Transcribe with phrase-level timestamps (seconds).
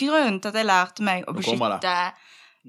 [0.00, 1.94] grunnen til at jeg lærte meg å beskytte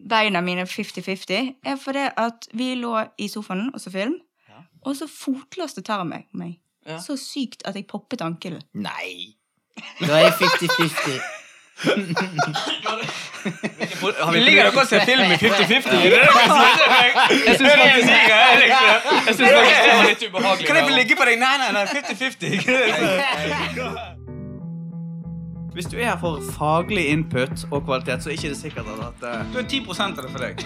[0.09, 4.15] beina mine 50-50, er fordi at vi lå i sofaen og så film,
[4.85, 6.59] og så fotlåste tarmen meg, meg.
[6.87, 6.97] Ja.
[7.03, 8.61] så sykt at jeg poppet ankelen.
[8.73, 9.35] Nei.
[9.99, 11.21] Da er jeg 50-50.
[14.19, 15.39] Har vi Ligger dere og ser film i 50-50?
[15.39, 15.43] Er
[16.03, 17.09] det det dere sier til meg?
[17.45, 18.07] Jeg syns faktisk
[19.39, 19.45] det
[19.95, 20.65] var litt ubehagelig.
[20.67, 21.35] Kan jeg få ligge på deg?
[21.39, 22.49] Nei, nei, nei, 50-50.
[25.73, 29.23] Hvis du er her for faglig input og kvalitet, så er det ikke sikkert at
[29.23, 29.53] uh...
[29.53, 30.65] Du er 10 av det for deg.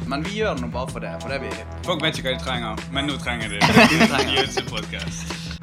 [0.10, 1.14] Men vi gjør det nå bare for det.
[1.22, 1.50] For det vi
[1.86, 3.60] Folk vet ikke hva de trenger, men nå trenger de
[4.12, 5.53] trenger.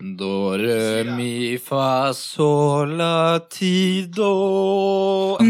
[0.00, 5.48] Do, re, mi, fa, sol, la, ti, do Da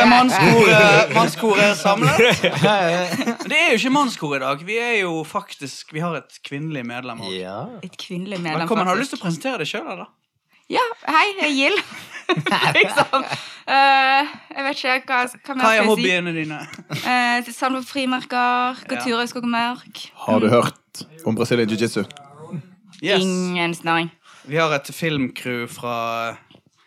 [0.00, 2.18] er mannskoret, mannskoret samlet.
[3.46, 4.66] Det er jo ikke mannskor i dag.
[4.66, 7.30] Vi er jo faktisk Vi har et kvinnelig medlem òg.
[7.38, 7.60] Ja.
[7.86, 8.90] Et kvinnelig medlem, Velkommen.
[8.90, 10.10] Har du lyst til å presentere deg sjøl, eller?
[10.66, 11.78] Ja, hei, jeg er Gill.
[12.78, 13.24] liksom.
[13.64, 16.42] Uh, jeg vet ikke hva, hva Hva er hobbyene si.
[16.42, 16.58] dine?
[17.04, 19.04] Uh, Samle på frimerker, gå Ja.
[19.04, 20.04] turer i skog og mørk.
[20.26, 22.04] Har du hørt om Brazilian jiu-jitsu?
[23.02, 23.22] Yes.
[23.24, 24.10] Ingen snøring.
[24.44, 26.36] Vi har et filmcrew fra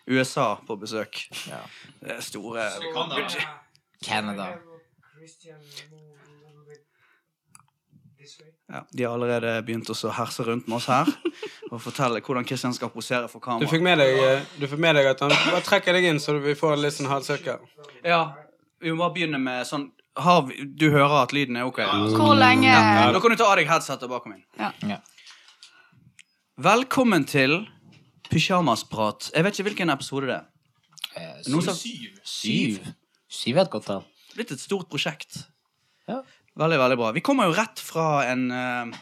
[0.08, 1.24] USA på besøk.
[1.50, 1.62] Ja.
[2.02, 2.70] Det er store
[4.06, 4.54] Canada.
[8.70, 11.08] Ja, De har allerede begynt å herse rundt med oss her
[11.72, 13.70] og fortelle hvordan Kristian skal posere for Du kamera.
[13.72, 16.36] fikk med deg, eh, du fikk med deg at han bare trekker deg inn, så
[16.44, 17.60] vi får litt sånn halvsirkel?
[18.04, 18.34] Ja,
[18.80, 21.80] Vi må bare begynne med sånn har vi, Du hører at lyden er ok?
[22.18, 24.44] Hvor lenge Ja, Da kan du ta av deg headsetet bakom min.
[24.60, 24.72] Ja.
[24.84, 25.00] Ja.
[26.58, 27.68] Velkommen til
[28.32, 29.30] Pysjamasprat.
[29.36, 30.46] Jeg vet ikke hvilken episode det er.
[31.16, 31.70] Eh, syv.
[31.74, 32.18] syv.
[32.26, 32.88] Syv.
[33.30, 34.04] Syv er et godt tall.
[34.36, 35.46] Blitt et stort prosjekt.
[36.10, 36.22] Ja.
[36.58, 37.12] Veldig, veldig bra.
[37.14, 38.96] Vi kommer jo rett fra en uh,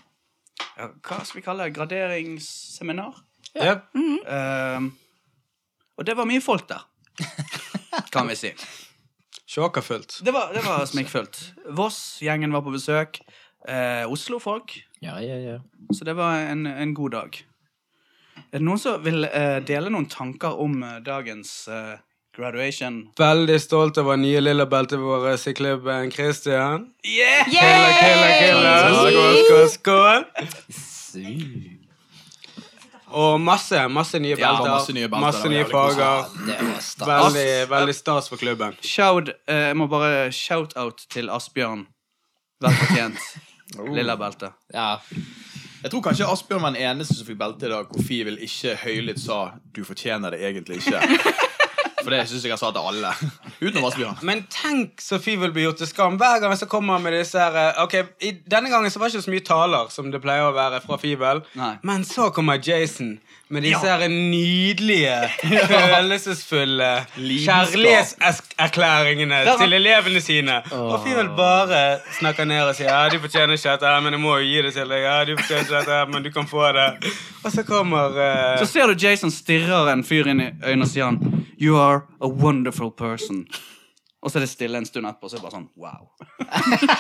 [0.75, 1.75] ja, Hva skal vi kalle det?
[1.77, 3.21] Graderingsseminar.
[3.55, 3.77] Ja.
[3.95, 4.87] Eh,
[5.95, 6.81] og det var mye folk der,
[8.13, 8.51] kan vi si.
[9.47, 10.17] Sjåkafullt.
[10.27, 11.39] Det var, det var smikkfullt.
[11.77, 13.21] Voss-gjengen var på besøk.
[13.63, 14.75] Uh, Oslo-folk.
[14.99, 15.59] Ja, ja, ja.
[15.95, 17.39] Så det var en, en god dag.
[18.51, 21.95] Er det noen som vil eh, dele noen tanker om eh, dagens eh,
[22.35, 22.99] graduation?
[23.19, 26.11] Veldig stolt over nye lilla beltet vårt i klubben.
[26.11, 26.85] Christian.
[27.03, 27.45] Yeah!
[27.49, 28.75] Killa, killa, killa.
[28.93, 30.25] Skål, skål, skål.
[33.15, 34.67] Og masse, masse nye belter.
[34.67, 36.25] Ja, masse nye belter, Masse nye farger.
[37.05, 38.75] Veldig, veldig stas for klubben.
[38.83, 41.85] Shout, eh, jeg må bare shout-out til Asbjørn.
[42.65, 43.19] Vel fortjent.
[43.95, 44.51] Lilla belte.
[44.73, 44.97] Ja.
[45.85, 48.73] Jeg tror kanskje Asbjørn var den eneste som fikk belte i dag hvor Fivel ikke
[48.83, 49.39] høylytt sa
[49.71, 50.99] 'du fortjener det egentlig ikke'.
[52.05, 53.11] For det syns jeg han sa til alle.
[53.65, 54.19] Utenom Asbjørn.
[54.27, 57.17] Men tenk så Fy vil bli gjort til skam hver gang så kommer han med
[57.17, 60.11] disse her eh, Ok, i, Denne gangen så var det ikke så mye taler som
[60.13, 61.73] det pleier å være fra Fibel, Nei.
[61.87, 63.15] Men så kommer Jason
[63.49, 65.29] med disse her nydelige,
[65.69, 70.61] følelsesfulle kjærlighetserklæringene til elevene sine.
[70.71, 74.31] Og fyren bare snakker ned og sier ja, du fortjener ikke dette, men jeg må
[74.39, 74.99] jo gi det til deg.
[75.05, 76.89] Ja, du fortjener ikke dette, men du kan få det.
[77.43, 78.59] Og så kommer uh...
[78.63, 81.17] Så ser du Jason stirrer en fyr inn i øynene og sier han
[81.61, 83.47] You are a wonderful person.
[84.25, 86.03] Og så er det stille en stund etterpå, så er det bare sånn wow.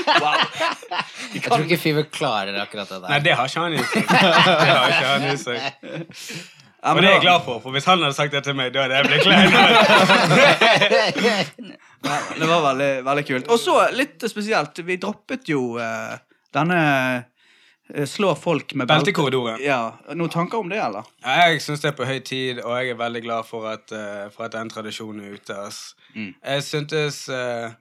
[1.33, 3.23] Jeg tror ikke Fever klarer akkurat det Nei, der.
[3.25, 4.03] det har ikke han i seg.
[4.05, 5.57] Det har ikke han i seg.
[6.85, 8.53] Ja, Og men det er jeg glad for, for hvis han hadde sagt det til
[8.59, 9.49] meg, da hadde jeg blitt klein.
[12.05, 13.47] Ja, det var veldig, veldig kult.
[13.49, 16.13] Og så litt spesielt, vi droppet jo uh,
[16.53, 16.77] denne
[17.89, 19.07] eh, slå folk med belte.
[19.07, 19.57] Beltekorridoren.
[19.65, 19.79] Ja,
[20.13, 21.09] Noen tanker om det, eller?
[21.25, 24.27] Jeg syns det er på høy tid, og jeg er veldig glad for at, uh,
[24.35, 25.57] for at den tradisjonen er ute.
[25.65, 25.95] ass.
[26.15, 26.31] Mm.
[26.39, 27.75] Jeg syntes uh,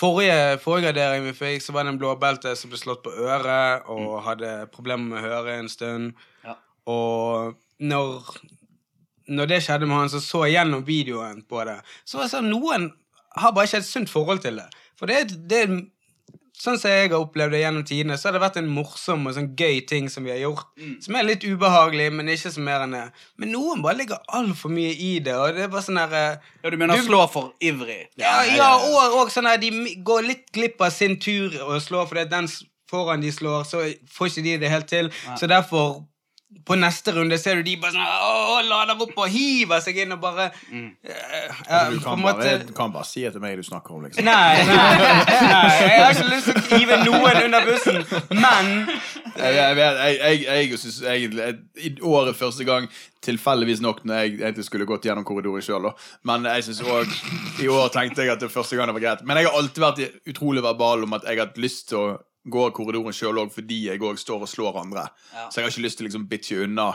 [0.00, 3.88] forrige, forrige gradering vi fikk, så var det en blåbelte som ble slått på øret
[3.92, 6.12] og hadde problemer med å høre en stund.
[6.46, 6.56] Ja.
[6.90, 8.32] Og når,
[9.28, 11.78] når det skjedde med han, så så jeg gjennom videoen på det.
[12.04, 12.90] Så var det sånn, noen
[13.38, 14.66] har bare ikke et sunt forhold til det.
[14.98, 15.74] For det, det er
[16.58, 19.34] Sånn som jeg har opplevd det gjennom tidene, så har det vært en morsom og
[19.36, 20.64] sånn gøy ting som vi har gjort.
[21.04, 23.04] Som er litt ubehagelig, men ikke så mer enn det.
[23.38, 26.50] Men noen bare ligger altfor mye i det, og det er bare sånn der eh,
[26.64, 28.08] Ja, Du mener Du- slå for ivrig?
[28.18, 29.70] Ja, ja og, og sånn de
[30.02, 32.50] går litt glipp av sin tur og slår fordi den
[32.90, 35.10] foran de slår, så får ikke de det helt til.
[35.38, 36.02] Så derfor
[36.64, 40.14] på neste runde ser du de bare sånn Åh, lader opp og hiver seg inn
[40.14, 43.58] og bare eh, ja, Du kan bare, måte du kan bare si det til meg
[43.60, 44.24] du snakker om, liksom.
[44.24, 44.78] Nei, nei,
[45.52, 48.00] nei, jeg har ikke lyst til å hive noen under bussen,
[48.32, 48.72] men
[49.38, 51.50] Jeg, jeg, jeg, jeg, syns egentlig
[51.84, 52.88] I året første gang,
[53.22, 55.90] tilfeldigvis nok når jeg egentlig skulle gått gjennom korridoren sjøl,
[56.26, 59.22] men jeg synes også i år tenkte jeg at det første gang det var greit.
[59.26, 62.08] Men jeg har alltid vært utrolig verbal om at jeg har hatt lyst til å
[62.46, 65.08] går korridoren sjøl òg fordi jeg òg står og slår andre.
[65.34, 65.48] Ja.
[65.50, 66.90] Så jeg har ikke lyst til å liksom bitche unna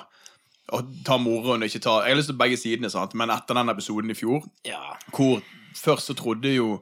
[0.74, 3.14] og ta moroen og ikke ta Jeg har lyst til begge sidene, sant?
[3.20, 4.96] men etter den episoden i fjor, Ja.
[5.12, 5.42] hvor
[5.76, 6.80] først så trodde jo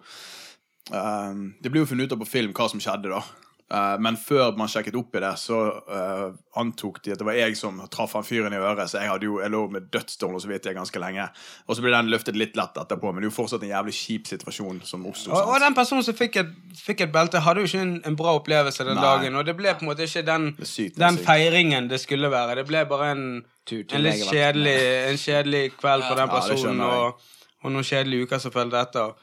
[0.94, 3.22] um, Det ble jo funnet ut av på film hva som skjedde, da.
[3.72, 5.58] Eh, men før man sjekket opp i det, så
[5.88, 8.92] uh, antok de at det var jeg som traff han fyren i øret.
[8.92, 11.30] Så jeg hadde jo, jeg lå med vidt jeg ganske lenge.
[11.68, 13.96] Og så ble den løftet litt lett etterpå, men det er jo fortsatt en jævlig
[13.96, 15.32] kjip situasjon som oppsto.
[15.32, 18.20] Og, og den personen som fikk et, fikk et belte, hadde jo ikke en, en
[18.20, 19.08] bra opplevelse den Nei.
[19.08, 19.40] dagen.
[19.40, 22.60] Og det ble på en måte ikke den, sykt, den feiringen det skulle være.
[22.60, 23.28] Det ble bare en,
[23.72, 24.80] en litt kjedelig,
[25.14, 29.16] en kjedelig kveld for den personen, ja, og, og noen kjedelige uker som fulgte etter.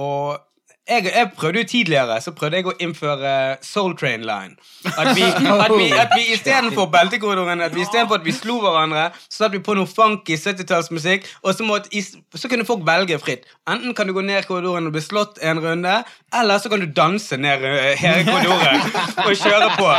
[0.00, 0.38] Og
[0.90, 3.32] jeg, jeg prøvde jo tidligere så prøvde jeg å innføre
[3.64, 4.56] Soul Train Line.
[4.90, 9.10] At vi, at vi, at vi istedenfor beltekorridoren At vi istedenfor at vi slo hverandre,
[9.28, 12.02] så satte vi på noe funky 70-tallsmusikk, og så, måtte,
[12.34, 13.46] så kunne folk velge fritt.
[13.70, 16.00] Enten kan du gå ned korridoren og bli slått en runde,
[16.40, 18.82] eller så kan du danse ned eh, hele korridoren
[19.26, 19.90] og kjøre på.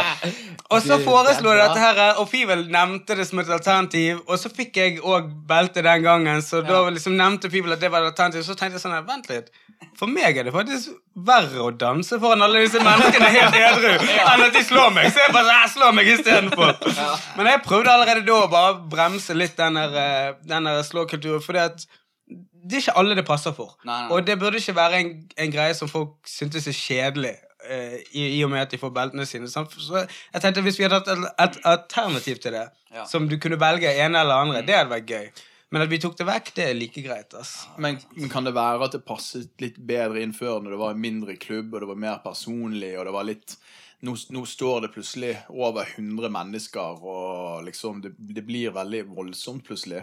[0.71, 4.51] Og så foreslo jeg dette her, og Fivel nevnte det som et alternativ, og så
[4.51, 8.13] fikk jeg òg belte den gangen, så da liksom nevnte Fivel at det var et
[8.13, 9.51] alternativ, så tenkte jeg sånn her, vent litt.
[9.97, 10.80] For meg er det faktisk
[11.15, 15.09] verre å danse foran alle disse menneskene helt edru enn at de slår meg.
[15.11, 16.71] Så jeg bare slår «Æ, slå meg istedenfor.
[17.37, 19.97] Men jeg prøvde allerede da å bare bremse litt den der,
[20.47, 21.85] eh, slåkulturen, at
[22.63, 23.75] det er ikke alle det passer for.
[23.83, 24.11] Nei, nei.
[24.13, 27.35] Og det burde ikke være en, en greie som folk syntes er kjedelig.
[27.69, 29.47] eh, i, I og med at de får beltene sine.
[29.47, 29.65] Så
[30.33, 33.05] jeg tenkte Hvis vi hadde hatt et, et alternativ til det, Ja.
[33.05, 35.27] som du kunne velge ene eller andre, det hadde vært gøy.
[35.71, 37.33] Men at vi tok det vekk, det er like greit.
[37.39, 37.67] ass.
[37.79, 40.95] Men men kan det være at det passet litt bedre inn før, når det var
[40.95, 43.57] en mindre klubb, og det var mer personlig, og det var litt
[44.01, 49.61] Nå, nå står det plutselig over 100 mennesker, og liksom Det, det blir veldig voldsomt
[49.67, 50.01] plutselig.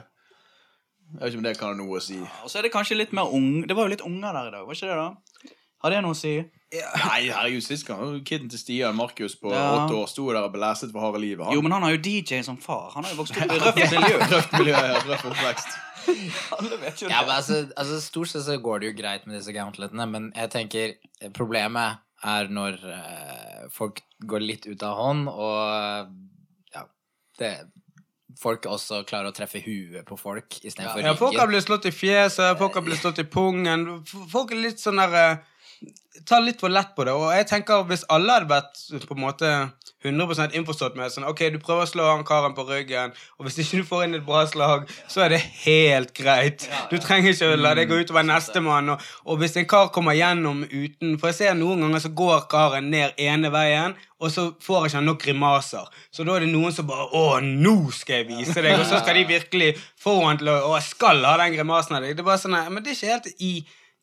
[1.09, 2.21] Jeg vet ikke om det kan ha noe å si.
[2.45, 4.55] Og så er det kanskje litt mer ung Det var jo litt unger der i
[4.55, 5.57] dag, var ikke det da?
[5.83, 6.35] Har det noe å si?
[6.69, 9.63] Nei, herregud, sist gang kiden til Stian Markus på Ja.
[9.87, 11.47] åtte år sto der og belæset for harde livet.
[11.47, 11.55] Han.
[11.55, 12.91] Jo, men han har jo DJ som far.
[12.95, 14.19] Han har jo vokst opp i røft miljø.
[14.35, 15.79] Røft miljø, ja, røft oppvekst.
[16.59, 19.39] Alle vet jo Ja, men altså, altså Stort sett så går det jo greit med
[19.39, 24.97] disse gauntletene, men jeg tenker eh, problemet er når uh, folk går litt ut av
[24.99, 26.09] hånd, og
[26.75, 26.83] ja
[27.39, 27.53] det,
[28.39, 31.95] Folk også klarer å treffe huet på folk istedenfor Ja, folk har blitt slått i
[31.95, 33.87] fjeset, folk har blitt slått i pungen.
[34.07, 35.39] Folk er litt sånn der eh,
[36.29, 37.15] Tar litt for lett på det.
[37.15, 39.53] Og jeg tenker hvis alle hadde vært på en måte
[40.05, 43.57] 100% innforstått med sånn Ok, du prøver å slå han karen på ryggen, og hvis
[43.65, 46.69] ikke du får inn et bra slag, så er det helt greit.
[46.93, 48.93] Du trenger ikke å la det gå utover nestemann.
[48.95, 52.47] Og, og hvis en kar kommer gjennom uten For jeg ser noen ganger så går
[52.51, 55.91] karen ned ene veien, og så får ikke han nok grimaser.
[56.15, 58.79] Så da er det noen som bare Å, nå skal jeg vise deg!
[58.79, 61.99] Og så skal de virkelig få han til å Å, jeg skal ha den grimasen
[61.99, 62.15] av deg.
[62.15, 63.53] Det er bare sånn, Men det er ikke helt i,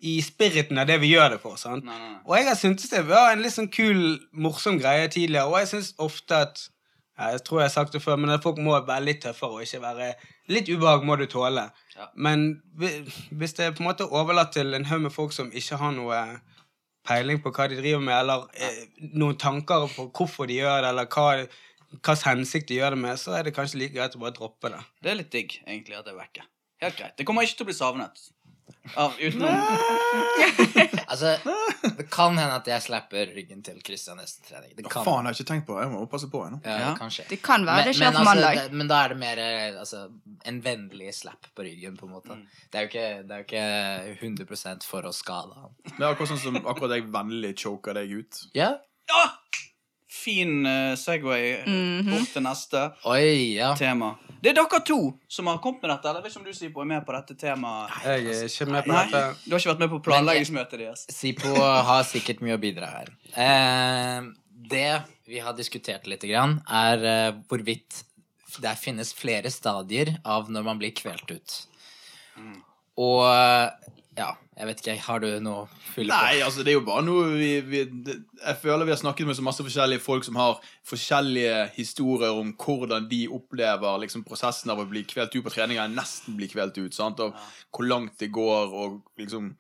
[0.06, 1.58] i spiriten av det vi gjør det for.
[1.66, 2.22] Nei, nei, nei.
[2.28, 4.02] Og jeg har syntes det var en litt sånn kul,
[4.46, 6.66] morsom greie tidligere, og jeg syns ofte at
[7.16, 9.56] ja, Jeg tror jeg har sagt det før, men at folk må være litt tøffere
[9.56, 10.10] og ikke være
[10.52, 11.64] Litt ubehag må du tåle.
[11.96, 12.10] Ja.
[12.14, 12.60] Men
[13.32, 15.96] hvis det er på en måte overlatt til en haug med folk som ikke har
[15.96, 16.20] noe
[17.08, 18.84] peiling på hva de driver med, eller eh,
[19.16, 21.30] noen tanker på hvorfor de gjør det, eller hva
[21.96, 24.72] hvilken hensikt de gjør det med, så er det kanskje like greit å bare droppe
[24.74, 24.82] det.
[25.02, 26.46] Det er litt digg, egentlig, at det er vekke.
[26.84, 27.16] Helt greit.
[27.18, 28.26] Det kommer ikke til å bli savnet.
[28.96, 29.50] Av, utenom
[31.12, 31.32] Altså,
[31.98, 34.72] det kan hende at jeg slapper ryggen til Christian neste trening.
[34.78, 35.06] Det kan.
[35.06, 35.86] Faen, jeg har ikke tenkt på det.
[35.86, 36.42] Jeg må passe på.
[36.48, 36.60] ennå.
[36.66, 37.10] Ja, Ja.
[37.30, 38.56] Det kan være det skjer på altså, mandag.
[38.62, 40.02] det- men da er det mer eh, altså,
[40.46, 42.38] en vennlig slap på ryggen, på en måte.
[42.72, 43.66] Det er jo ikke, det er jo ikke
[44.22, 45.72] 100 for å skade han.
[45.86, 48.44] Det er akkurat sånn som akkurat jeg vennlig choker deg ut.
[48.58, 48.74] Ja.
[50.16, 51.60] fin uh, Segway
[52.08, 53.74] bort til neste Oi, ja.
[53.78, 54.16] tema.
[54.46, 55.00] Det er dere to
[55.32, 56.10] som har kommet med dette.
[56.10, 56.22] eller?
[56.22, 57.96] Jeg vet ikke om du Sipo, er med på dette temaet.
[58.06, 59.22] Jeg er ikke med på Nei, dette.
[59.42, 61.06] Du har ikke vært med på planleggingsmøtet deres?
[61.10, 61.54] Sipo
[61.90, 63.10] har sikkert mye å bidra her.
[63.34, 64.28] Eh,
[64.70, 64.92] det
[65.26, 68.04] vi har diskutert litt, grann, er eh, hvorvidt
[68.62, 71.58] det finnes flere stadier av når man blir kvelt ut.
[73.02, 76.28] Og ja, jeg vet ikke, har du noe å fylle på?
[76.28, 79.36] Nei, altså det er jo bare noe vi, vi Jeg føler vi har snakket med
[79.36, 84.80] så masse forskjellige folk som har forskjellige historier om hvordan de opplever liksom, prosessen av
[84.80, 86.96] å bli kvelt ut på trening, eller nesten bli kvelt ut.
[86.96, 87.20] Sant?
[87.20, 87.36] Og
[87.76, 89.52] hvor langt det går, og liksom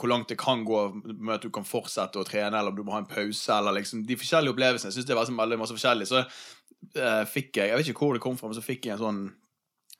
[0.00, 2.84] hvor langt det kan gå med at du kan fortsette å trene, eller om du
[2.84, 4.88] må ha en pause, eller liksom De forskjellige opplevelsene.
[4.88, 6.08] Jeg synes det var så veldig masse forskjellig.
[6.08, 8.96] Så uh, fikk jeg Jeg vet ikke hvor det kom fra, men så fikk jeg
[8.96, 9.22] en sånn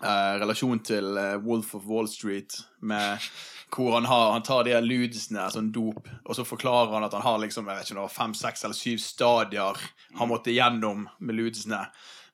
[0.05, 3.29] uh, relasjon til uh, Wolf of Wall Street med
[3.71, 7.15] hvor han, har, han tar de her ludesene, sånn dop, og så forklarer han at
[7.17, 9.79] han har liksom, jeg vet ikke, noe, fem, seks eller syv stadier
[10.19, 11.85] han måtte gjennom med ludesene.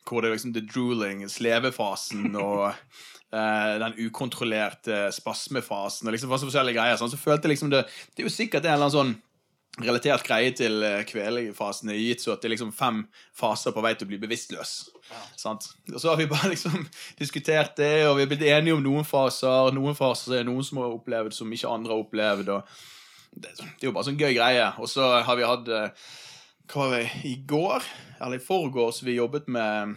[0.07, 6.47] Hvor det er liksom the drooling, slevefasen og eh, den ukontrollerte spasmefasen og liksom masse
[6.47, 7.01] forskjellige greier.
[7.01, 7.13] Sånn.
[7.13, 9.17] Så følte jeg liksom det Det er jo sikkert en eller annen sånn
[9.83, 13.03] relatert greie til eh, kvelingfasene, gitt så at det er liksom fem
[13.37, 14.75] faser på vei til å bli bevisstløs.
[15.37, 15.69] Sant?
[15.93, 16.87] Og så har vi bare liksom
[17.21, 19.73] diskutert det, og vi har blitt enige om noen faser.
[19.77, 22.53] Noen faser er noen som har opplevd som ikke andre har opplevd.
[23.37, 24.71] Det, det er jo bare sånn gøy greie.
[24.81, 26.11] Og så har vi hatt eh,
[26.73, 27.85] Hva var det, i går?
[28.17, 29.97] Eller i forgårs vi jobbet med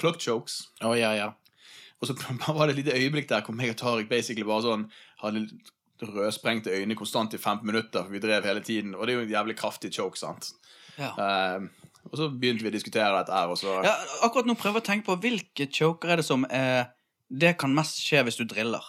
[0.00, 0.66] clock chokes.
[0.84, 1.32] Oh, ja, ja.
[2.00, 2.16] Og så
[2.56, 4.88] var det et lite øyeblikk der hvor meg og Tariq basically bare sånn
[5.24, 5.48] hadde
[6.02, 8.94] rødsprengte øyne konstant i 15 minutter, for vi drev hele tiden.
[8.94, 10.52] Og det er jo en jævlig kraftig choke, sant.
[10.98, 11.12] Ja.
[11.16, 11.68] Uh,
[12.10, 14.84] og så begynte vi å diskutere dette her, og så Ja, akkurat nå prøver jeg
[14.84, 16.84] å tenke på hvilke choker er det som eh,
[17.30, 18.82] Det kan mest skje hvis du driller.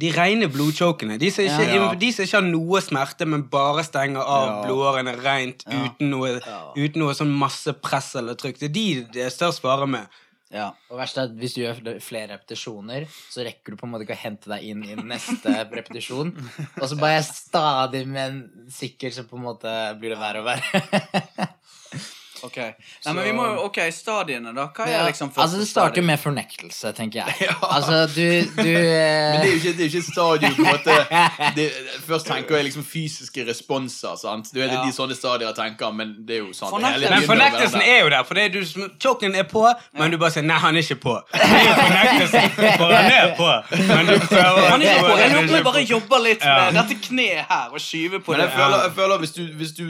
[0.00, 1.18] De rene blodchokene.
[1.20, 1.94] De som ikke, Ja.
[1.94, 4.54] de som ikke har noe smerte, men bare stenger av Ja.
[4.64, 5.84] blodårene rent Ja.
[5.84, 6.40] uten, noe,
[6.76, 8.58] uten noe sånn masse press eller trykk.
[8.58, 10.06] Det er de det er størst fare med.
[10.52, 10.68] Ja.
[10.92, 14.04] Og verst er at hvis du gjør flere repetisjoner, så rekker du på en måte
[14.06, 16.34] ikke å hente deg inn i neste repetisjon.
[16.76, 18.42] Og så bare jeg stadig, men
[18.72, 21.48] sikkert så på en måte blir det verre og verre.
[22.42, 22.56] Ok.
[22.58, 24.66] Nei, men vi må jo Ok, stadiene, da.
[24.74, 26.02] Hva er Ja, liksom første altså Det starter stadie?
[26.06, 27.34] med fornektelse, tenker jeg.
[27.46, 27.54] Ja.
[27.62, 30.68] Altså, du, du Men det er eh, jo ikke, det er ikke stadium på en
[30.72, 30.96] måte
[31.56, 31.66] det,
[32.06, 34.16] Først tenker jeg liksom fysiske responser.
[34.18, 34.50] sant?
[34.54, 34.86] Du vet, Det er Ja.
[34.90, 36.70] de sånne stadier jeg tenker, men det er jo sant.
[36.74, 38.22] Fornektelse- hele Men tiden fornektelsen er jo der.
[38.24, 38.60] For det er du,
[39.02, 39.64] choken er på,
[39.98, 41.18] men du bare sier 'nei, han er ikke på'.
[41.32, 43.50] Det er jo fornektelsen, for han er på.
[43.86, 45.16] Men du prøver Han er ikke på.
[45.22, 46.70] Jeg håper vi bare jobber litt Ja.
[46.70, 48.48] med dette kneet her og skyver på Men det.
[48.50, 49.84] jeg føler, jeg føler hvis du, hvis du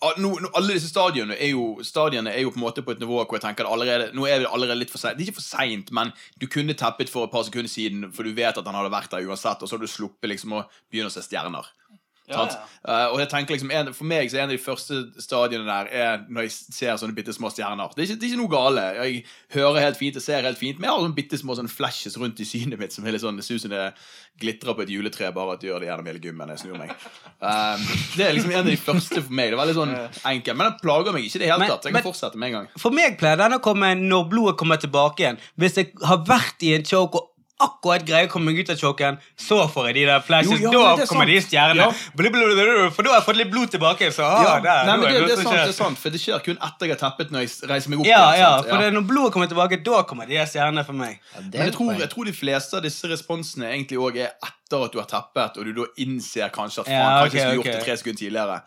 [0.00, 3.02] nå, nå, Alle disse stadiene er, jo, stadiene er jo på en måte på et
[3.02, 5.18] nivå hvor jeg tenker allerede, nå er det allerede litt for seint.
[5.18, 8.24] Det er ikke for seint, men du kunne teppet for et par sekunder siden, for
[8.24, 10.64] du vet at han hadde vært der uansett, og så har du sluppet liksom å
[10.88, 11.68] begynne å se stjerner.
[12.30, 12.66] Ja, ja.
[12.80, 15.66] Uh, og jeg tenker liksom, en, For meg så er en av de første stadiene
[15.66, 17.92] der er når jeg ser sånne bitte små stjerner.
[17.92, 18.84] Det er, ikke, det er ikke noe gale.
[18.96, 19.24] Jeg
[19.56, 22.16] hører helt fint, jeg ser helt fint, men jeg har sånne bitte små sånne flashes
[22.20, 23.90] rundt i synet mitt som er litt sånn, det ser ut som det
[24.40, 26.94] glitrer på et juletre, bare at det gjør det gjennom hele gymmen jeg snur meg.
[27.40, 27.82] Um,
[28.16, 29.50] det er liksom en av de første for meg.
[29.50, 29.94] Det er veldig sånn
[30.32, 30.56] enkelt.
[30.56, 31.88] Men den plager meg ikke i det hele tatt.
[31.88, 32.70] Jeg men- kan fortsette med en gang.
[32.80, 35.40] For meg pleier den å komme når blodet kommer tilbake igjen.
[35.60, 37.29] Hvis jeg har vært i en choke og
[37.64, 40.60] akkurat greier å komme meg ut av choken, så får jeg de der flashes.
[40.62, 41.32] Jo, ja, da er kommer sant.
[41.32, 41.86] de stjernene.
[41.86, 42.90] Ja.
[42.94, 44.10] For da har jeg fått litt blod tilbake.
[44.14, 46.22] Så, ah, Ja, der, nei, men det, det, er sant, det er sant, for det
[46.22, 48.10] skjer kun etter jeg har teppet når jeg reiser meg opp.
[48.10, 48.70] Ja, ja, sant?
[48.72, 51.20] for det når blodet kommer tilbake, da kommer de stjernene for meg.
[51.34, 54.84] ja, Men jeg tror, jeg tror de fleste av disse responsene egentlig også er etter
[54.86, 57.62] at du har teppet, og du da innser kanskje at faen, Ja, kanskje jeg skulle
[57.62, 57.72] okay.
[57.72, 58.60] gjort det tre sekunder tidligere.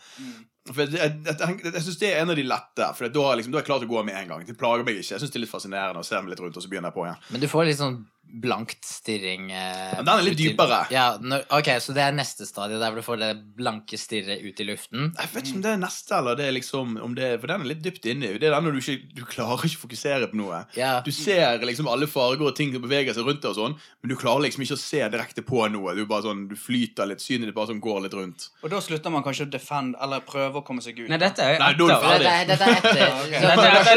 [0.63, 3.51] For jeg, jeg, jeg, jeg, syns det er en av de lette, for da liksom,
[3.51, 4.45] da er jeg klar til å gå med en gang.
[4.47, 5.09] Det plager meg ikke.
[5.11, 6.95] Jeg synes det er litt fascinerende å se meg litt rundt, og så begynner jeg
[6.95, 7.25] på igjen.
[7.35, 7.97] Men du får litt sånn
[8.33, 10.79] blankt stirring eh, den er litt i- dypere.
[10.89, 14.41] Ja, når, ok, Så det er neste stadie, der hvor du får det blanke stirret
[14.41, 15.11] ut i luften?
[15.19, 17.61] Jeg vet ikke om det er neste, eller det er liksom om det, For den
[17.61, 18.31] er litt dypt inni.
[18.39, 20.63] Det er den når du ikke du klarer ikke å fokusere på noe.
[20.75, 20.95] Ja.
[21.05, 24.09] Du ser liksom alle farger og ting som beveger seg rundt deg, og sånn, men
[24.09, 25.93] du klarer liksom ikke å se direkte på noe.
[25.95, 28.49] Du bare sånn, du flyter litt, synet ditt bare sånn går litt rundt.
[28.63, 31.09] Og da slutter man kanskje å defend eller prøve å komme seg ut.
[31.09, 32.01] Nei, dette er Nei, da er du etter.
[32.01, 32.47] ferdig.
[32.47, 32.93] Dette, er- er etter.
[33.43, 33.95] Dette, er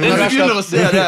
[0.00, 0.32] Når du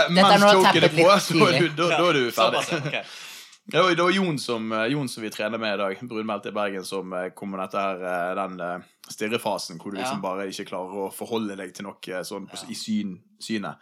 [0.04, 1.93] du har tappet litt så du, tidlig.
[2.00, 2.64] Da, er du ferdig.
[2.64, 2.98] Såpass, ok.
[3.66, 6.46] Det var, det var Jon, som, eh, Jon som vi trener med i dag, brunmeldt
[6.50, 10.22] i Bergen, som eh, kom med dette her, eh, den stirrefasen hvor du liksom Ja.
[10.26, 12.60] bare ikke klarer å forholde deg til noe sånn ja.
[12.68, 13.80] i syn, synet.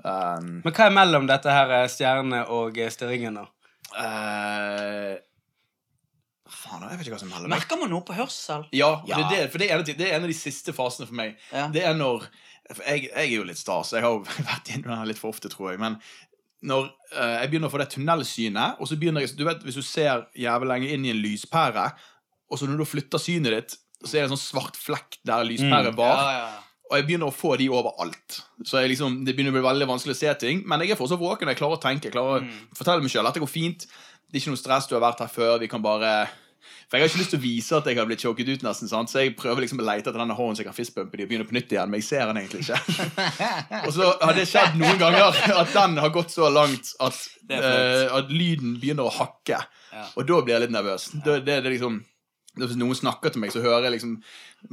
[0.00, 3.44] Um, Men hva er mellom dette her stjerne og eh, stirringen, da?
[3.92, 5.18] Uh,
[6.48, 7.58] faen, jeg vet ikke hva som melder meg.
[7.58, 8.64] Merker man noe på hørsel?
[8.72, 9.18] Ja, Ja.
[9.20, 11.06] Det, det, for det er, en av de- det er en av de siste fasene
[11.10, 11.36] for meg.
[11.52, 11.68] Ja.
[11.68, 12.24] Det er når
[12.70, 13.92] for jeg, jeg er jo litt stas.
[13.92, 15.80] Jeg har jo vært innom den litt for ofte, tror jeg.
[15.82, 16.00] Men
[16.66, 19.78] når eh, jeg begynner å få det tunnelsynet, og så begynner jeg Du vet, Hvis
[19.80, 21.86] du ser jævlig lenge inn i en lyspære,
[22.50, 25.46] og så når du flytter synet ditt, så er det en sånn svart flekk der
[25.46, 26.20] lyspæren var.
[26.20, 26.66] Ja, ja.
[26.90, 28.40] Og jeg begynner å få de overalt.
[28.66, 30.64] Så liksom, det begynner å bli veldig vanskelig å se ting.
[30.66, 31.46] Men jeg er fortsatt våken.
[31.52, 32.08] Jeg klarer å tenke.
[32.08, 33.84] Jeg klarer å fortelle meg sjøl at det går fint.
[34.26, 34.88] Det er ikke noe stress.
[34.90, 35.52] Du har vært her før.
[35.62, 36.10] Vi kan bare
[36.88, 38.90] For jeg har ikke lyst til å vise at jeg har blitt choket ut, nesten.
[38.90, 39.12] sant?
[39.12, 41.32] Så jeg prøver liksom å lete etter denne hånden så jeg kan fistbumpe de og
[41.32, 41.92] begynne på nytt igjen.
[41.92, 42.78] Men jeg ser den egentlig ikke.
[43.86, 48.06] og så har det skjedd noen ganger at den har gått så langt at, eh,
[48.20, 49.62] at lyden begynner å hakke.
[49.90, 50.06] Ja.
[50.16, 51.10] Og da blir jeg litt nervøs.
[51.24, 52.00] Da, det, det liksom
[52.58, 54.16] Hvis noen snakker til meg, så hører jeg liksom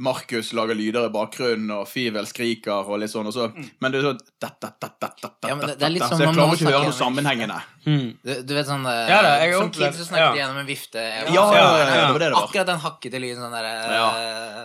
[0.02, 3.28] Markus lager lyder i bakgrunnen, og Fivel skriker, og litt sånn.
[3.30, 3.46] Og så,
[3.80, 6.98] Men det er sånn det- er litt sånn, Så jeg klarer ikke å høre noe
[6.98, 7.60] sammenhengende.
[7.86, 10.32] Du, du vet sånn eh, Ja da, jeg Som så snakker ja.
[10.34, 10.98] de gjennom en vifte.
[10.98, 12.36] Ja, ja, ja, det det det.
[12.42, 14.08] Akkurat den hakkete lyden sånn derre Ja.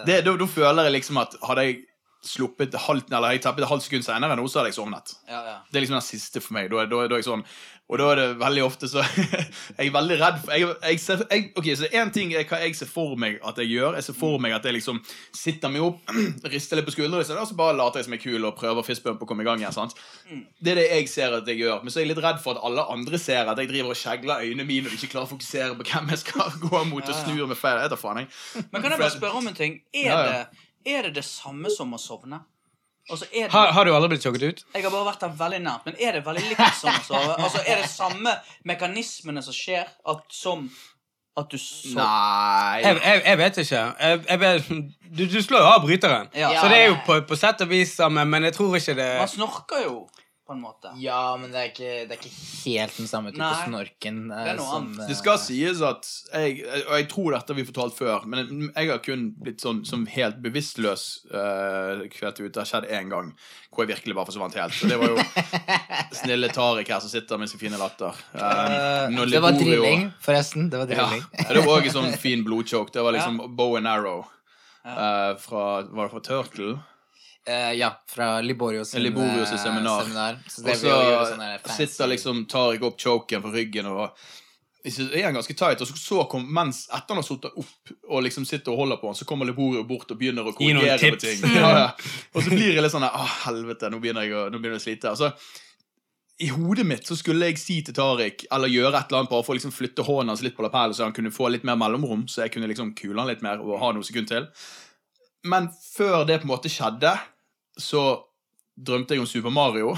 [0.05, 1.81] Det, da, da føler jeg liksom at hadde jeg
[2.23, 5.15] sluppet halvt, eller jeg tappet et halvt sekund senere, nå så hadde jeg sovnet.
[5.27, 5.55] Ja, ja.
[5.71, 6.69] Det er liksom den siste for meg.
[6.71, 7.43] Da, da, da jeg sånn
[7.91, 9.01] Og da er det veldig ofte så
[9.77, 12.61] Jeg er veldig redd for jeg, jeg ser, jeg, Ok, så én ting er hva
[12.63, 13.97] jeg ser for meg at jeg gjør.
[13.99, 15.01] Jeg ser for meg at jeg liksom
[15.35, 15.99] sitter meg opp,
[16.53, 18.87] rister litt på skuldrene, og så- bare later jeg som jeg er kul og prøver
[18.87, 19.75] fistbump og komme i gang igjen.
[19.75, 19.93] sant?
[20.63, 21.83] Det er det jeg ser at jeg gjør.
[21.83, 23.99] Men så er jeg litt redd for at alle andre ser at jeg driver og
[23.99, 27.17] skjegler øynene mine og ikke klarer å fokusere på hvem jeg skal gå mot og
[27.19, 27.83] snur med feil.
[27.83, 28.63] Jeg tar faen, jeg.
[28.71, 29.81] Men kan jeg bare spørre om en ting?
[29.91, 30.23] Er.
[30.23, 32.41] Det, er det det samme som å sovne?
[33.11, 34.61] Altså, er det, Har, har du aldri blitt sjokket ut?
[34.73, 37.35] jeg har bare vært der veldig nært, men er det veldig likt som å sove?
[37.43, 38.35] Altså, er det samme
[38.69, 40.69] mekanismene som skjer at, som
[41.35, 41.99] at du sover?
[41.99, 43.81] Nei Jeg, jeg, jeg vet ikke.
[43.99, 44.71] Jeg, jeg vet,
[45.17, 46.31] du, du slår jo av bryteren.
[46.37, 46.53] Ja.
[46.61, 49.09] Så det er jo på, på sett og vis samme, men jeg tror ikke det
[49.19, 49.95] Man snorker jo,
[50.43, 50.89] på en måte.
[50.99, 52.31] Ja, men det er ikke, det er ikke
[52.65, 53.63] helt den samme type Nei.
[53.63, 54.17] snorken.
[54.31, 54.99] eh, Det er noe som, annet.
[55.05, 56.57] eh, Det skal sies at jeg,
[56.87, 60.03] og jeg tror dette har vi fortalt før, men jeg har kun blitt sånn som
[60.11, 62.51] helt bevisstløs uh, kvelt ut.
[62.51, 63.31] Det har skjedd én gang
[63.71, 64.83] hvor jeg virkelig bare forsvant helt.
[64.83, 65.23] Og det var jo
[66.21, 68.13] snille Tariq her som sitter med sin fine latter.
[68.35, 70.69] Uh, Det var drilling, forresten.
[70.69, 71.23] Det var drilling.
[71.39, 72.91] Ja, det var òg en sånn fin blodchoke.
[72.93, 74.25] Det var liksom bow and arrow.
[74.85, 76.73] Uh, fra, var det fra Turtle?
[77.45, 80.39] Eh, ja, fra Liborios, sin, Liborio sin eh, seminar.
[80.47, 80.77] Så Og
[81.67, 84.15] så sitter liksom Tariq opp choken på ryggen og
[84.91, 87.91] så er han ganske tight, og så, så kom, mens etter han har sittet opp
[88.11, 91.13] og liksom sitter og holder på han, så kommer Liborio bort og begynner å korrigere
[91.13, 91.45] på ting.
[91.55, 91.85] Ja, ja.
[92.35, 94.83] Og så blir jeg litt sånn Å, helvete, nå begynner jeg å, nå begynner jeg
[94.83, 95.13] å slite.
[95.13, 95.31] Altså,
[96.43, 99.47] I hodet mitt så skulle jeg si til Tariq, eller gjøre et eller annet bare
[99.47, 101.79] for å liksom flytte hånden hans litt på lapellen, så han kunne få litt mer
[101.79, 104.51] mellomrom, så jeg kunne liksom kule han litt mer og ha noen sekunder til.
[105.47, 107.15] Men før det på en måte skjedde,
[107.77, 108.03] så
[108.73, 109.95] drømte jeg om Super Mario.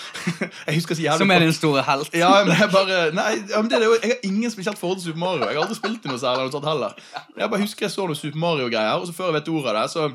[0.66, 2.14] jeg husker så jævlig Som er din store helt.
[2.14, 5.18] ja, men jeg bare Nei, det er jo, jeg har ingen spesielt forhold til Super
[5.18, 5.44] Mario.
[5.44, 6.96] Jeg har aldri spilt i noe særlig noe sånt heller.
[7.36, 9.78] Jeg bare husker jeg så noe Super Mario-greier, og så før jeg vet ordet av
[9.82, 10.08] det, så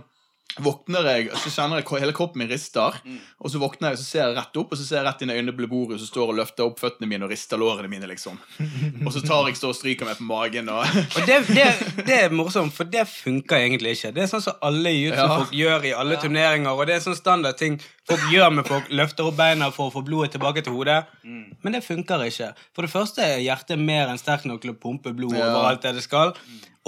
[0.59, 2.97] våkner jeg, så kjenner jeg hele kroppen min rister,
[3.39, 5.31] og så våkner jeg, så ser jeg rett opp, og så ser jeg rett inn
[5.31, 8.09] i øynene på bordet, som står og løfter opp føttene mine og rister lårene mine,
[8.11, 8.39] liksom.
[9.05, 10.83] Og så tar jeg så og stryker meg på magen, og
[11.17, 11.67] Og det, det,
[12.07, 14.11] det er morsomt, for det funker egentlig ikke.
[14.17, 17.57] Det er sånn som alle jiu-jitsu-folk gjør i alle turneringer, og det er sånn standard
[17.61, 17.79] ting
[18.09, 18.89] folk gjør med folk.
[18.91, 20.99] Løfter opp beina for å få blodet tilbake til hodet.
[21.23, 22.51] Men det funker ikke.
[22.75, 25.47] For det første er hjertet mer enn sterkt nok til å pumpe blod Ja.
[25.53, 26.33] overalt det det skal.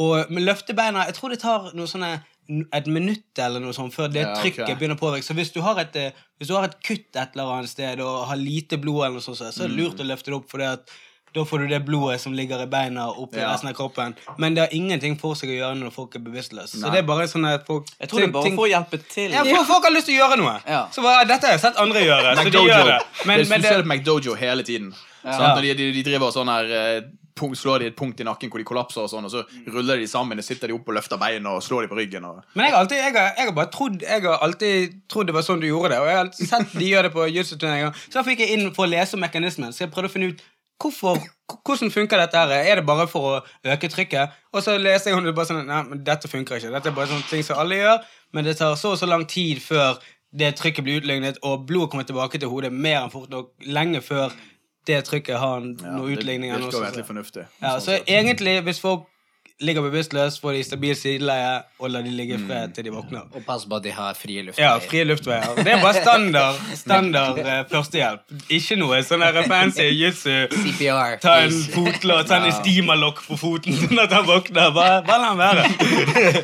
[0.01, 2.15] Og med løftebeina Jeg tror det tar noe sånne
[2.49, 4.41] et minutt eller noe sånt før det Ja, ok.
[4.43, 5.23] trykket begynner å påvirke.
[5.23, 7.99] Så hvis du, har et, eh, hvis du har et kutt et eller annet sted
[8.03, 10.49] og har lite blod, eller noe sånt, så er det lurt å løfte det opp.
[10.51, 10.89] For at
[11.33, 13.53] da får du det blodet som ligger i beina, opp i Ja.
[13.53, 14.13] resten av kroppen.
[14.37, 16.77] Men det har ingenting for seg å gjøre når folk er bevisstløse.
[16.77, 18.69] Så det er bare sånn at folk Jeg tror det er bare ting- for å
[18.69, 19.31] hjelpe til.
[19.31, 20.61] ja, for folk har lyst til å gjøre noe.
[20.67, 20.87] Ja.
[20.91, 22.35] Så bare, dette har jeg sett andre gjøre.
[22.37, 22.99] Så de gjør det.
[23.25, 24.93] Men, Men, men du ser det, det på McDojo hele tiden.
[25.23, 25.55] Sant?
[25.57, 27.01] Når de, de, de driver sånn her eh,
[27.35, 29.43] punkt, Slår de et punkt i nakken hvor de kollapser, og sånn Og så
[29.73, 32.25] ruller de sammen, og sitter de opp og løfter beina og slår de på ryggen.
[32.29, 32.41] Og...
[32.53, 35.37] men jeg har, alltid, jeg, har, jeg har bare trodd Jeg har alltid trodd det
[35.37, 36.01] var sånn du gjorde det.
[36.03, 38.03] Og jeg har sett de gjør det på jiu-jitsu-turneringer.
[38.07, 39.75] Så da fikk jeg inn for å lese om mekanismen.
[39.75, 40.43] Så jeg prøvde å finne ut
[40.83, 41.21] hvorfor,
[41.63, 42.55] hvordan funker dette her.
[42.63, 44.33] Er det bare for å øke trykket?
[44.53, 46.73] Og så leste jeg om det bare sånn Nei, men dette funker ikke.
[46.73, 48.03] Dette er bare sånne ting som alle gjør,
[48.35, 50.01] men det tar så og så lang tid før
[50.33, 54.01] det trykket blir utlignet, og blodet kommer tilbake til hodet mer enn fort nok lenge
[54.01, 54.33] før
[54.87, 56.59] det trykket har noen utligninger.
[56.59, 57.07] Det virker sånt.
[57.07, 57.47] fornuftig.
[57.61, 58.09] Ja, sånn så sett.
[58.09, 59.09] egentlig, hvis folk
[59.63, 63.27] ligger bevisstløst, får de stabil sideleie og lar de ligge i fred til de våkner.
[63.31, 64.65] Og pass på at de har frie luftveier.
[64.65, 65.55] Ja, frie luftveier.
[65.59, 68.25] Det er bare standard standard uh, førstehjelp.
[68.57, 70.33] Ikke noe sånn fancy jitsu.
[70.51, 71.17] CPR.
[71.23, 74.73] Ta en fotlås, ta en estimalokk på foten sånn at han våkner.
[74.75, 76.43] Bare, bare la han være.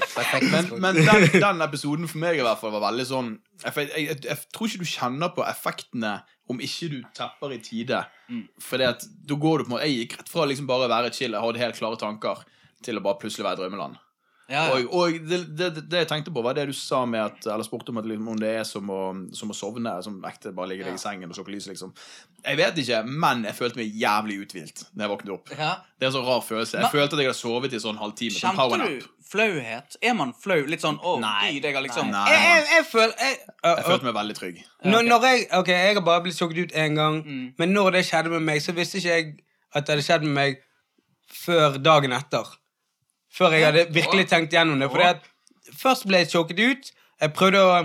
[0.50, 4.04] Men, men den, den episoden for meg i hvert fall var veldig sånn jeg, jeg,
[4.06, 6.14] jeg, jeg tror ikke du kjenner på effektene
[6.50, 8.02] om ikke du tepper i tide.
[8.30, 8.46] Mm.
[8.64, 11.14] For da går du på en måte Jeg gikk rett fra liksom bare å være
[11.14, 12.46] chill, jeg hadde helt klare tanker,
[12.86, 14.00] til å bare plutselig være i drømmeland.
[14.50, 14.80] Ja, ja.
[14.80, 17.66] Og, og det, det, det jeg tenkte på, var det du sa med at Eller
[17.68, 19.02] spurte om at liksom, om det er som å,
[19.38, 19.94] som å sovne.
[20.06, 21.94] Som ekte bare ligger deg i sengen og slukker lyset, liksom.
[22.46, 25.54] Jeg vet ikke, men jeg følte meg jævlig uthvilt da jeg våknet opp.
[25.54, 25.76] Ja.
[26.00, 26.80] Det er en sånn rar følelse.
[26.80, 28.36] Jeg Men- følte at jeg hadde sovet i sånn halvtime.
[28.38, 28.88] Sånn Kjente powernap.
[28.90, 29.98] du flauhet?
[30.02, 30.64] Er man flau?
[30.66, 31.52] Litt sånn å, Nei.
[31.54, 32.24] gud, jeg har liksom Nei.
[32.32, 34.64] Jeg, jeg, jeg føl, jeg, uh, Jeg følte meg veldig trygg.
[34.86, 37.20] når, når jeg, ok, jeg har bare blitt sjokket ut én gang,
[37.60, 39.30] men når det skjedde med meg, så visste ikke jeg
[39.76, 40.58] at det hadde skjedd med meg
[41.30, 42.48] før dagen etter.
[43.34, 44.90] Før jeg hadde virkelig tenkt gjennom det.
[44.92, 46.92] For først ble jeg choket ut.
[47.22, 47.76] Jeg prøvde å,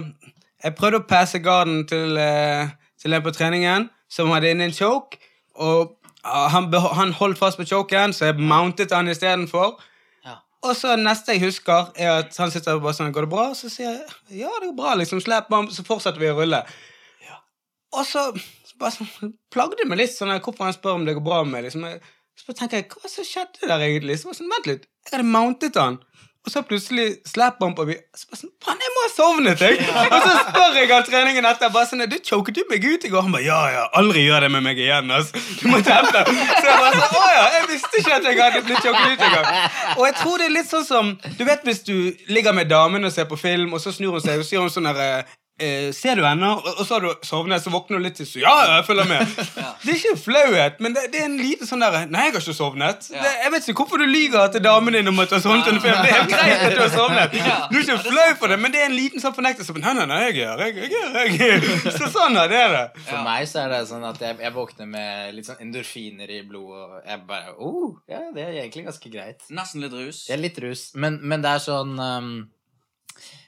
[0.65, 4.77] jeg prøvde å passe garden til, eh, til en på treningen som hadde inne en
[4.77, 5.19] choke.
[5.55, 9.77] Og ah, han, han holdt fast på choken, så jeg mountet han istedenfor.
[10.25, 10.39] Ja.
[10.65, 13.47] Og så neste jeg husker, er at han sitter og bare sånn Går det bra?
[13.59, 14.97] Så sier jeg ja, det går bra.
[15.01, 16.65] liksom Slapp av, så fortsetter vi å rulle.
[17.95, 18.25] Og så,
[18.67, 21.43] så bare sånn, plagde det meg litt sånn hvorfor han spør om det går bra
[21.45, 21.67] med meg.
[21.69, 21.87] Liksom.
[22.35, 24.19] Så bare tenker jeg, hva så skjedde der egentlig?
[24.19, 26.01] Så var sånn, Vent litt, jeg hadde mountet han.
[26.45, 28.03] Og så plutselig slapper han på meg.
[28.13, 29.79] Så bare sånn, Faen, jeg må ha sovnet, jeg!
[29.81, 31.71] Og så spør jeg han treningen etter.
[31.73, 33.23] bare sånn, Du choket du meg ut i går?
[33.25, 35.09] Han bare ja, ja, aldri gjør det med meg igjen.
[35.17, 35.31] ass.
[35.33, 36.21] Du må tempe.
[36.29, 39.25] Så jeg bare sånn, å ja, jeg visste ikke at jeg hadde blitt choket ut
[39.31, 39.49] engang.
[39.97, 41.95] Og jeg tror det er litt sånn som Du vet hvis du
[42.29, 44.69] ligger med damen og ser på film, og så snur hun seg og sier hun
[44.73, 46.49] sånn derre Eh, ser du henne?
[46.51, 48.27] Og, og så har du sovnet, så våkner du litt til.
[48.27, 49.35] Så ja, ja, jeg følger med.
[49.85, 52.41] Det er ikke flauhet, men det, det er en liten sånn derre Nei, jeg har
[52.41, 53.05] ikke sovnet.
[53.13, 55.69] Det, jeg vet ikke hvorfor du lyver til damen din om at du har sovnet
[55.69, 55.99] under film.
[56.01, 57.37] Det er helt greit at du har sovnet.
[57.71, 59.77] Du er ikke flau for det, men det er en liten sånn fornektelse.
[59.85, 61.93] Nei, nei, nei, jeg er jeg, jeg, jeg.
[61.99, 62.83] Så sånn er det.
[63.05, 66.41] For meg så er det sånn at jeg, jeg våkner med litt sånn endorfiner i
[66.49, 69.47] blodet, og jeg bare oh, ja, det er egentlig ganske greit.
[69.55, 70.25] Nesten litt rus.
[70.27, 72.35] Det er litt rus, men, men det er sånn um,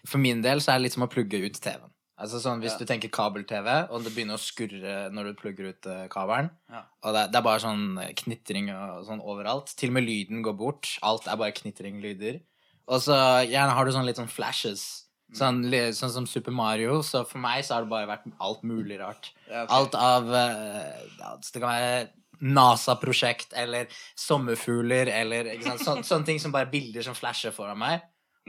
[0.07, 1.96] For min del så er det litt som å plugge ut TV-en.
[2.19, 2.79] Altså sånn, Hvis Ja.
[2.79, 6.83] du tenker kabel-TV, og det begynner å skurre når du plugger ut eh, kabelen Ja.
[7.05, 9.75] Og det, det er bare sånn eh, knitring og sånn overalt.
[9.77, 10.99] Til og med lyden går bort.
[11.03, 12.41] Alt er bare knitringlyder.
[12.89, 13.13] Og så
[13.45, 15.03] gjerne har du sånn litt sånn flashes.
[15.35, 17.03] Sånn, sånn som Super Mario.
[17.03, 19.33] Så for meg så har det bare vært alt mulig rart.
[19.51, 19.77] Ja, okay.
[19.77, 22.09] Alt av eh, ja, Det kan være
[22.41, 25.85] NASA-prosjekt eller sommerfugler eller ikke sant?
[25.85, 28.05] Så, sånne ting som bare bilder som flasher foran meg.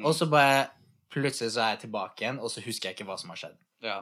[0.06, 0.68] Og så bare
[1.14, 3.58] plutselig så er jeg tilbake igjen, og så husker jeg ikke hva som har skjedd.
[3.86, 4.00] Ja.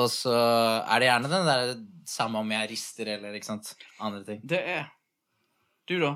[0.00, 1.74] Og så er det gjerne den der
[2.06, 4.40] samme om jeg rister eller ikke sant, andre ting.
[4.46, 4.84] Det er
[5.90, 6.12] Du, da?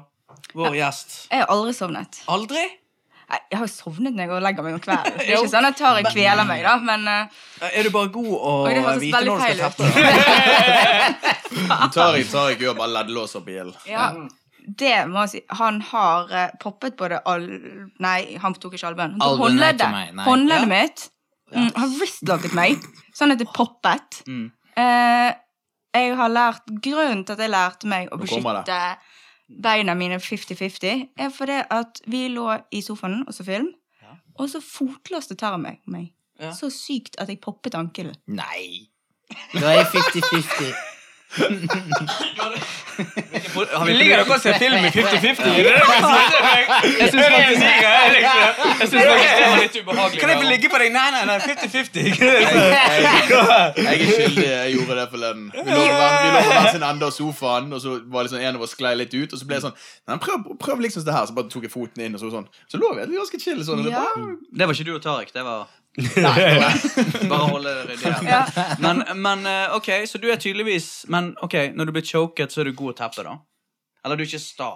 [0.54, 1.26] Vår gjest.
[1.30, 2.20] Jeg har aldri sovnet.
[2.30, 2.62] Aldri?
[3.24, 5.14] Nei, Jeg har jo sovnet når jeg går og legger meg om kvelden.
[5.18, 7.26] Det er ikke sånn at jeg tar og kveler meg, da, men eh,
[7.72, 9.62] Er du bare god å Oi, det hørtes vite veldig når du skal ut.
[9.64, 9.84] teppe?
[11.94, 13.74] Tariq Tariq gjør bare leddlåser på ilden.
[13.88, 14.10] ja,
[14.66, 15.40] det må jeg si.
[15.58, 17.44] Han har eh, poppet både al...
[18.00, 19.18] Nei, han tok ikke albuen.
[19.20, 19.88] Håndleddet.
[20.24, 20.70] Håndleddet Ja.
[20.70, 21.10] mitt.
[21.54, 22.80] Mm, han wristlocket meg,
[23.14, 24.22] sånn at det poppet.
[24.26, 24.46] Mm.
[24.80, 25.34] Eh,
[25.94, 28.78] jeg har lært Grunnen til at jeg lærte meg å beskytte
[29.62, 33.68] beina mine 50-50, er fordi at vi lå i sofaen og så film,
[34.02, 34.16] Ja.
[34.40, 35.78] og så fotlåste tar meg.
[35.86, 36.08] meg.
[36.40, 36.50] Ja.
[36.50, 38.16] Så sykt at jeg poppet ankelen.
[38.26, 38.88] Nei!
[39.52, 40.74] Da er jeg 50-50.
[43.74, 45.42] Har vi Ligger dere og ser film i 50-50?
[45.44, 46.62] Det er det dere sier til meg.
[46.94, 47.24] Jeg syns
[48.94, 50.20] faktisk, det var litt ubehagelig.
[50.20, 50.88] Kan jeg få ligge på deg?
[50.94, 51.98] Nei, nei, nei, 50-50.
[53.74, 54.46] Jeg er skyldig.
[54.46, 55.44] Jeg gjorde det forleden.
[55.54, 58.74] Vi lå på hver- sin ende av sofaen, og så var sånn en av oss
[58.76, 59.30] sklei litt ut.
[59.34, 59.76] Og så ble jeg sånn
[60.08, 61.24] Nei, prøv, prøv liksom det her.
[61.30, 62.46] Så bare tok jeg foten inn, og så sånn.
[62.70, 63.78] Så lå vi ganske chill sånn.
[63.82, 65.32] og det bare- Det var ikke du og Tariq.
[65.34, 65.66] Det var
[67.30, 68.12] Bare holde det ryddig.
[68.26, 68.40] Ja.
[68.82, 72.64] Men, men eh, ok, så du er tydeligvis Men ok, når du blir choket, så
[72.64, 73.36] er du god å teppe, da?
[74.04, 74.70] Eller du er ikke sta?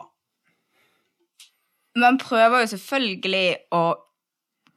[1.99, 3.83] Man prøver jo selvfølgelig å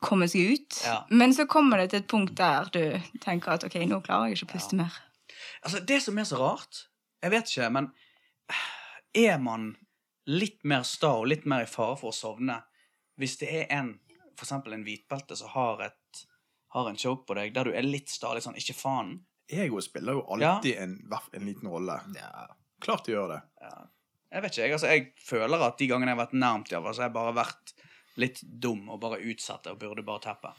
[0.01, 0.95] komme seg ut, Ja.
[1.13, 2.81] men så kommer det til et punkt der du
[3.21, 4.95] tenker at ok, nå klarer jeg ikke å puste mer.
[5.61, 6.87] Altså, det som er så rart
[7.21, 7.91] Jeg vet ikke, men
[9.13, 9.75] er man
[10.25, 12.57] litt mer sta og litt mer i fare for å sovne
[13.21, 13.91] hvis det er en
[14.33, 15.97] for eksempel en hvitbelte som har, et,
[16.71, 19.17] har en choke på deg, der du er litt sta, litt sånn ikke faen?
[19.51, 21.97] Ego spiller jo alltid en, en liten rolle.
[22.15, 22.47] Ja.
[22.81, 23.41] Klart det gjør det.
[23.61, 23.73] Ja.
[24.31, 26.77] Jeg vet ikke, jeg, altså, jeg føler at de gangene jeg har vært nærmt, i
[26.79, 27.73] så har jeg bare vært
[28.21, 30.53] litt dum og bare utsatt det og burde bare teppe.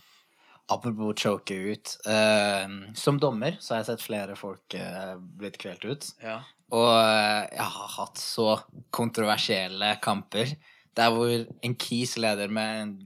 [0.73, 1.95] Apropos choke ut.
[2.07, 6.11] Uh, som dommer så har jeg sett flere folk uh, blitt kvelt ut.
[6.23, 6.39] Ja.
[6.73, 8.55] Og uh, jeg har hatt så
[8.95, 10.55] kontroversielle kamper
[10.97, 12.99] der hvor en Keys leder med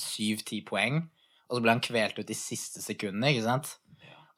[0.00, 1.04] syv-ti poeng,
[1.50, 3.74] og så ble han kvelt ut i siste sekundene, ikke sant?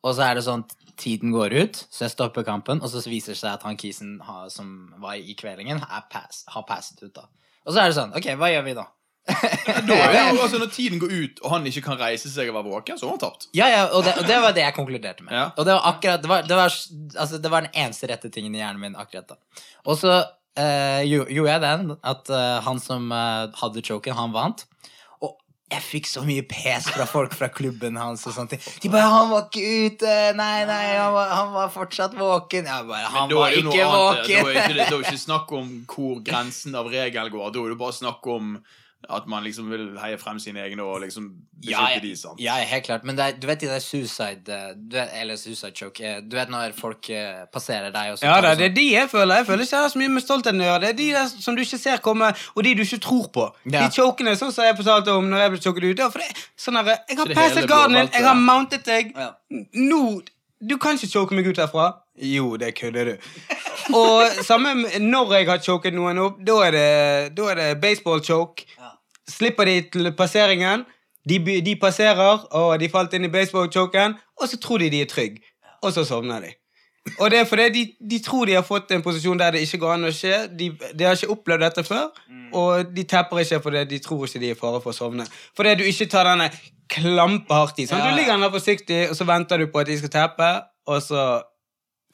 [0.07, 0.63] Og så er det sånn
[1.01, 4.21] tiden går ut, så jeg stopper kampen, og så viser det seg at han Kisen
[4.23, 5.81] har- som var i kvelingen,
[6.13, 7.25] pass, har passet ut, da.
[7.67, 8.85] Og så er det sånn, ok, hva gjør vi da?
[9.27, 12.49] Da er det jo, altså, når tiden går ut, og han ikke kan reise seg
[12.53, 13.49] og være våken, så har han tapt.
[13.59, 15.35] Ja, ja, og det, og det var det jeg konkluderte med.
[15.35, 15.49] Ja.
[15.57, 16.71] Og det var akkurat det var, det, var,
[17.19, 19.41] altså, det var den eneste rette tingen i hjernen min akkurat da.
[19.91, 20.13] Og så
[20.57, 24.63] eh, gjo- gjorde jeg den, at eh, han som eh, hadde choken, han vant.
[25.67, 28.61] Jeg fikk så mye pes fra folk fra klubben hans og ting.
[28.83, 30.13] De bare 'Han var ikke ute!
[30.39, 33.81] Nei, nei, han var, han var fortsatt våken.' Jeg bare 'Han var ikke våken.
[33.83, 34.27] annet.
[34.29, 37.51] Da er ikke det, da er det ikke snakk om hvor grensen av regel går.
[37.51, 38.59] Da er det bare snakk om
[39.11, 42.01] at man liksom vil heie frem sine egne og liksom beskytte Ja, ja.
[42.03, 42.41] de, sant?
[42.43, 43.05] Ja, helt klart.
[43.05, 46.19] Men det er, du vet de der suicide eh, du vet, Eller suicide choke eh,
[46.21, 49.11] Du vet når folk eh, passerer deg og så Ja da, det er de jeg
[49.11, 49.41] føler.
[49.43, 50.81] Jeg føler ikke jeg har så mye med stoltheten å gjøre.
[50.85, 53.47] Det er de der som du ikke ser komme, og de du ikke tror på.
[53.71, 53.85] Ja.
[53.87, 56.03] De chokene sånn som jeg fortalte om når jeg ble choket ut.
[56.05, 59.15] Ja, for det, sånn der, jeg har passet garden din, jeg har mountet deg.
[59.17, 59.31] Ja.
[59.77, 60.03] Nå
[60.61, 61.91] Du kan ikke choke meg ut herfra.
[62.17, 63.17] Jo, det kødder du.
[63.95, 64.73] Og samme
[65.05, 68.65] når jeg har choket noen opp, da er det, da er det baseball choke.
[68.79, 68.96] Ja.
[69.31, 70.85] Slipper de til passeringen.
[71.29, 75.01] De, de passerer, og de falt inn i baseball choken, og så tror de de
[75.03, 75.43] er trygge.
[75.83, 76.53] Og så sovner de.
[77.19, 79.79] Og det er fordi de, de tror de har fått en posisjon der det ikke
[79.83, 80.39] går an å skje.
[80.59, 82.09] De, de har ikke opplevd dette før,
[82.59, 85.27] og de tepper ikke fordi de tror ikke de er i fare for å sovne.
[85.57, 86.49] Fordi du ikke tar denne
[86.91, 87.87] klampehardt i.
[87.91, 90.51] Sånn, Du ligger der forsiktig, og så venter du på at de skal teppe,
[90.87, 91.27] og så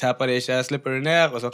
[0.01, 1.53] tepper de ikke, slipper du ned, og så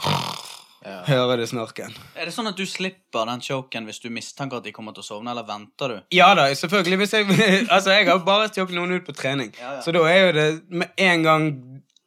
[0.84, 1.94] hører du snorken.
[2.14, 5.02] Er det sånn at du slipper den choken hvis du mistenker at de kommer til
[5.02, 5.96] å sovne, eller venter du?
[6.14, 6.98] Ja da, selvfølgelig.
[7.02, 7.26] Hvis jeg,
[7.74, 9.82] altså, jeg har bare choket noen ut på trening, Ja, ja.
[9.82, 11.48] så da er jo det med en gang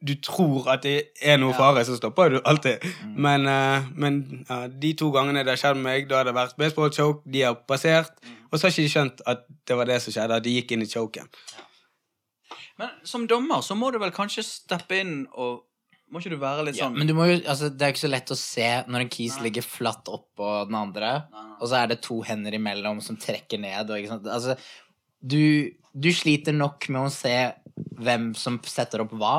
[0.01, 2.81] du tror at det er noe fare, så stopper du alltid.
[3.05, 3.17] Mm.
[3.21, 4.15] Men, uh, men
[4.49, 7.21] uh, de to gangene det har skjedd med meg, da har det vært baseball choke,
[7.29, 8.37] de har passert, Mm.
[8.49, 10.71] og så har ikke de skjønt at det var det som skjedde, at de gikk
[10.73, 11.27] inn i choken.
[12.81, 15.61] Men som dommer så må du vel kanskje steppe inn og
[16.11, 18.03] Må ikke du være litt Ja, sånn men du må jo, altså, det er ikke
[18.03, 21.77] så lett å se når en kis ligger flatt oppå den andre, Nei, og så
[21.79, 23.87] er det to hender imellom som trekker ned.
[23.89, 24.27] Og, ikke sant?
[24.27, 24.57] Altså,
[25.21, 27.35] du, du sliter nok med å se
[28.01, 29.35] hvem som setter opp hva,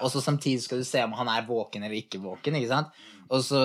[0.00, 2.56] og så samtidig skal du se om han er våken eller ikke våken.
[2.58, 2.96] ikke sant?
[3.32, 3.60] Og så,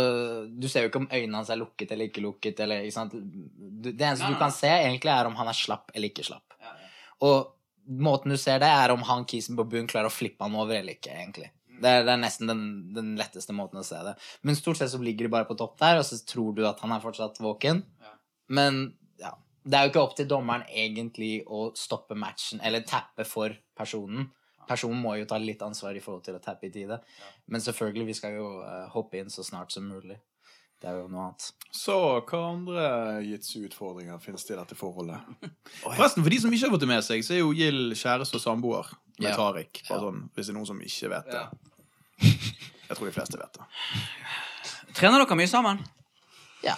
[0.47, 2.59] Du ser jo ikke om øynene hans er lukket eller ikke lukket.
[2.63, 3.13] eller, ikke sant?
[3.13, 6.25] Du, det eneste Nei, du kan se, egentlig er om han er slapp eller ikke
[6.25, 6.55] slapp.
[6.59, 6.87] Ja, ja.
[7.27, 10.55] Og måten du ser det, er om han kisen på bunnen klarer å flippe han
[10.55, 11.13] over eller ikke.
[11.13, 11.51] egentlig.
[11.81, 12.63] Det er, det er nesten den,
[12.95, 14.15] den letteste måten å se det.
[14.45, 16.79] Men stort sett så ligger de bare på topp der, og så tror du at
[16.85, 17.81] han er fortsatt våken.
[18.03, 18.13] Ja.
[18.53, 18.81] Men
[19.21, 19.33] ja,
[19.65, 24.29] det er jo ikke opp til dommeren egentlig å stoppe matchen, eller tappe for personen.
[24.69, 27.01] Personen må jo ta litt ansvar i forhold til å tappe i tide.
[27.51, 30.19] Men selvfølgelig, vi skal jo uh, hoppe inn så snart som mulig.
[30.81, 31.47] Det er jo noe annet.
[31.77, 31.93] Så
[32.25, 32.85] hva andre
[33.25, 35.19] jitsu-utfordringer finnes det i dette forholdet?
[35.83, 38.39] Forresten, for de som ikke har fått det med seg, så er jo Gild kjæreste
[38.39, 38.89] og samboer
[39.19, 39.35] med Ja.
[39.37, 39.83] Tariq.
[39.89, 40.05] Bare Ja.
[40.07, 41.41] sånn, hvis det er noen som ikke vet det.
[41.43, 41.70] Ja.
[42.21, 43.67] Jeg tror de fleste vet det.
[44.97, 45.79] Trener dere mye sammen?
[46.65, 46.75] Ja.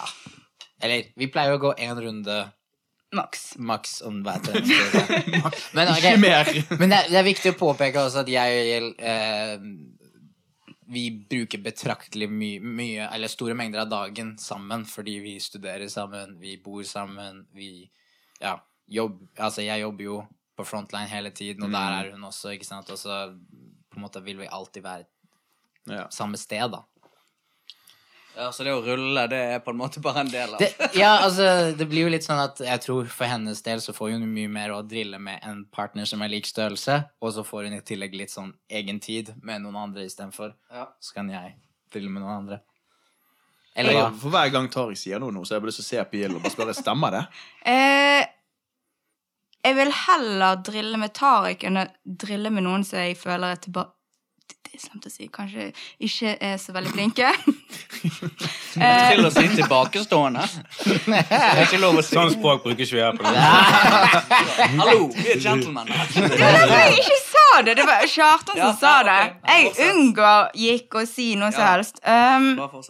[0.84, 2.36] Eller, vi pleier jo å gå én runde
[3.14, 3.42] Maks.
[3.58, 5.18] maks om hver treningsuke.
[5.76, 6.50] Men, okay, Ikke mer!
[6.80, 9.54] Men det er, det er viktig å påpeke også at jeg eh,
[10.94, 16.36] Vi bruker betraktelig mye, mye, eller store mengder av dagen sammen fordi vi studerer sammen,
[16.42, 17.88] vi bor sammen, vi
[18.42, 18.58] Ja,
[18.90, 20.22] jobb Altså, jeg jobber jo
[20.54, 23.24] på frontline hele tiden, og der er hun også, ikke sant, og så
[23.90, 25.08] på en måte vil vi alltid være
[25.90, 26.06] Ja.
[26.10, 26.84] samme sted, da.
[28.36, 30.72] Ja, Så det å rulle, det er på en måte bare en del av Det,
[30.98, 34.16] ja, altså, det blir jo litt sånn at jeg tror for hennes del så får
[34.16, 37.68] hun mye mer å drille med en partner som er lik størrelse, og så får
[37.68, 40.54] hun i tillegg litt sånn egen tid med noen andre istedenfor.
[40.74, 40.88] Ja.
[40.98, 41.54] Så kan jeg
[41.94, 42.60] drille med noen andre.
[43.76, 44.02] Eller Ja.
[44.08, 44.10] ja.
[44.18, 46.04] For hver gang Tariq sier noe nå, så har jeg bare lyst til å se
[46.10, 47.24] på Gild og bare spørre stemmer det.
[47.74, 48.26] Eh,
[49.64, 53.62] jeg vil heller drille med Tariq enn å drille med noen som jeg føler er
[53.64, 53.93] tilbake
[54.82, 55.28] slemt å si.
[55.32, 55.68] Kanskje
[56.02, 57.30] ikke er så veldig flinke.
[58.74, 60.44] Til å si tilbakestående.
[60.84, 62.14] Det er ikke lov å si.
[62.16, 63.44] Sånn språk bruker ikke vi her på det.
[64.78, 65.90] Hallo, vi er gentlemen.
[66.14, 67.76] Det var derfor jeg ikke sa det!
[67.78, 69.18] Det var Kjartan som Ja, sa det.
[69.50, 72.00] Jeg unngår gikk å si noe som helst.
[72.06, 72.82] Um, Bare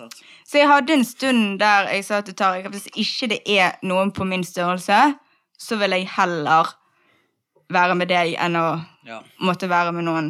[0.44, 3.74] så jeg hadde en stund der jeg sa til Tariq at hvis ikke det er
[3.82, 4.98] noen på min størrelse,
[5.58, 6.74] så vil jeg heller
[7.72, 8.66] være med deg enn å
[9.04, 9.18] Ja.
[9.40, 10.28] måtte være med noen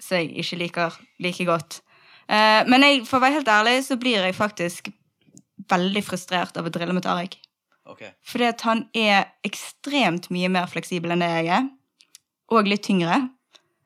[0.00, 1.80] som jeg ikke liker like godt.
[2.28, 4.90] Eh, men jeg, for å være helt ærlig så blir jeg faktisk
[5.68, 7.36] veldig frustrert av å drille med Tariq.
[7.88, 8.12] Okay.
[8.28, 11.68] Fordi at han er ekstremt mye mer fleksibel enn det jeg er.
[12.52, 13.28] Og litt tyngre.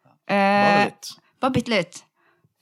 [0.03, 1.13] Bare Eh, litt.
[1.41, 2.03] bare bitte litt.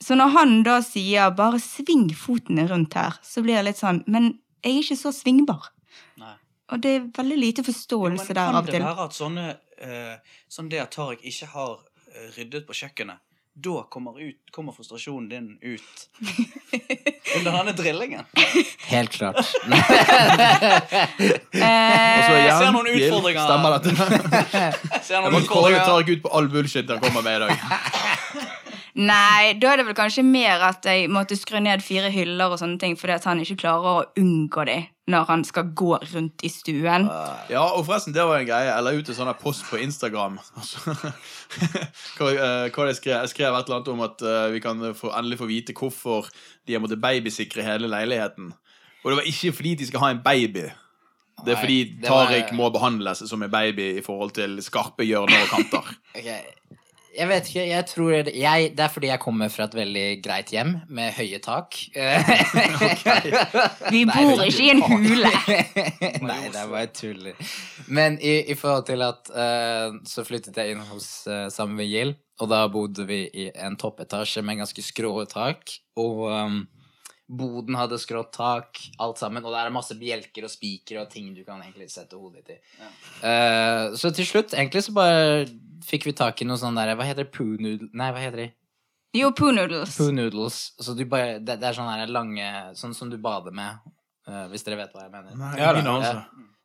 [0.01, 4.03] Så når han da sier 'bare sving fotene rundt her', så blir jeg litt sånn
[4.07, 5.69] Men jeg er ikke så svingbar.
[6.17, 6.35] Nei.
[6.71, 9.13] Og det er veldig lite Jo, forståelse men der kan av og det være at
[9.13, 10.17] sånne eh,
[10.49, 11.77] Sånn det at Tariq ikke har
[12.15, 13.17] eh, ryddet på kjøkkenet,
[13.53, 16.09] da kommer, ut, kommer frustrasjonen din ut
[17.37, 18.23] under denne drillingen?
[18.87, 19.35] Helt klart.
[21.21, 23.43] jeg så Eh, ser noen utfordringer.
[23.43, 23.91] Stemmer dette?
[25.03, 25.85] Ser Jeg noen må calle utfordringer?
[25.89, 27.53] Tariq ut på all bullshit han kommer med i dag.
[29.01, 32.59] nei, da er det vel kanskje mer at jeg måtte skru ned fire hyller og
[32.61, 36.43] sånne ting, fordi at han ikke klarer å unngå de når han skal gå rundt
[36.45, 37.07] i stuen.
[37.49, 38.69] Ja, og forresten, det var en greie.
[38.69, 40.37] Jeg la ut en sånn post på Instagram.
[42.17, 44.85] Hvor hva, eh, jeg skrev Jeg skrev et eller annet om at eh, vi kan
[44.97, 46.29] få, endelig få vite hvorfor
[46.67, 48.53] de har måttet babysikre hele leiligheten.
[49.01, 50.69] Og det var ikke fordi de skal ha en baby.
[51.41, 55.55] Det er fordi Tariq må behandles som en baby i forhold til skarpe hjørner og
[55.55, 55.93] kanter.
[56.21, 56.27] Ok,
[57.11, 60.51] Jeg vet ikke, jeg tror jeg, Det er fordi jeg kommer fra et veldig greit
[60.53, 61.75] hjem med høye tak.
[63.93, 65.31] Vi bor ikke i en hule.
[66.29, 67.31] Nei, det er bare tull.
[67.91, 71.91] Men i, i forhold til at uh, så flyttet jeg inn hos uh, sammen med
[71.91, 76.61] Gild, og da bodde vi i en toppetasje med ganske skrå tak, og um,
[77.31, 81.31] boden hadde skrått tak, alt sammen, og der er masse bjelker og spiker og ting
[81.35, 82.87] du kan egentlig sette hodet ditt i.
[83.27, 85.45] Eh, så til slutt, egentlig så bare
[85.85, 88.49] fikk vi tak i noe sånn der, hva heter det, poo-noodle, nei, hva heter de?
[89.17, 89.97] Jo, poo noodles.
[89.99, 90.59] Poo noodles.
[90.79, 92.45] Så du bare, det, det er sånne lange
[92.79, 93.81] Sånn som du bader med,
[94.29, 95.35] uh, hvis dere vet hva jeg mener.
[95.35, 96.13] Nei, Ja, da.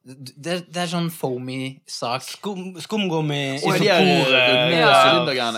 [0.07, 2.23] Det, det er sånn foamy sak.
[2.23, 4.91] Skum, skumgummi, er eh, Ja.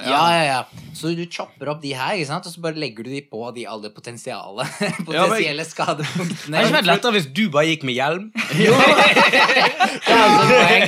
[0.09, 0.61] Ja, ja, ja.
[0.97, 2.47] Så du chopper opp de her, ikke sant?
[2.49, 4.65] og så bare legger du de på de alle potensiale
[5.09, 6.49] potensielle skadepunktene.
[6.49, 8.31] Det hadde ikke vært lettere hvis du bare gikk med hjelm.
[10.09, 10.87] Er altså poeng.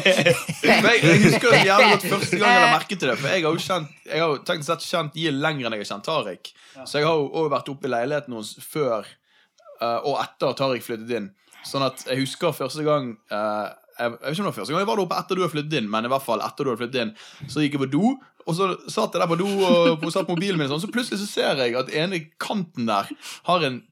[0.65, 3.19] Jeg, husker jævlig godt første gang jeg la merke til det.
[3.21, 5.85] For jeg har jo kjent Jeg har jo teknisk sett kjent Gill lenger enn jeg
[5.85, 6.53] har kjent Tariq.
[6.89, 10.87] Så jeg har jo også vært oppe i leiligheten hennes før eh, og etter Tariq
[10.89, 11.29] flyttet inn.
[11.67, 13.69] Sånn at jeg husker første gang uh,
[14.01, 15.55] jeg, vet ikke om det var første gang jeg var der oppe etter du hadde
[15.55, 17.15] flyttet inn, men i hvert fall etter du hadde flyttet inn,
[17.53, 18.15] så gikk jeg på do.
[18.49, 21.29] Og så satt jeg der på do og satt mobilen min, sånn, så plutselig så
[21.29, 23.11] ser jeg at ene kanten der
[23.49, 23.83] har en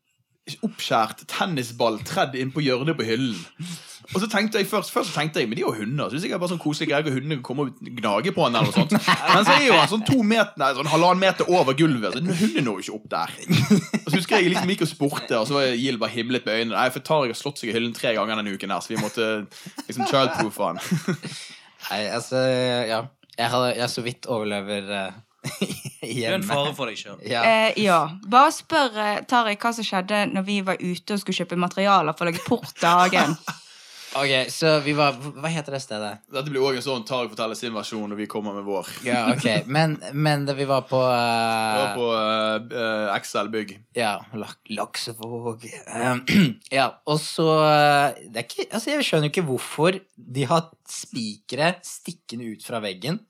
[0.65, 3.37] oppskjært tennisball tredd inn på hjørnet på hyllen.
[4.15, 6.09] Og så tenkte jeg Først, først tenkte jeg men de er jo hunder.
[6.09, 8.57] Så det er bare sånn koselig greie at hundene kan komme og gnage på han
[8.57, 8.95] eller noe sånt
[9.35, 12.17] Men så er jo han sånn to meter, nei, sånn halvannen meter over gulvet.
[12.17, 13.37] Så hunden når jo ikke opp der.
[14.01, 16.63] Og så husker jeg liksom gikk og spurte, og så var Gill bare himlet med
[16.63, 16.77] øynene.
[16.79, 19.01] Nei, for Tariq har slått seg i hyllen tre ganger denne uken, her så vi
[19.03, 19.29] måtte
[19.85, 20.83] liksom childproofe han.
[21.91, 22.43] Nei, altså,
[22.89, 23.05] ja.
[23.39, 25.19] Jeg, har, så vidt overlever uh,
[26.09, 27.18] Du er en fare for deg sjøl.
[27.27, 27.42] Ja.
[27.44, 28.01] Eh, ja.
[28.31, 32.16] Bare spør eh, Tariq hva som skjedde når vi var ute og skulle kjøpe materialer
[32.16, 33.37] for å lage port til hagen.
[34.16, 36.22] Ok, så vi var Hva heter det stedet?
[36.33, 38.88] Dette blir også en sånn Tariq forteller sin versjon når vi kommer med vår.
[39.05, 39.68] Ja, ok.
[39.68, 42.09] Men, men da vi var på Vi var uh, på
[42.72, 43.74] uh, XL Bygg.
[43.98, 45.66] Ja, lak Laksevåg
[46.79, 51.74] Ja, og så uh, det er ikke, Altså, jeg skjønner ikke hvorfor de har spikere
[51.85, 53.20] stikkende ut fra veggen.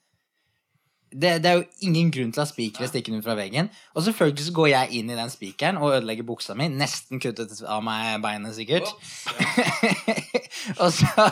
[1.08, 3.70] Det, det er jo ingen grunn til at spikere stikker ut fra veggen.
[3.96, 6.68] Og selvfølgelig så går jeg inn i den spikeren og ødelegger buksa mi.
[6.68, 8.90] Nesten kuttet av meg beinet, sikkert.
[10.82, 11.30] og så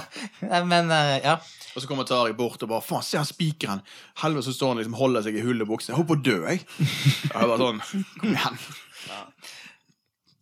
[0.64, 1.36] Men uh, ja.
[1.76, 3.84] Og så kommer Tariq bort og bare Faen, se han spikeren!
[4.22, 5.92] Helvete, så står han liksom holder seg i hullet i buksen.
[5.92, 6.64] Jeg holdt på å dø, jeg.
[6.64, 7.82] Og jeg bare sånn
[8.16, 8.60] Kom igjen.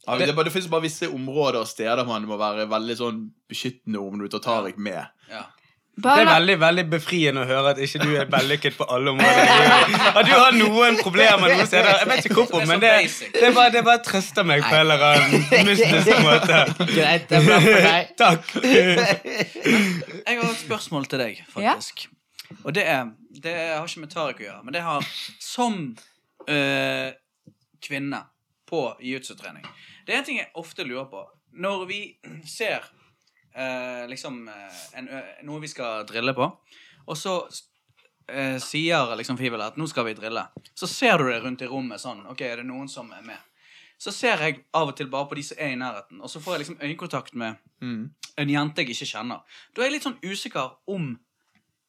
[0.04, 3.20] Ja, det, det, det finnes bare visse områder og steder man må være veldig sånn
[3.50, 5.08] beskyttende om du tar Tariq med.
[5.30, 5.46] Ja.
[5.94, 9.50] Det er veldig veldig befriende å høre at ikke du er vellykket på alle områder.
[10.10, 12.00] At du har noen problemer noen steder.
[12.00, 12.90] Jeg vet ikke hvorfor, men det,
[13.36, 16.58] det, bare, det bare trøster meg på en eller annen mystisk måte.
[16.90, 18.10] Greit, det er bra for deg.
[18.24, 18.50] Takk.
[20.24, 22.08] Jeg har et spørsmål til deg, faktisk.
[22.64, 23.06] Og det er
[23.44, 25.06] Det har ikke med Tariq å gjøre, men det har
[25.42, 25.78] som
[26.48, 27.08] øh,
[27.84, 28.20] kvinne
[28.70, 29.66] på jiu-jitsu-trening.
[30.06, 31.22] Det er en ting jeg ofte lurer på.
[31.54, 32.02] Når vi
[32.48, 32.86] ser
[33.54, 35.08] eh, liksom eh, en,
[35.46, 36.50] noe vi skal drille på,
[37.06, 37.38] og så
[38.28, 41.66] eh, sier liksom Fivel at 'nå skal vi drille', så ser du det rundt i
[41.66, 42.26] rommet sånn.
[42.26, 43.38] Ok, er det noen som er med?
[43.98, 46.40] Så ser jeg av og til bare på de som er i nærheten, og så
[46.40, 48.10] får jeg liksom øyekontakt med Mm.
[48.36, 49.40] en jente jeg ikke kjenner.
[49.74, 51.18] Da er jeg litt sånn usikker om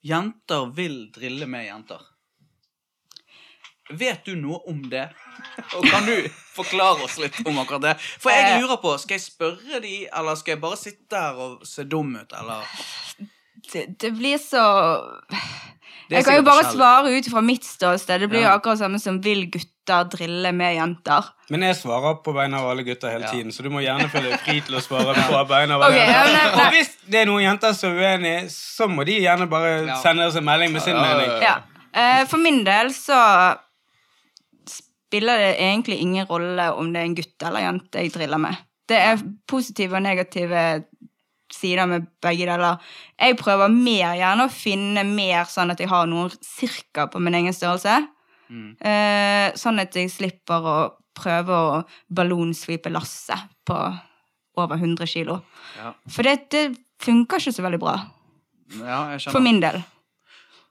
[0.04, 2.00] jenter vil drille med jenter.
[3.94, 5.10] Vet du noe om det?
[5.78, 6.16] Og kan du
[6.56, 7.96] forklare oss litt om akkurat det?
[8.20, 11.68] For jeg lurer på, skal jeg spørre de, eller skal jeg bare sitte her og
[11.70, 12.66] se dum ut, eller?
[13.74, 14.64] det, det blir så
[16.10, 18.20] Det Jeg kan jo bare svare ut fra mitt ståsted.
[18.22, 18.56] Det blir jo Ja.
[18.60, 21.24] akkurat samme som vil gutter drille med jenter.
[21.50, 23.32] Men jeg svarer på vegne av alle gutter hele Ja.
[23.32, 25.98] tiden, så du må gjerne føle deg fri til å svare på vegne av alle
[25.98, 26.54] jenter.
[26.62, 29.96] Og hvis det er noen jenter som er uenige, så må de gjerne bare Ja.
[30.02, 31.42] sende oss en melding med sin Ja, ja, mening.
[31.42, 31.56] Ja.
[31.94, 33.58] Eh, For min del så
[35.06, 38.64] spiller det egentlig ingen rolle om det er en gutt eller jente jeg driller med.
[38.86, 40.66] Det er positive og negative
[41.54, 42.82] sider med begge deler.
[43.20, 47.38] Jeg prøver mer gjerne å finne mer sånn at jeg har noen cirka på min
[47.38, 48.02] egen størrelse.
[48.50, 48.76] Mm.
[48.78, 50.78] Eh, sånn at jeg slipper å
[51.16, 51.82] prøve å
[52.14, 53.78] ballonsvipe Lasse på
[54.60, 55.40] over 100 kilo.
[55.80, 55.94] Ja.
[56.12, 56.66] For det, det
[57.04, 57.98] funker ikke så veldig bra.
[58.82, 59.00] Ja.
[59.30, 59.82] For min del.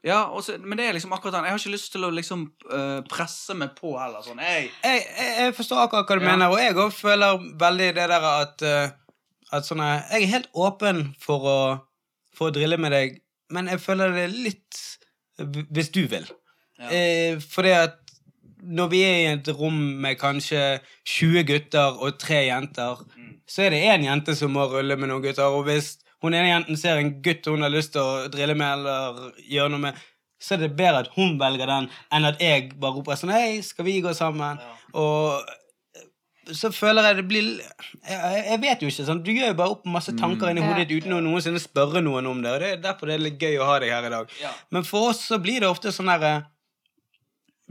[0.05, 1.47] Ja, også, men det er liksom akkurat den.
[1.49, 4.21] Jeg har ikke lyst til å liksom uh, presse meg på heller.
[4.27, 5.07] Sånn, Jeg, jeg,
[5.38, 6.31] jeg forstår akkurat hva du Ja.
[6.35, 8.90] mener, og jeg òg føler veldig det der at, uh,
[9.57, 11.59] at sånne, Jeg er helt åpen for å,
[12.37, 13.17] for å drille med deg,
[13.51, 14.83] men jeg føler det litt
[15.73, 16.29] Hvis du vil.
[16.79, 16.90] Ja.
[17.35, 17.97] Uh, fordi at
[18.64, 23.35] når vi er i et rom med kanskje 20 gutter og tre jenter, Mm.
[23.49, 25.45] så er det én jente som må rulle med noen gutter.
[25.53, 28.78] Og hvis hun ene jenten ser en gutt hun har lyst til å drille med
[28.78, 29.18] eller
[29.50, 30.04] gjøre noe med,
[30.40, 33.60] så er det bedre at hun velger den, enn at jeg bare roper sånn Hei,
[33.64, 34.60] skal vi gå sammen?
[34.60, 34.72] Ja.
[35.00, 35.52] Og
[36.52, 39.06] så føler jeg det blir Jeg, jeg vet jo ikke.
[39.08, 42.02] sånn Du gjør jo bare opp masse tanker inni hodet ditt uten å noensinne spørre
[42.04, 42.52] noen om det.
[42.52, 44.34] Og det er derfor det er litt gøy å ha deg her i dag.
[44.42, 44.50] Ja.
[44.74, 46.34] Men for oss så blir det ofte sånn herre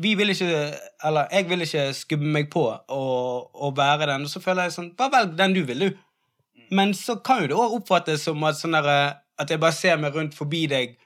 [0.01, 0.63] Vi vil ikke
[1.05, 4.25] Eller jeg vil ikke skubbe meg på og, og være den.
[4.25, 6.01] Og så føler jeg sånn Bare velg den du vil, du.
[6.71, 8.97] Men så kan jo det òg oppfattes som at sånn herre
[9.39, 10.97] At jeg bare ser meg rundt forbi deg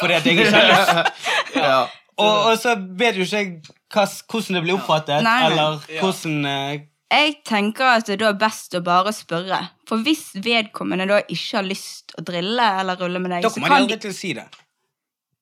[0.00, 1.18] fordi at jeg ikke har lyst.
[1.54, 1.80] Ja.
[2.16, 3.50] Og, og så vet jo ikke jeg
[3.92, 5.50] hvordan det blir oppfattet, Nei, nei.
[5.50, 6.78] eller hvordan ja.
[7.10, 9.58] Jeg tenker at det da er best å bare spørre.
[9.90, 13.58] For hvis vedkommende da ikke har lyst å drille eller rulle med deg, Da så
[13.58, 14.46] kommer de aldri til å si det.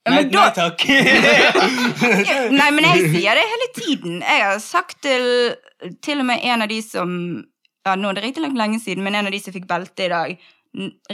[0.08, 0.84] Ja, Nei, men da- nei takk.
[2.58, 4.18] Nei, men jeg sier det hele tiden.
[4.24, 5.26] Jeg har sagt til
[6.02, 7.12] til og med en av de som
[7.88, 10.12] Ja, nå er det riktignok lenge siden, men en av de som fikk belte i
[10.12, 10.34] dag,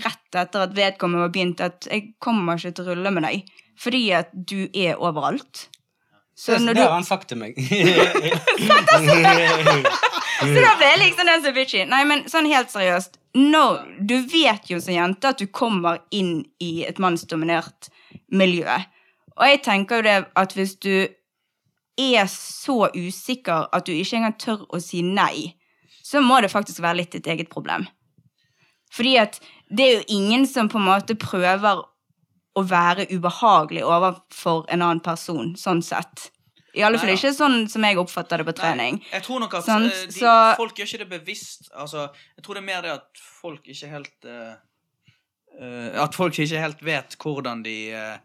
[0.05, 3.55] rett etter at vedkommende var begynt, at jeg kommer ikke til å rulle med deg.
[3.81, 5.68] Fordi at du er overalt.
[6.35, 7.55] Så det, når det du har han sagt til meg.
[10.43, 11.85] Så da ble jeg liksom den som bitchy.
[11.91, 13.18] Nei, men sånn helt seriøst.
[13.39, 13.64] No,
[13.99, 17.91] du vet jo som jente at du kommer inn i et mannsdominert
[18.35, 18.79] miljø.
[19.35, 21.07] Og jeg tenker jo det at hvis du
[21.99, 25.55] er så usikker at du ikke engang tør å si nei,
[26.05, 27.87] så må det faktisk være litt ditt eget problem.
[28.95, 29.41] Fordi at
[29.73, 31.83] det er jo ingen som på en måte prøver
[32.55, 36.29] å være ubehagelig overfor en annen person, sånn sett.
[36.75, 38.99] I alle fall ikke sånn som jeg oppfatter det på trening.
[38.99, 41.71] Nei, jeg tror nok at Sant, eh, de, så- folk gjør ikke det bevisst.
[41.73, 44.55] Altså, jeg tror det er mer det at folk ikke helt uh,
[46.03, 48.19] At folk ikke helt vet hvordan de uh,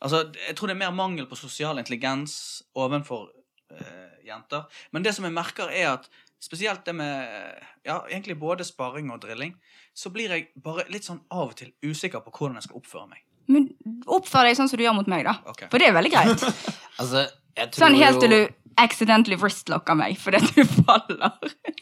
[0.00, 3.28] Altså, jeg tror det er mer mangel på sosial intelligens ovenfor
[3.70, 4.64] uh, jenter.
[4.92, 6.08] Men det som jeg merker, er at
[6.40, 9.54] spesielt det med Ja, egentlig både sparring og drilling,
[9.96, 13.08] så blir jeg bare litt sånn av og til usikker på hvordan jeg skal oppføre
[13.10, 13.22] meg.
[13.50, 13.68] Men
[14.06, 15.38] oppfør deg sånn som du gjør mot meg, da.
[15.50, 15.68] Okay.
[15.72, 16.44] For det er veldig greit.
[17.00, 17.22] Altså,
[17.56, 21.34] jeg tror Sånn helt jo- til du accidentally wristlocker meg fordi du faller.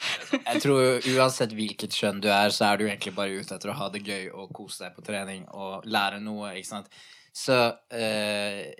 [0.49, 3.77] Jeg tror uansett hvilket kjønn du er, så er du egentlig bare ute etter å
[3.79, 6.89] ha det gøy og kose deg på trening og lære noe, ikke sant.
[7.37, 7.55] Så
[7.95, 8.73] eh,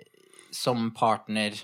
[0.51, 1.55] som partner,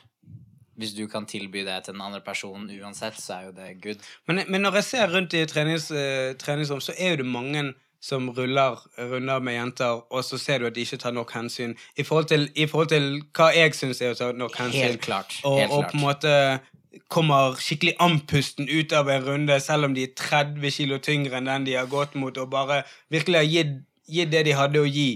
[0.76, 4.06] hvis du kan tilby det til den andre personen uansett, så er jo det good.
[4.28, 7.66] Men, men når jeg ser rundt i trenings, uh, treningsrom, så er jo det mange
[8.06, 11.74] som ruller runder med jenter, og så ser du at de ikke tar nok hensyn
[11.98, 14.92] i forhold til, i forhold til hva jeg syns er å ta nok hensyn.
[14.92, 15.40] Helt klart.
[15.44, 16.34] og, Helt og på en måte
[17.12, 21.50] kommer skikkelig andpusten ut av en runde, selv om de er 30 kilo tyngre enn
[21.50, 23.74] den de har gått mot, og bare virkelig har gitt,
[24.18, 25.10] gitt det de hadde å gi.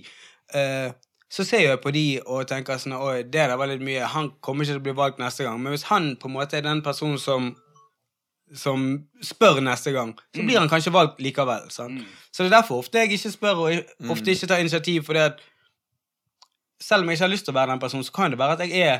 [0.55, 0.89] Eh,
[1.29, 4.07] så ser jeg på de og tenker sånn Oi, det der var litt mye.
[4.15, 5.59] Han kommer ikke til å bli valgt neste gang.
[5.61, 7.51] Men hvis han på en måte er den personen som
[8.57, 8.85] som
[9.21, 11.67] spør neste gang, så blir han kanskje valgt likevel.
[11.69, 12.01] Sant?
[12.31, 15.03] Så det er derfor ofte jeg ikke spør og ofte ikke tar initiativ.
[15.05, 15.43] Fordi at
[16.81, 18.57] selv om jeg ikke har lyst til å være den personen, så kan det være
[18.57, 18.99] at jeg er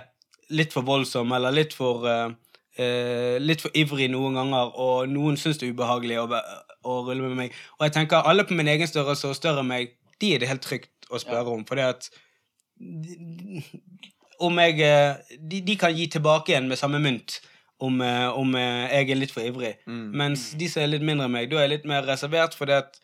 [0.53, 5.38] litt for voldsom eller litt for uh, uh, litt for ivrig noen ganger, og noen
[5.38, 7.57] syns det er ubehagelig å, å rulle med meg.
[7.80, 10.49] Og jeg tenker alle på min egen størrelse og større enn meg, de er det
[10.49, 11.66] helt trygt å spørre om.
[11.68, 12.10] Fordi at
[14.39, 17.39] om jeg eh, de, de kan gi tilbake igjen med samme mynt
[17.84, 19.76] om, eh, om eh, jeg er litt for ivrig.
[19.88, 22.78] Mens de som er litt mindre enn meg, da er jeg litt mer reservert, fordi
[22.80, 22.99] at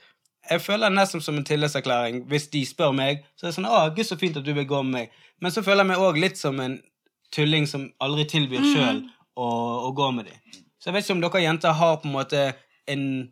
[0.50, 2.24] jeg føler nesten som en tillitserklæring.
[2.30, 4.68] Hvis de spør meg, så er det sånn 'Å, gud, så fint at du vil
[4.70, 5.10] gå med meg'.
[5.42, 6.80] Men så føler jeg meg òg litt som en
[7.34, 9.02] tulling som aldri tilbyr sjøl
[9.36, 9.48] å,
[9.90, 10.38] å gå med dem.
[10.80, 12.54] Så jeg vet ikke om dere jenter har på en måte
[12.88, 13.32] en,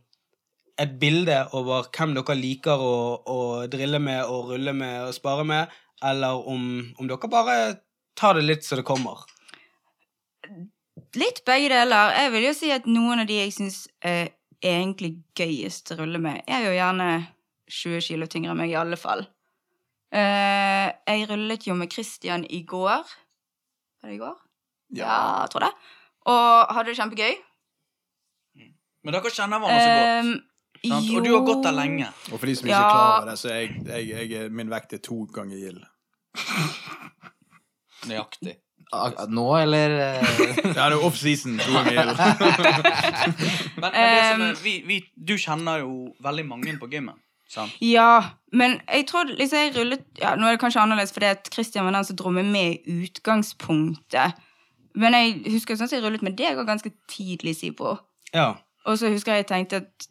[0.82, 2.96] et bilde over hvem dere liker å,
[3.30, 3.40] å
[3.72, 6.64] drille med og rulle med og spare med, eller om,
[7.00, 7.58] om dere bare
[8.18, 9.26] tar det litt så det kommer.
[11.18, 12.14] Litt begge deler.
[12.18, 16.22] Jeg vil jo si at noen av de jeg syns er egentlig gøyest å rulle
[16.24, 17.10] med, er jo gjerne
[17.70, 19.26] 20 kilo tyngre enn meg, i alle fall.
[20.14, 23.14] Eh, jeg rullet jo med Christian i går.
[24.02, 24.36] Var det i går?
[25.00, 25.74] Ja, jeg tror det.
[26.30, 27.38] Og hadde det kjempegøy.
[29.04, 30.28] Men dere kjenner hverandre så godt.
[30.28, 30.53] Um,
[30.84, 31.10] Sant?
[31.16, 32.10] Og du har gått der lenge.
[32.32, 32.90] Og for de som ikke Ja.
[32.92, 35.84] klarer det, så er jeg, jeg, jeg, min vekt er to ganger gild.
[38.10, 38.58] Nøyaktig.
[39.34, 40.24] Nå, eller eh,
[40.78, 41.56] Ja, det er off-season.
[41.64, 42.18] To ganger gild.
[43.84, 47.18] Men, men Um, er, vi, vi, du kjenner jo veldig mange på gymmen.
[47.50, 47.74] Sant?
[47.84, 48.24] Ja,
[48.56, 51.86] men jeg tror liksom jeg rullet ja, Nå er det kanskje annerledes fordi at Christian
[51.86, 54.40] var den som dro meg med i utgangspunktet.
[54.98, 57.96] Men jeg husker sånn at jeg rullet med deg ganske tidlig, Sipo.
[58.34, 58.54] Ja.
[58.90, 60.08] Og så husker jeg jeg tenkte at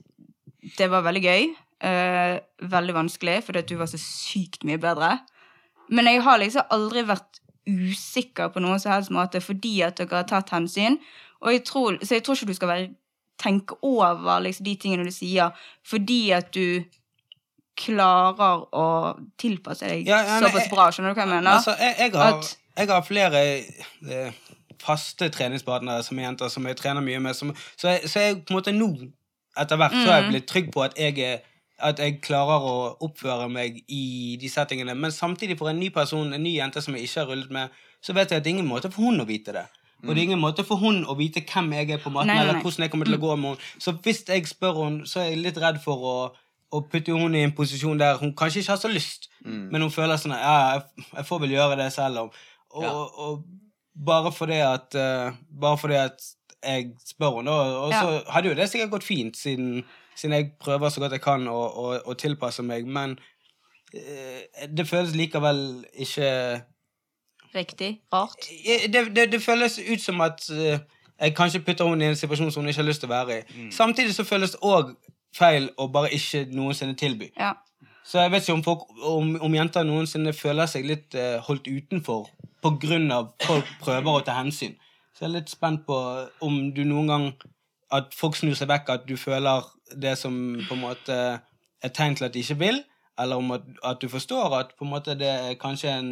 [0.79, 1.53] det var veldig gøy.
[1.83, 5.19] eh, veldig vanskelig, fordi du var så sykt mye bedre.
[5.91, 10.21] Men jeg har liksom aldri vært usikker på noen som helst måte fordi at dere
[10.21, 10.99] har tatt hensyn.
[11.43, 12.89] Og jeg tror, så jeg tror ikke du skal være,
[13.43, 15.51] tenke over liksom, de tingene du sier,
[15.83, 16.85] fordi at du
[17.83, 18.87] klarer å
[19.41, 20.91] tilpasse deg Ja, ja, såpass bra.
[20.93, 21.51] Skjønner du hva jeg mener?
[21.57, 23.43] Altså, jeg, jeg, har, jeg har flere
[24.13, 24.41] eh,
[24.83, 27.35] faste treningspartnere som er jenter som jeg trener mye med.
[27.39, 28.91] Som, så, jeg, så jeg på en måte nå,
[29.59, 31.43] etter hvert, så har jeg blitt trygg på at jeg, er,
[31.83, 32.75] at jeg klarer å
[33.05, 34.95] oppføre meg i de settingene.
[34.95, 37.69] Men samtidig, for en ny person, en ny jente som jeg ikke har rullet med,
[38.03, 39.67] så vet jeg at det er ingen måte for hun å vite det.
[40.03, 42.35] Og det er ingen måte for hun å vite hvem jeg er på maten, Nei,
[42.41, 43.69] nei, eller hvordan jeg kommer til å gå med henne.
[43.79, 46.17] Så hvis jeg spør henne, så er jeg litt redd for å
[46.73, 49.91] å putte henne i en posisjon der hun kanskje ikke har så lyst, men hun
[49.93, 52.31] føler sånn Ja, jeg, jeg får vel gjøre det selv om.
[52.73, 52.93] Og, Ja.
[52.97, 53.43] og
[53.93, 56.25] bare fordi at uh, Bare fordi at
[56.63, 59.85] jeg spør henne, og, Og så hadde jo det sikkert gått fint, siden,
[60.17, 63.17] siden jeg prøver så godt jeg kan å, å, å tilpasse meg, men
[63.95, 66.29] eh, det føles likevel ikke
[67.53, 68.01] Riktig?
[68.13, 68.47] Rart?
[68.93, 70.79] Det, det, det føles ut som at eh,
[71.21, 73.37] jeg kanskje putter henne i en situasjon som hun ikke har lyst til å være
[73.41, 73.67] i.
[73.75, 74.95] Samtidig så føles det òg
[75.37, 77.29] feil å bare ikke noensinne tilby.
[77.37, 77.53] Ja.
[78.05, 81.69] Så jeg vet ikke om, folk, om, om jenter noensinne føler seg litt eh, holdt
[81.69, 82.31] utenfor
[82.63, 84.75] av folk prøver å ta hensyn.
[85.23, 85.97] Så jeg er litt spent på
[86.43, 87.25] om du noen gang
[87.95, 89.63] At folk snur seg vekk, at du føler
[89.95, 90.35] det som
[90.67, 92.81] på en måte er tegn til at de ikke vil,
[93.21, 96.09] eller om at, at du forstår at på en måte det er kanskje en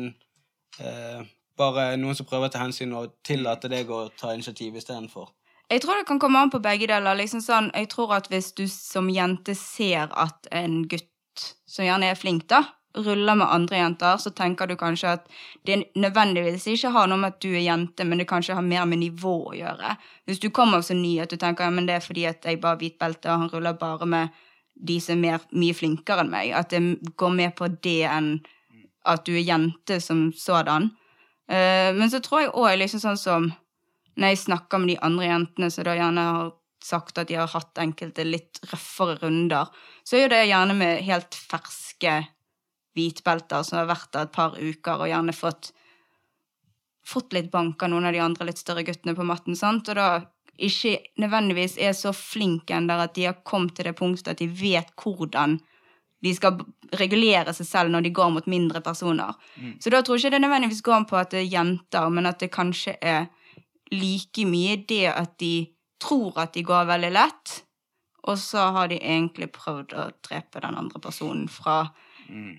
[0.78, 1.22] eh,
[1.58, 5.26] Bare noen som prøver å ta hensyn og tillater deg å ta initiativ istedenfor.
[5.68, 7.18] Jeg tror det kan komme an på begge deler.
[7.18, 12.08] Liksom sånn, jeg tror at hvis du som jente ser at en gutt som gjerne
[12.14, 12.62] er flink, da,
[12.94, 15.26] ruller med andre jenter, så tenker du kanskje at
[15.66, 18.86] det nødvendigvis ikke har noe med at du er jente, men det kanskje har mer
[18.90, 19.94] med nivå å gjøre.
[20.26, 22.60] Hvis du kommer så ny at du tenker ja, men det er fordi at jeg
[22.60, 24.40] bare har hvit belte, og han ruller bare med
[24.74, 28.32] de som er mer, mye flinkere enn meg, at det går mer på det enn
[29.08, 30.90] at du er jente som sådan.
[31.50, 33.50] Uh, men så tror jeg òg liksom sånn som
[34.20, 36.50] når jeg snakker med de andre jentene som da gjerne har
[36.84, 39.68] sagt at de har hatt enkelte litt røffere runder,
[40.04, 42.14] så er jo det gjerne med helt ferske
[42.96, 45.72] hvitbelter som har vært der et par uker og gjerne fått
[47.10, 49.88] fått litt bank av noen av de andre litt større guttene på matten, sant?
[49.88, 50.08] og da
[50.60, 54.48] ikke nødvendigvis er så flinke ennå at de har kommet til det punktet at de
[54.52, 55.56] vet hvordan
[56.20, 56.60] de skal
[57.00, 59.32] regulere seg selv når de går mot mindre personer.
[59.80, 62.42] Så da tror jeg ikke det nødvendigvis går på at det er jenter, men at
[62.42, 63.30] det kanskje er
[63.94, 65.70] like mye det at de
[66.00, 67.54] tror at de går veldig lett,
[68.28, 71.86] og så har de egentlig prøvd å drepe den andre personen fra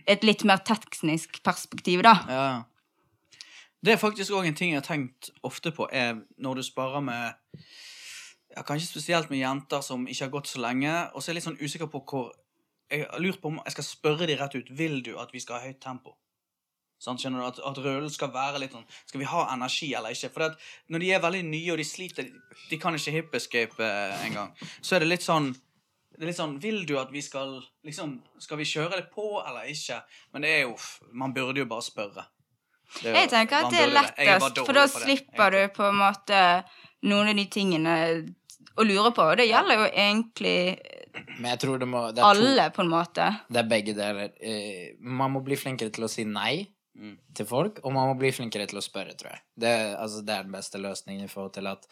[0.07, 2.15] et litt mer teknisk perspektiv, da.
[2.29, 2.45] Ja.
[3.81, 7.01] Det er faktisk òg en ting jeg har tenkt ofte på, er når du sparer
[7.01, 7.33] med
[8.51, 11.39] ja, Kanskje spesielt med jenter som ikke har gått så lenge, og så er jeg
[11.39, 12.31] litt sånn usikker på hvor
[12.91, 15.39] Jeg har lurt på om jeg skal spørre de rett ut Vil du at vi
[15.39, 16.17] skal ha høyt tempo.
[17.01, 17.45] Sånn, skjønner du?
[17.47, 20.29] At, at rølen skal være litt sånn Skal vi ha energi eller ikke?
[20.35, 20.57] For
[20.93, 22.29] når de er veldig nye og de sliter
[22.69, 24.53] De kan ikke hip escape eh, engang.
[24.81, 25.49] Så er det litt sånn
[26.17, 29.25] det er litt sånn, Vil du at vi skal liksom, Skal vi kjøre det på
[29.47, 30.01] eller ikke?
[30.33, 30.75] Men det er jo
[31.13, 32.25] Man burde jo bare spørre.
[33.01, 34.65] Det jo- Jeg tenker at det er lettest, det.
[34.65, 36.63] for da slipper du på en måte
[37.03, 37.95] noen av de tingene
[38.77, 39.23] å lure på.
[39.31, 40.79] Og det gjelder jo egentlig
[41.39, 43.39] Men jeg tror det må det er, to, alle, på en måte.
[43.51, 44.31] det er begge deler.
[44.41, 47.17] Eh, man må bli flinkere til å si nei Mm.
[47.33, 49.39] til folk, og man må bli flinkere til å spørre, tror jeg.
[49.57, 51.87] Det, altså, det er den beste løsningen i forhold til at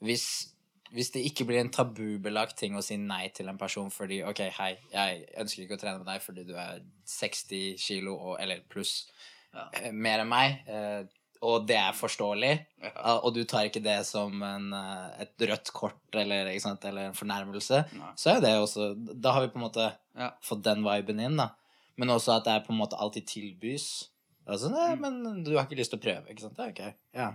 [0.00, 0.52] hvis,
[0.92, 4.38] hvis det ikke blir en tabubelagt ting å si nei til en person fordi OK,
[4.58, 8.60] hei, jeg ønsker ikke å trene med deg fordi du er 60 kilo og, eller
[8.68, 9.06] pluss
[9.54, 9.68] Ja.
[9.72, 11.04] eh, mer enn meg, eh,
[11.42, 12.90] og det er forståelig, Ja.
[12.96, 17.06] ah, og du tar ikke det som en, eh, et rødt kort eller, sant, eller
[17.08, 18.12] en fornærmelse, Nei.
[18.16, 20.30] så er det også Da har vi på en måte Ja.
[20.42, 21.50] fått den viben inn, da.
[21.96, 24.08] Men også at det er på en måte alltid tilbys.
[24.46, 25.00] Altså, nei, Mm.
[25.00, 26.56] men du har ikke lyst til å prøve, ikke sant?
[26.56, 26.94] Det er ok.
[27.14, 27.32] Ja.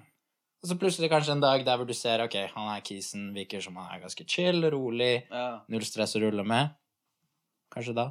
[0.61, 3.61] Og så plutselig kanskje en dag der hvor du ser ok, han er kisen, virker
[3.63, 5.61] som han er ganske chill, rolig, Ja.
[5.67, 6.69] null stress å rulle med.
[7.73, 8.09] Kanskje da.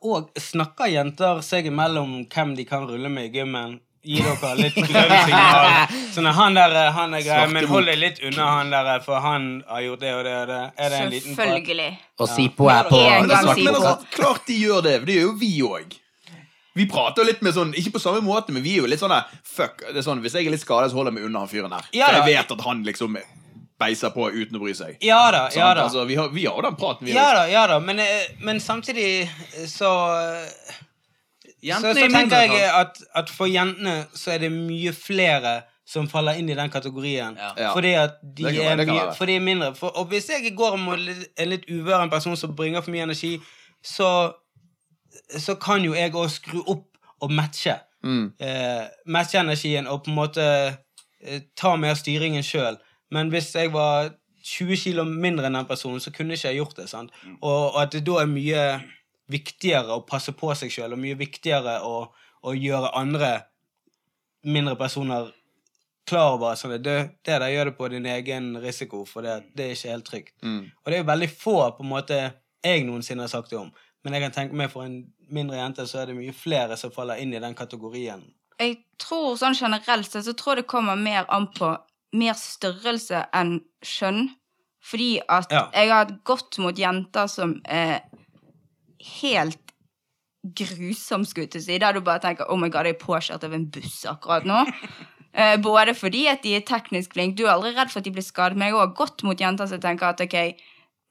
[0.00, 3.80] Og snakker jenter seg imellom hvem de kan rulle med i gymmen?
[4.04, 5.88] Gi dere litt grønne.
[6.12, 9.20] Sånn at han der, han er grei, men hold deg litt unna han der, for
[9.24, 10.62] han har gjort det og det og det.
[10.76, 11.48] Er det en liten prat?
[11.48, 11.90] Selvfølgelig.
[12.20, 13.00] Og Sipo er på.
[13.00, 14.96] altså, klart de gjør det.
[15.08, 15.96] Det gjør jo vi òg.
[16.74, 19.02] Vi prater jo litt med sånn, Ikke på samme måte, men vi er jo litt
[19.02, 19.14] sånn
[19.46, 21.50] Fuck, det er sånn, Hvis jeg er litt skadet, så holder jeg meg unna han
[21.50, 21.86] fyren her.
[21.94, 23.18] Ja, For jeg vet at han liksom
[23.80, 24.96] beiser på uten å bry seg.
[25.02, 25.78] Ja da, ja Sant?
[25.78, 25.84] da.
[25.88, 29.06] Altså, vi har jo den praten, vi Ja da, ja da, men, eh, men samtidig
[29.26, 29.92] eh, så så,
[31.64, 36.08] Jentene så så tenker jeg at, at for jentene så er det mye flere som
[36.08, 37.36] faller inn i den kategorien.
[37.40, 37.50] Ja.
[37.60, 37.72] Ja.
[37.76, 39.04] Fordi at de være, er mye.
[39.16, 39.70] For de er mindre.
[39.76, 43.36] For, og hvis jeg går mot en litt uvøren person som bringer for mye energi,
[43.84, 44.08] så,
[45.38, 46.88] så kan jo jeg òg skru opp
[47.22, 47.78] og matche.
[48.04, 48.26] Mm.
[48.38, 52.76] Eh, matche energien og på en måte eh, ta mer styringen sjøl.
[53.14, 54.12] Men hvis jeg var
[54.44, 56.88] 20 kilo mindre enn den personen, så kunne ikke jeg gjort det.
[56.90, 57.14] sant?
[57.40, 58.66] Og, og at det da er mye
[59.32, 62.04] viktigere å passe på seg sjøl, og mye viktigere å,
[62.44, 63.32] å gjøre andre
[64.44, 65.30] mindre personer
[66.04, 69.38] klar over sånn, at det, det der gjør det på din egen risiko, for det,
[69.56, 70.34] det er ikke helt trygt.
[70.44, 70.64] Mm.
[70.68, 72.18] Og det er jo veldig få på en måte
[72.64, 73.72] jeg noensinne har sagt det om.
[74.04, 74.98] Men jeg kan tenke meg for en
[75.32, 78.22] mindre jente så er det mye flere som faller inn i den kategorien.
[78.60, 81.72] Jeg tror sånn generelt sett så tror jeg det kommer mer an på
[82.14, 84.28] mer størrelse enn skjønn.
[84.84, 85.70] Fordi at Ja.
[85.72, 88.02] jeg har gått mot jenter som er
[89.20, 89.58] helt
[90.44, 91.78] grusom, skulle jeg si.
[91.78, 94.64] Der du bare tenker 'Oh my god, jeg er påkjørt av en buss akkurat nå'.
[95.36, 98.10] Eh, både fordi at de er teknisk flinke, du er aldri redd for at de
[98.12, 100.54] blir skadet, men jeg har også gått mot jenter som tenker at ok,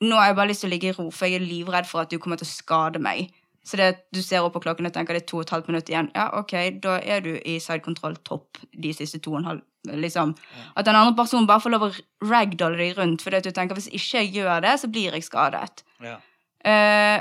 [0.03, 2.03] nå har jeg bare lyst til å ligge i ro, for jeg er livredd for
[2.03, 3.33] at du kommer til å skade meg.
[3.63, 5.69] Så det, du ser opp på klokken og tenker det er to og et halvt
[5.71, 6.09] minutt igjen.
[6.17, 9.61] Ja, ok, da er du i sidekontroll topp de siste to og en halv
[9.99, 10.33] liksom.
[10.75, 11.91] At den andre personen bare får lov å
[12.27, 15.27] ragdolle deg rundt, fordi at du tenker hvis ikke jeg gjør det, så blir jeg
[15.27, 15.83] skadet.
[16.03, 16.17] Ja.
[16.63, 17.19] Uh,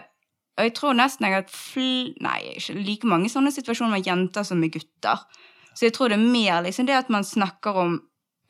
[0.59, 4.47] og jeg tror nesten jeg har fl Nei, ikke like mange sånne situasjoner med jenter
[4.47, 5.23] som med gutter.
[5.73, 8.01] Så jeg tror det er mer liksom det at man snakker om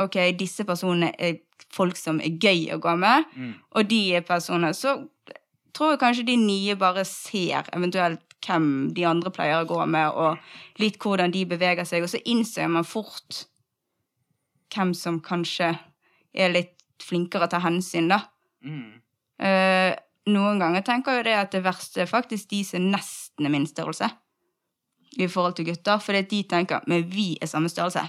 [0.00, 1.40] Ok, disse personene er
[1.72, 3.54] folk som er gøy å gå med, Mm.
[3.76, 5.08] og de er personer Så
[5.72, 10.08] tror jeg kanskje de nye bare ser eventuelt hvem de andre pleier å gå med,
[10.08, 10.38] og
[10.78, 13.46] litt hvordan de beveger seg, og så innser man fort
[14.74, 15.78] hvem som kanskje
[16.34, 18.22] er litt flinkere til hensyn, da.
[18.64, 19.00] Mm.
[19.42, 19.94] Uh,
[20.32, 23.66] noen ganger tenker jeg det at det verste er faktisk de som nesten er min
[23.66, 24.10] størrelse.
[25.18, 25.98] I forhold til gutter.
[26.00, 28.06] Fordi de tenker men vi er samme størrelse.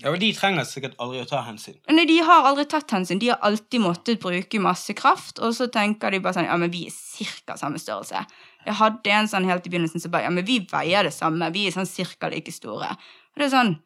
[0.00, 1.76] Ja, men De trenger sikkert aldri å ta hensyn.
[1.92, 3.18] Nei, de har aldri tatt hensyn.
[3.20, 6.72] De har alltid måttet bruke masse kraft, og så tenker de bare sånn Ja, men
[6.72, 8.22] vi er cirka samme størrelse.
[8.64, 11.50] Jeg hadde en sånn helt i begynnelsen som bare Ja, men vi veier det samme.
[11.52, 12.94] Vi er sånn cirka like store.
[13.34, 13.78] Og det er sånn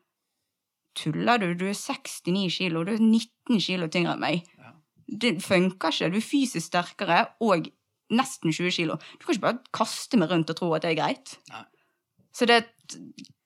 [0.94, 1.48] Tuller du?
[1.58, 2.84] Du er 69 kilo.
[2.86, 4.44] Du er 19 kilo tyngre enn meg.
[5.10, 6.12] Det funker ikke.
[6.14, 7.66] Du er fysisk sterkere og
[8.14, 8.96] nesten 20 kilo.
[9.18, 11.34] Du kan ikke bare kaste meg rundt og tro at det er greit.
[11.50, 11.64] Nei.
[12.34, 12.60] Så det,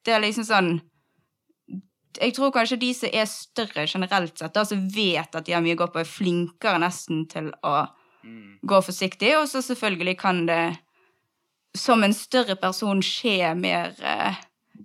[0.04, 0.70] det er liksom sånn
[2.16, 5.62] jeg tror kanskje de som er større generelt sett, da, som vet at de har
[5.64, 7.88] mye å gå på, er flinkere nesten til å
[8.24, 8.58] Mm.
[8.66, 9.30] gå forsiktig.
[9.38, 10.78] Og så selvfølgelig kan det
[11.76, 14.34] som en større person skje mer uh,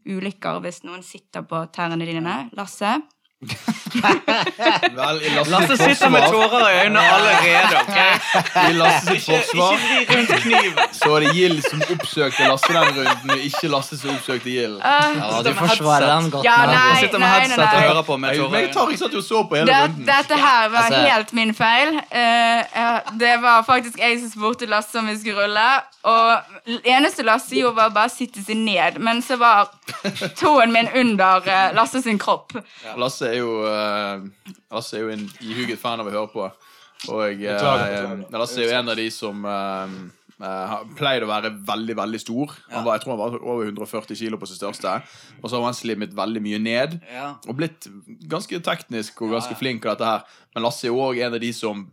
[0.06, 2.50] ulykker hvis noen sitter på tærne dine.
[2.54, 3.02] Lasse?
[4.96, 7.82] Vel, i Lasse Lasse sitter sitter med forsvar, tårer i øynene allerede.
[7.84, 8.70] Okay?
[8.70, 13.44] i Lasse sitt forsvar Ikke så var det Gild som oppsøkte Lasse den runden, og
[13.50, 14.78] ikke Lasse som oppsøkte Gild.
[14.80, 17.00] Uh, Ja, du forsvarer den godt Ja, nei, nei.
[17.04, 17.86] Sitter med headset og nei.
[17.88, 20.06] hører på med Jeg, tårer jeg tar satt og så på hele det, runden.
[20.10, 21.94] dette her var Altså- helt min feil.
[21.98, 25.68] Uh, ja, det var faktisk jeg som spurte Lasse om vi skulle rulle.
[26.04, 28.98] Og eneste Lasse gjorde, var bare å sitte seg ned.
[29.00, 29.70] Men så var
[30.42, 32.52] tåen min under eh, Lasse sin kropp.
[33.00, 34.26] Lasse er jo uh,
[34.74, 36.50] Lasse er jo en ihuget fan av å høre på.
[37.14, 38.28] Og uh.
[38.34, 39.96] Lasse er jo en av de som uh,
[40.40, 42.56] eh, har å være veldig veldig stor.
[42.72, 44.96] Han var, jeg tror han var over 140 kilo på sitt største.
[45.42, 46.98] Og så har han slimmet veldig mye ned.
[47.48, 47.90] Og blitt
[48.32, 50.42] ganske teknisk og ganske flink av dette her.
[50.56, 51.88] Men Lasse er òg en av de som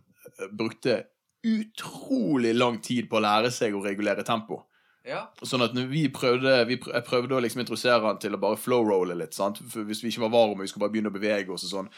[0.51, 1.03] brukte
[1.41, 4.61] utrolig lang tid på å lære seg å regulere tempo.
[5.07, 5.23] Ja.
[5.41, 8.41] Sånn at når vi prøvde, vi prøvde, jeg prøvde å liksom introdusere han til å
[8.41, 9.33] bare flow-rolle litt.
[9.37, 9.61] sant?
[9.71, 11.91] For hvis vi ikke var varme, vi skulle bare begynne å bevege oss og sånn.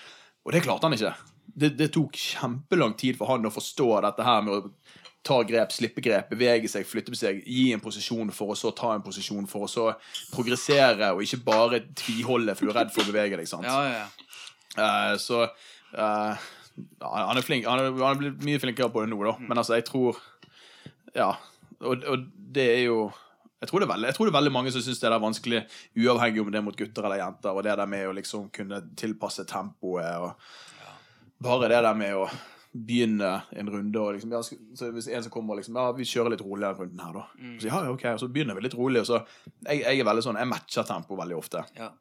[0.43, 1.13] Og det klarte han ikke.
[1.43, 4.71] Det, det tok kjempelang tid for han å forstå dette her med å
[5.23, 8.73] ta grep, slippe grep, bevege seg, flytte på seg, gi en posisjon for å så
[8.75, 9.85] ta en posisjon, for å så
[10.33, 13.47] progressere, og ikke bare tviholde for du er redd for å bevege deg.
[13.47, 13.67] sant?
[13.67, 14.33] Ja, ja, ja.
[14.73, 16.43] Eh, så uh,
[16.99, 17.67] han er flink.
[17.69, 19.37] Han er, han er blitt mye flinkere på det nå, da.
[19.39, 20.19] Men altså, jeg tror
[21.13, 21.35] Ja.
[21.83, 22.25] Og, og
[22.55, 22.97] det er jo
[23.63, 25.59] jeg tror, det veldig, jeg tror det er veldig mange som syns det er vanskelig,
[25.95, 28.81] uavhengig om det er mot gutter eller jenter, og det der med å liksom kunne
[28.99, 30.33] tilpasse tempoet og
[31.43, 32.27] Bare det der med å
[32.73, 36.07] begynne en runde og liksom ja, så Hvis en som kommer og liksom Ja, vi
[36.07, 37.25] kjører litt roligere den runden her, da.
[37.59, 39.19] Så, ja, ja, ok, så begynner vi litt rolig, og så
[39.67, 41.63] Jeg, jeg er veldig sånn Jeg matcher tempo veldig ofte.
[41.77, 41.91] Ja.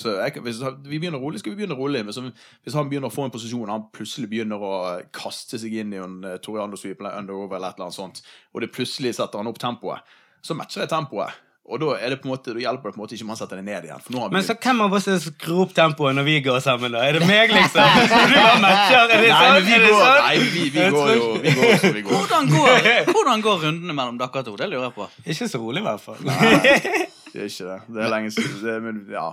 [0.00, 2.02] Så jeg, hvis vi begynner rolig, skal vi begynne rolig.
[2.08, 2.20] Hvis,
[2.66, 4.74] hvis han begynner å få en posisjon, han plutselig begynner å
[5.16, 8.22] kaste seg inn i en uh, Toriando sweep eller underover eller et eller annet sånt,
[8.54, 11.42] og det plutselig setter han opp tempoet, så matcher jeg tempoet.
[11.66, 13.30] Og da, er det på en måte, da hjelper det på en måte ikke om
[13.32, 14.02] han setter det ned igjen.
[14.04, 16.36] For nå har han Men så hvem av oss det skrur opp tempoet når vi
[16.44, 17.00] går sammen, da?
[17.02, 17.96] Er det meg, liksom?
[18.30, 19.00] Du bare matcher?
[19.02, 19.56] Er det Nei, sånn?
[19.56, 20.20] Nei, vi går, sånn?
[20.22, 22.14] nei, vi, vi går jo vi går som vi går.
[22.20, 24.54] Hvordan går, hvordan går rundene mellom dere to?
[24.60, 25.08] Det lurer jeg på.
[25.26, 26.22] Ikke så rolig, i hvert fall.
[26.22, 27.80] Det er ikke det.
[27.96, 28.56] Det er lenge siden.
[28.62, 29.26] Det, men, ja.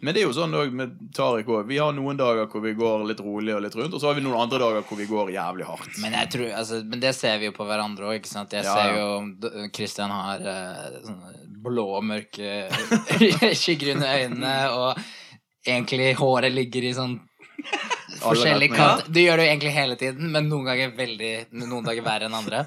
[0.00, 1.68] Men det er jo sånn også med Tariq òg.
[1.70, 4.18] Vi har noen dager hvor vi går litt rolig og litt rundt, og så har
[4.18, 6.00] vi noen andre dager hvor vi går jævlig hardt.
[6.02, 8.18] Men, tror, altså, men det ser vi jo på hverandre òg.
[8.20, 9.30] Jeg Ja, ser jo om
[9.74, 11.32] Kristian har uh, sånne
[11.66, 12.68] blå, mørke
[13.62, 15.00] skygger under øynene, og
[15.66, 17.16] egentlig håret ligger i sånn
[18.20, 19.08] forskjellig kant.
[19.08, 22.36] Du gjør det jo egentlig hele tiden, men noen ganger veldig Noen dager verre enn
[22.36, 22.66] andre.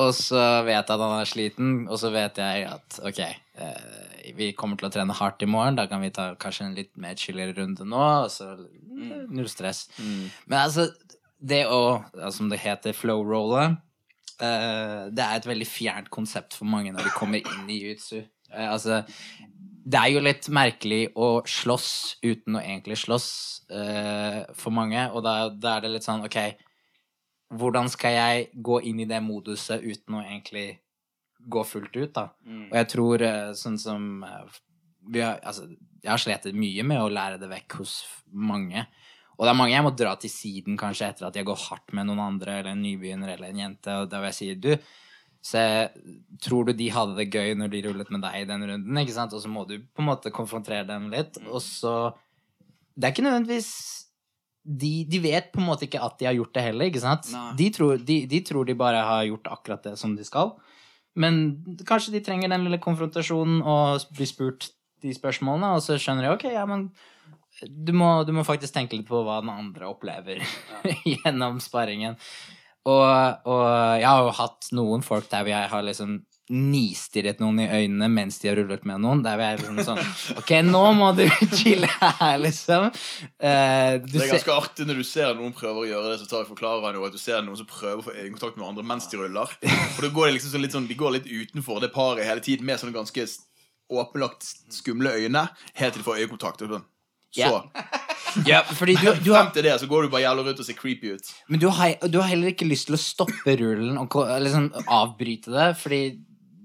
[0.00, 3.20] Og så vet jeg at han er sliten, og så vet jeg at ok,
[3.62, 4.03] eh,
[4.36, 5.76] vi kommer til å trene hardt i morgen.
[5.78, 8.04] Da kan vi ta kanskje en litt mer chillere runde nå.
[8.32, 9.86] Så eh, null stress.
[9.98, 10.88] Men altså,
[11.44, 12.00] det å,
[12.32, 17.16] som det heter, flow-rolle uh, Det er et veldig fjernt konsept for mange når de
[17.16, 18.22] kommer inn i jiu-jitsu.
[18.48, 19.02] Uh, altså,
[19.84, 21.90] det er jo litt merkelig å slåss
[22.24, 23.28] uten å egentlig slåss
[23.74, 26.40] uh, for mange, og da, da er det litt sånn, ok
[27.54, 30.80] Hvordan skal jeg gå inn i det moduset uten å egentlig
[31.50, 32.28] gå fullt ut, da?
[32.70, 34.58] Og jeg tror eh, sånn som eh,
[35.14, 35.68] vi har, altså,
[36.02, 37.96] jeg har slitt mye med å lære det vekk hos
[38.32, 38.86] mange.
[39.34, 41.94] Og det er mange jeg må dra til siden kanskje etter at jeg går hardt
[41.96, 44.70] med noen andre, eller en nybegynner eller en jente, og da vil jeg si du,
[45.44, 45.64] se,
[46.44, 49.16] tror du de hadde det gøy når de rullet med deg i den runden, ikke
[49.16, 49.34] sant?
[49.34, 52.14] Og så må du på en måte konfrontere dem litt, og så
[52.94, 53.70] Det er ikke nødvendigvis
[54.64, 57.26] de, de vet på en måte ikke at de har gjort det heller, ikke sant?
[57.58, 60.54] De tror de, de tror de bare har gjort akkurat det som de skal.
[61.20, 61.40] Men
[61.86, 64.70] kanskje de trenger den lille konfrontasjonen og blir spurt
[65.04, 66.88] de spørsmålene, og så skjønner de ok, ja, men
[67.62, 70.42] du må, du må faktisk tenke litt på hva den andre opplever
[71.12, 72.18] gjennom sparringen.
[72.84, 73.04] Og,
[73.48, 73.66] og
[74.00, 76.18] jeg har jo hatt noen folk der hvor jeg har liksom
[76.52, 79.22] nistirret noen i øynene mens de har rullet med noen.
[79.24, 80.00] Der er liksom sånn
[80.40, 81.24] Ok, nå må du
[81.56, 82.90] chille her, liksom.
[83.40, 86.20] Uh, du Det er ser- ganske artig når du ser noen prøver å gjøre det,
[86.20, 88.60] så tar jeg forklarer han jo at du ser noen som prøver å få øyekontakt
[88.60, 89.56] med andre mens de ruller.
[89.96, 92.44] For da går de liksom sånn litt sånn, de går litt utenfor det paret hele
[92.44, 93.24] tiden med sånne ganske
[93.94, 95.46] åpenlagt skumle øyne,
[95.80, 96.64] helt til de får øyekontakt.
[96.64, 96.84] Og sånn.
[97.34, 97.64] Så yeah.
[98.46, 101.16] ja, fordi du, du har det så går du bare jævla rundt og ser creepy
[101.16, 101.32] ut.
[101.48, 104.14] Men du har, du har heller ikke lyst til å stoppe rullen og
[104.44, 106.00] liksom avbryte det, fordi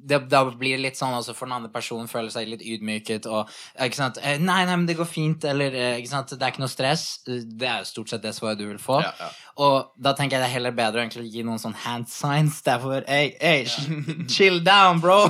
[0.06, 3.26] det, da blir det litt sånn også for den andre personen føler seg litt ydmyket
[3.28, 3.50] og
[3.84, 6.54] ikke sant, eh, Nei, nei, men det går fint, eller eh, ikke sant, det er
[6.54, 7.04] ikke noe stress.
[7.28, 9.02] Eh, Det er jo stort sett det svaret du vil få.
[9.04, 9.30] Ja, ja.
[9.60, 12.62] Og da tenker jeg det er heller bedre å egentlig gi noen sånn hand signs
[12.64, 14.26] derfor Hey, hey, ja.
[14.36, 15.26] chill down, bro!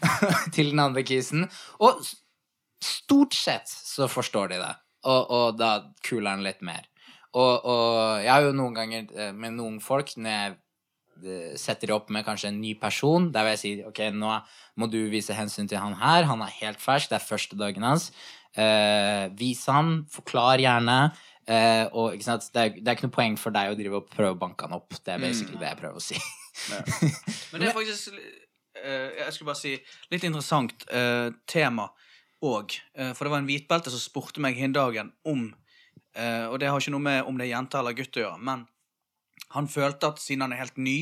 [0.54, 1.46] til den andre kisen.
[1.80, 2.00] Og
[2.84, 4.72] stort sett så forstår de det,
[5.08, 5.72] og, og da
[6.06, 6.86] kuler den litt mer.
[7.30, 10.58] Og, og jeg har jo noen ganger eh, med noen folk når jeg eh,
[11.60, 14.34] setter de opp med kanskje en ny person, der vil jeg si ok, nå
[14.80, 17.86] må du vise hensyn til han her, han er helt fersk, det er første dagen
[17.86, 18.10] hans.
[18.58, 20.98] Eh, vis han, forklar gjerne.
[21.46, 22.18] eh, og?
[22.18, 24.66] Det, er, det er ikke noe poeng for deg å drive og prøve å banke
[24.66, 24.94] han opp.
[24.98, 26.20] Det er basically det jeg prøver å si.
[27.52, 29.76] Men det er faktisk uh, Jeg skulle bare si
[30.10, 31.86] litt interessant uh, tema
[32.40, 32.74] òg.
[33.12, 35.42] for det var en hvitbelte som spurte meg hin dagen om
[36.16, 38.40] eh, Og det har ikke noe med om det er jente eller gutt å gjøre,
[38.48, 38.64] men
[39.54, 40.98] han følte at siden han er helt ny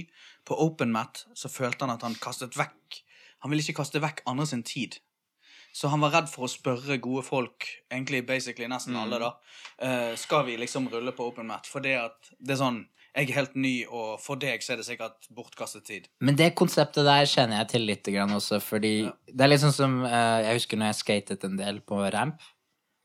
[0.48, 3.04] på OpenMat, så følte han at han kastet vekk
[3.38, 4.96] Han ville ikke kaste vekk andre sin tid.
[5.72, 9.28] Så han var redd for å spørre gode folk, egentlig basically nesten alle, da.
[9.78, 11.68] uh, skal vi liksom rulle på OpenMat?
[11.70, 14.80] For det at det er sånn Jeg er helt ny, og for deg så er
[14.80, 16.10] det sikkert bortkastet tid.
[16.20, 18.92] Men det konseptet der kjenner jeg til litt også, fordi
[19.26, 22.42] det er litt sånn som eh, Jeg husker når jeg skatet en del på ramp,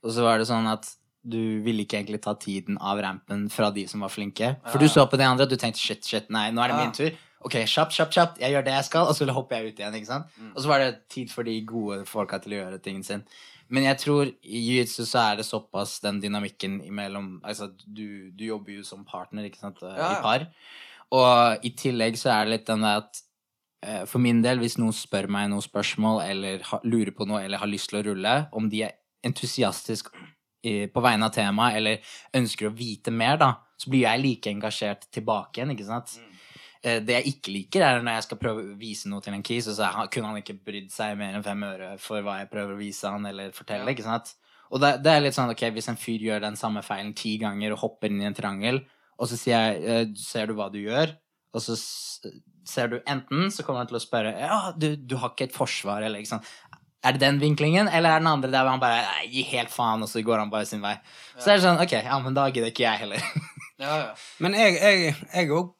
[0.04, 0.90] og så var det sånn at
[1.24, 4.56] du ville ikke egentlig ta tiden av rampen fra de som var flinke.
[4.72, 6.80] For du så på de andre, og du tenkte shit, shit, nei, nå er det
[6.82, 7.16] min tur.
[7.44, 9.96] Ok, kjapt, kjapt, kjapt, jeg gjør det jeg skal, og så hopper jeg ut igjen,
[10.00, 10.38] ikke sant?
[10.54, 13.24] Og så var det tid for de gode folka til å gjøre tingen sin.
[13.74, 18.44] Men jeg tror i jiu-jitsu så er det såpass den dynamikken imellom Altså, du, du
[18.46, 20.10] jobber jo som partner, ikke sant, Ja, ja.
[20.20, 20.48] i par.
[21.14, 23.22] Og i tillegg så er det litt den der at
[23.86, 27.62] eh, for min del, hvis noen spør meg noen spørsmål eller lurer på noe eller
[27.64, 30.12] har lyst til å rulle, om de er entusiastisk
[30.94, 35.10] på vegne av temaet eller ønsker å vite mer, da, så blir jeg like engasjert
[35.12, 36.14] tilbake igjen, ikke sant?
[36.84, 39.44] Eh, Det jeg ikke liker, er når jeg skal prøve å vise noe til en
[39.44, 42.50] kis, og så kunne han ikke brydd seg mer enn fem øre for hva jeg
[42.52, 44.36] prøver å vise han eller fortelle, ikke sant?
[44.74, 47.36] Og det, det er litt sånn, ok, hvis en fyr gjør den samme feilen ti
[47.38, 48.82] ganger og hopper inn i en triangel,
[49.20, 51.14] og så sier jeg, eh, ser du hva du gjør?
[51.54, 51.76] Og så
[52.66, 55.56] ser du enten, så kommer han til å spørre, ja, du, du har ikke et
[55.56, 56.48] forsvar, eller ikke sant?
[57.04, 59.72] Er det den vinklingen, eller er det den andre der han bare, nei, gi helt
[59.74, 60.94] faen, og så går han bare sin vei?
[61.38, 63.26] Så er det sånn, ok, ja, men da gidder ikke jeg heller.
[63.84, 64.12] Ja, ja.
[64.40, 65.72] Men jeg, òg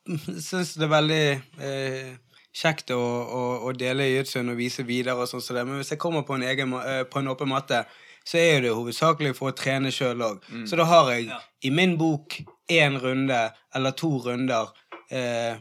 [0.44, 1.20] syns det er veldig
[1.64, 2.08] eh,
[2.52, 5.64] kjekt å, å, å dele jitsuen og vise videre og sånn som det.
[5.70, 7.84] Men hvis jeg kommer på en, egen, eh, på en åpen matte,
[8.28, 10.44] så er det hovedsakelig for å trene sjøl òg.
[10.68, 11.38] Så da har jeg Ja.
[11.64, 13.40] i min bok én runde
[13.78, 14.74] eller to runder
[15.14, 15.54] eh,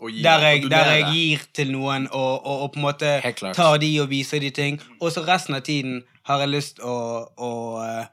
[0.00, 2.86] Og gi- der, jeg, og der jeg gir til noen og, og, og på en
[2.86, 3.10] måte
[3.56, 4.80] tar de og viser de ting.
[5.00, 6.94] Og så resten av tiden har jeg lyst å,
[7.36, 7.50] å
[7.84, 8.06] eh,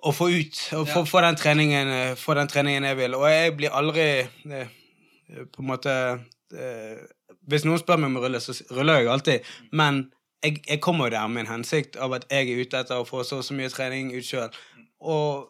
[0.00, 3.14] å få ut og få, få, den treningen, få den treningen jeg vil.
[3.18, 4.70] Og jeg blir aldri eh,
[5.52, 5.92] på en måte
[6.56, 7.02] eh,
[7.50, 9.50] Hvis noen spør meg om å rulle, så ruller jeg alltid.
[9.76, 10.04] Men
[10.44, 13.04] jeg, jeg kommer jo der med en hensikt av at jeg er ute etter å
[13.08, 14.48] få så og så mye trening ut sjøl.
[15.00, 15.48] Og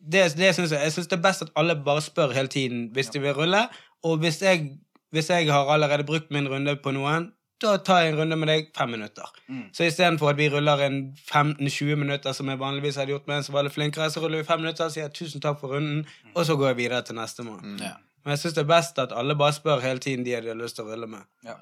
[0.00, 2.86] det, det synes jeg, jeg synes det er best at alle bare spør hele tiden
[2.94, 3.66] hvis de vil rulle.
[4.08, 4.78] Og hvis jeg,
[5.10, 7.30] hvis jeg har allerede brukt min runde på noen,
[7.62, 9.28] da tar jeg en runde med deg fem minutter.
[9.46, 9.66] Mm.
[9.74, 10.96] Så istedenfor at vi ruller en
[11.30, 14.42] 15-20 minutter, som jeg vanligvis hadde gjort med en som var litt flinkere, så ruller
[14.42, 16.02] vi fem minutter og sier tusen takk for runden,
[16.34, 17.76] og så går jeg videre til nestemann.
[17.82, 17.94] Ja.
[18.24, 20.58] Men jeg syns det er best at alle bare spør hele tiden de de har
[20.58, 21.22] lyst til å rulle med.
[21.46, 21.58] Ja.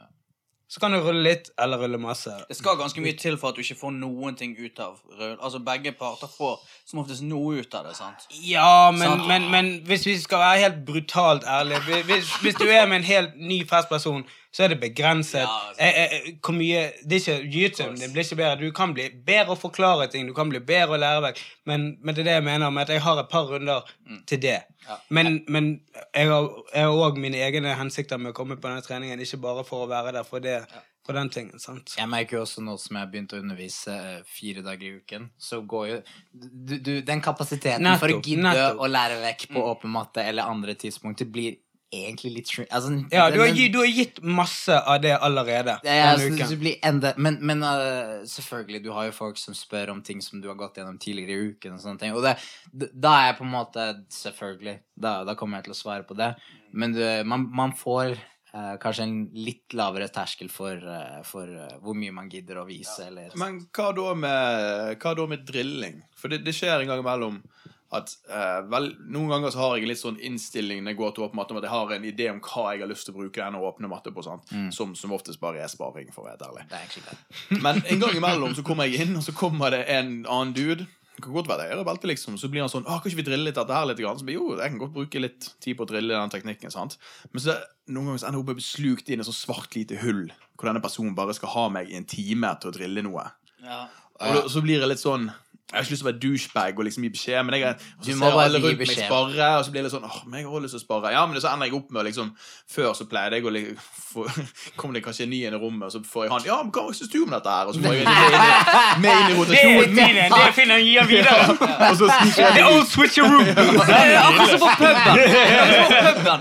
[0.71, 2.31] Så kan du rulle litt, eller rulle masse.
[2.49, 5.33] Det skal ganske mye til for at du ikke får noen ting ut av rull.
[5.43, 7.97] Altså Begge parter får som oftest noe ut av det.
[7.99, 8.29] sant?
[8.47, 9.27] Ja, men, Sant.
[9.27, 13.09] men, men hvis vi skal være helt brutalt ærlige Hvis, hvis du er med en
[13.09, 14.23] helt ny fersk person,
[14.53, 15.41] så er det begrenset.
[15.41, 15.83] Ja, altså.
[15.83, 18.57] Eh, eh, eh, hvor mye Det er ikke jiu-jitsu, det blir ikke bedre.
[18.59, 21.43] Du kan bli bedre å forklare ting, du kan bli bedre å lære vekk.
[21.71, 23.87] Men, men det er det jeg mener med at jeg har et par runder
[24.27, 24.59] til det.
[24.89, 24.99] Ja.
[25.09, 25.73] Men, men
[26.17, 29.87] jeg har òg mine egne hensikter med å komme på denne treningen, ikke bare for
[29.87, 30.59] å være der for, det,
[31.07, 31.63] for den tingen.
[31.63, 31.95] sant?
[31.99, 33.97] Jeg merker jo også nå som jeg har begynt å undervise
[34.27, 38.83] fire dager i uken, så går jo du, du, Den kapasiteten for å gidde nettopp.
[38.83, 42.71] å lære vekk på åpen matte eller andre tidspunkter blir egentlig litt shrink...
[42.71, 46.49] Altså, Ja, du har, du har gitt masse av det allerede Ja, ja,
[46.87, 50.49] enda, men men uh, selvfølgelig, du har jo folk som spør om ting som du
[50.51, 51.77] har gått gjennom tidligere i uken.
[51.77, 52.37] Og sånne ting Og det,
[52.95, 56.19] da er jeg på en måte Selvfølgelig, da, da kommer jeg til å svare på
[56.19, 56.35] det.
[56.73, 58.15] Men du, man, man får
[58.55, 61.51] uh, kanskje en litt lavere terskel for, uh, for
[61.83, 66.01] hvor mye man gidder å vise, eller Men hva da med, hva da med drilling?
[66.19, 67.43] For det, det skjer en gang imellom
[67.97, 71.25] at eh, vel, Noen ganger så har jeg litt sånn innstilling når jeg går til
[71.27, 73.19] åpen matte, om at jeg har en idé om hva jeg har lyst til å
[73.19, 74.23] bruke denne åpne matte på.
[74.23, 74.53] sant?
[74.77, 76.67] Som, som oftest bare er sparing, for å være helt ærlig.
[77.67, 80.87] Men en gang imellom så kommer jeg inn, og så kommer det en annen dude.
[81.21, 82.39] Det kan godt være det er belte, liksom.
[82.41, 83.99] Så blir han sånn kan ikke vi drille litt dette her litt?
[84.01, 84.17] Grann?
[84.17, 86.73] Så blir, jo, jeg kan godt bruke litt tid på å drille den teknikken.
[86.73, 86.97] sant?
[87.35, 87.59] Men så
[87.91, 89.77] noen ganger så ender jeg opp med å bli slukt inn i et sånt svart
[89.77, 93.05] lite hull, hvor denne personen bare skal ha meg i en time til å drille
[93.05, 93.27] noe.
[93.67, 93.83] Ja.
[94.31, 95.29] Og så blir jeg litt sånn
[95.71, 97.75] Jeg har ikke lyst til å være douchebag og liksom gi beskjed, men jeg og
[98.03, 100.47] så ser alle rundt meg spare, sparre, og så blir det sånn åh, men jeg
[100.51, 101.13] har lyst til å sparre.
[101.15, 102.33] Ja, men så ender jeg opp med å liksom
[102.75, 103.79] Før så pleide jeg å liksom
[104.81, 106.73] Kommer det kanskje en ny inn i rommet, og så får jeg han Ja, men
[106.75, 107.65] hva syns du om dette her?
[107.71, 108.03] Og så får jeg
[109.05, 109.95] med inn i- inn i Det er rotasjonen.
[110.35, 111.39] det finner jeg videre.
[111.91, 113.31] Og så sniker jeg Det er old switcher er
[114.01, 115.15] er akkurat som på puben.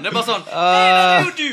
[0.01, 1.49] Det er bare sånn Det er jo du!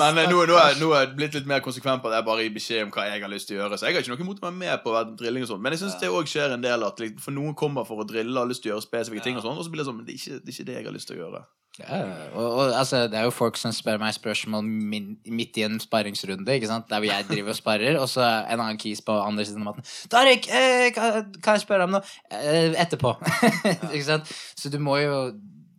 [0.00, 2.46] Men nå, nå, er, nå er jeg blitt litt mer konsekvent på at jeg bare
[2.46, 3.78] gir beskjed om hva jeg har lyst til å gjøre.
[3.78, 5.62] Så jeg har ikke noe imot å være med på drilling og sånn.
[5.64, 8.34] Men jeg syns det òg skjer en del at for noen kommer for å drille
[8.34, 10.00] og har lyst til å gjøre spesifikke ting, og sånn, og så blir det sånn
[10.00, 11.46] Men det er ikke det, er ikke det jeg har lyst til å gjøre.
[11.76, 11.96] Ja,
[12.32, 15.76] og, og altså, det er jo folk som spør meg spørsmål min, midt i en
[15.82, 16.86] sparringsrunde, ikke sant?
[16.88, 19.74] der hvor jeg driver og sparrer, og så en annen kis på andre siden av
[19.74, 19.90] maten.
[20.12, 22.14] Tariq, eh, kan, kan jeg spørre om noe?
[22.32, 23.12] Eh, etterpå.
[23.92, 24.32] ikke sant?
[24.56, 25.18] Så du må jo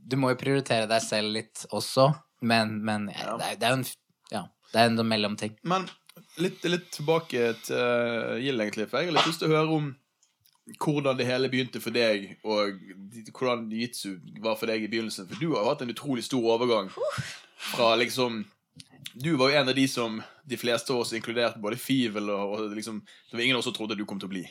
[0.07, 2.11] du må jo prioritere deg selv litt også,
[2.47, 3.87] men, men ja, det, er, det er jo en
[4.33, 5.55] ja, det er en mellomting.
[5.63, 5.87] Men
[6.41, 8.89] litt, litt tilbake til uh, Gild, egentlig.
[8.91, 9.87] For jeg har litt lyst til å høre om
[10.83, 12.75] hvordan det hele begynte for deg, og
[13.31, 15.29] hvordan jitsu var for deg i begynnelsen.
[15.29, 16.89] For du har jo hatt en utrolig stor overgang
[17.71, 18.43] fra liksom
[19.17, 22.51] Du var jo en av de som de fleste av oss, inkluderte både Fivel og,
[22.59, 24.43] og liksom Det var ingen av oss som trodde du kom til å bli.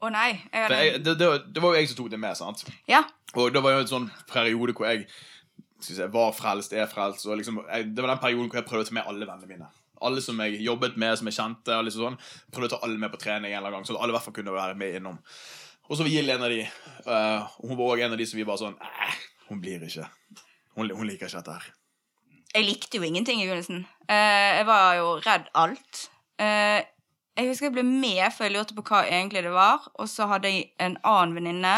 [0.00, 0.30] Å nei.
[0.54, 2.62] Jeg det, det, var- det var jo jeg som tok det med, sant?
[2.88, 3.02] Ja.
[3.34, 5.08] Og det var jo en sånn periode hvor jeg
[5.80, 7.26] skal vi var frelst, er frelst.
[7.28, 9.50] Og liksom, jeg, det var den perioden hvor jeg prøvde å ta med alle vennene
[9.50, 9.68] mine.
[10.06, 11.76] Alle som jeg jobbet med, som jeg kjente.
[11.76, 12.18] og liksom sånn,
[12.52, 14.26] Prøvde å ta alle med på trening en eller annen gang, så alle i hvert
[14.26, 15.20] fall kunne være med innom.
[15.86, 16.64] Og så var Jill en av de.
[17.06, 20.08] Uh, hun var også en av de som vi bare sånn eh, Hun blir ikke.
[20.74, 21.68] Hun, hun liker ikke dette her.
[22.56, 23.84] Jeg likte jo ingenting i begynnelsen.
[24.08, 26.06] Uh, jeg var jo redd alt.
[26.40, 26.82] Uh,
[27.36, 29.86] jeg husker jeg ble med, for jeg lurte på hva egentlig det var.
[30.00, 31.76] Og så hadde jeg en annen venninne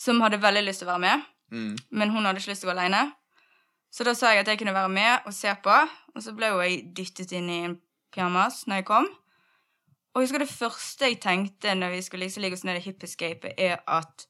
[0.00, 1.76] som hadde veldig lyst til å være med, Mm.
[1.90, 3.04] men hun hadde ikke lyst til å gå alene.
[3.94, 5.76] Så da sa jeg at jeg kunne være med og se på,
[6.14, 7.76] og så ble jo jeg dyttet inn i en
[8.12, 9.06] pyjamas når jeg kom.
[10.14, 12.84] Og jeg husker det første jeg tenkte når vi skulle liksom ligge oss ned i
[12.86, 14.26] hippiescapet, er at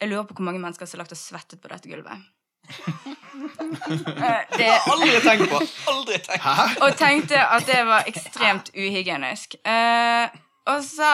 [0.00, 2.30] jeg lurer på hvor mange mennesker som har lagt og svettet på dette gulvet.
[3.34, 5.58] Eh, det, Aldri tenkt på!
[5.90, 6.84] Aldri tenkt på.
[6.86, 9.56] og tenkte at det var ekstremt uhygienisk.
[9.66, 10.36] Eh,
[10.70, 11.10] og så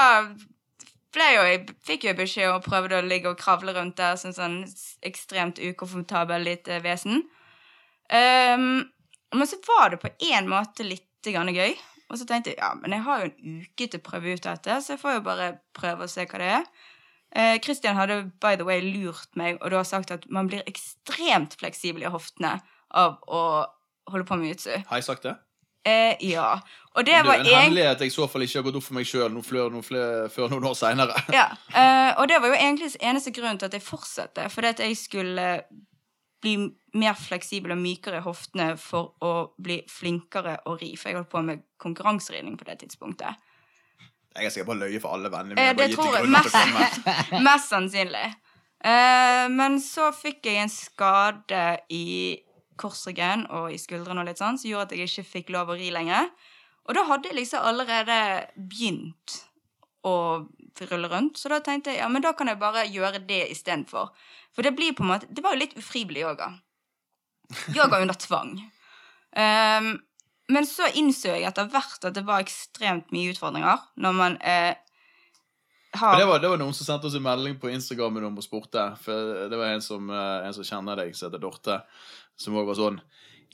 [1.17, 4.63] jo jeg, fikk jo beskjed og prøvde å ligge og kravle rundt der som sånn
[5.03, 7.25] ekstremt ukomfortabel lite vesen.
[8.11, 8.87] Um,
[9.35, 11.75] men så var det på en måte litt gøy.
[12.11, 14.43] Og så tenkte jeg ja, men jeg har jo en uke til å prøve ut
[14.43, 16.65] dette, så jeg får jo bare prøve å se hva det er.
[17.31, 20.67] Eh, Christian hadde by the way lurt meg, og du har sagt at man blir
[20.67, 22.57] ekstremt fleksibel i hoftene
[22.91, 23.45] av å
[24.11, 24.73] holde på med jutsu.
[24.89, 25.37] Har jeg sagt det?
[25.87, 26.59] Eh, ja.
[26.99, 28.85] Og det Det var en egentlig hemmelighet jeg i så fall ikke har gått opp
[28.85, 31.21] for meg sjøl før noen år seinere.
[31.39, 34.49] ja, Uh, Og det var jo egentlig eneste grunn til at jeg fortsatte.
[34.51, 35.47] Fordi at jeg skulle
[36.43, 36.57] bli
[36.99, 40.97] mer fleksibel og mykere i hoftene for å bli flinkere å ri.
[40.99, 43.39] For jeg holdt på med konkurranseridning på det tidspunktet.
[44.35, 45.71] Jeg er sikkert bare løye for alle vennene mine.
[45.71, 47.43] Uh, det tror jeg komme.
[47.47, 48.29] Mest sannsynlig.
[48.81, 52.41] Uh, men så fikk jeg en skade i
[52.81, 55.77] korsryggen og i skuldrene og litt sånn, som gjorde at jeg ikke fikk lov å
[55.79, 56.31] ri lenger.
[56.89, 58.19] Og da hadde jeg liksom allerede
[58.57, 59.37] begynt
[60.07, 60.15] å
[60.89, 64.15] rulle rundt, så da tenkte jeg ja, men da kan jeg bare gjøre det istedenfor.
[64.57, 66.49] For det blir på en måte Det var jo litt ufrivillig yoga.
[67.77, 68.55] Yoga under tvang.
[69.37, 69.99] Um,
[70.51, 74.73] men så innså jeg etter hvert at det var ekstremt mye utfordringer når man eh,
[75.95, 78.45] har det var, det var noen som sendte oss en melding på Instagram om å
[78.45, 78.83] spurte.
[79.03, 81.81] For det var en som, eh, en som kjenner deg, som heter Dorte,
[82.39, 83.01] som også var sånn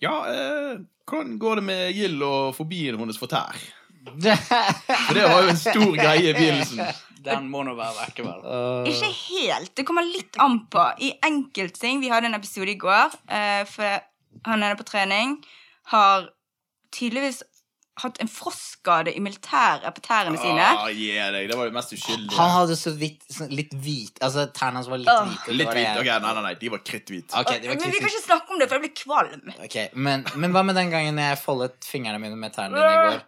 [0.01, 0.77] Ja, eh,
[1.07, 3.59] hvordan går det med Gild og fobien hennes for tær?
[4.07, 6.83] For det var jo en stor greie i begynnelsen.
[7.27, 8.45] Den må nå være vekke, vel.
[8.87, 9.73] Ikke helt.
[9.75, 10.85] Det kommer litt an på.
[11.03, 13.99] I enkeltting Vi hadde en episode i går, uh, for
[14.47, 15.41] han er på trening.
[15.91, 16.29] Har
[16.95, 17.43] tydeligvis
[18.03, 20.65] hatt en frostskade i militæret på tærne sine.
[20.67, 21.33] Ah, yeah.
[21.49, 22.33] Det var jo mest uskyldig.
[22.37, 25.23] Han hadde så vidt sånn litt hvit Altså, tærne hans var litt Åh.
[25.31, 25.47] hvite.
[25.47, 26.03] det Litt hvite, hvit.
[26.03, 27.41] Ok, nei, nei, nei, de var kritthvite.
[27.41, 29.55] Okay, men vi kan ikke snakke om det, for jeg blir kvalm.
[29.65, 33.07] Ok, men, men hva med den gangen jeg foldet fingrene mine med tærne dine i
[33.09, 33.25] går?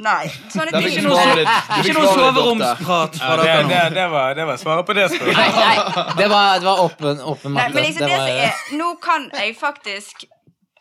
[0.00, 0.30] Nei.
[0.52, 1.02] Sånne Det ting.
[1.02, 3.70] ikke noe soveromsprat fra det, dere nå.
[3.72, 5.36] det, det, var, det var svaret på det spørsmålet.
[5.36, 7.74] Nei, nei, det var, det var åpen, åpen Nei, matte.
[7.74, 10.24] men liksom det var, er Nå kan jeg faktisk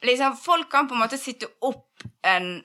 [0.05, 1.87] liksom, Folk kan på en måte sitte opp
[2.23, 2.63] en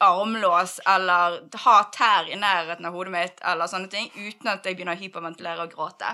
[0.00, 4.76] armlås eller ha tær i nærheten av hodet mitt eller sånne ting uten at jeg
[4.78, 6.12] begynner å hyperventilere og gråte.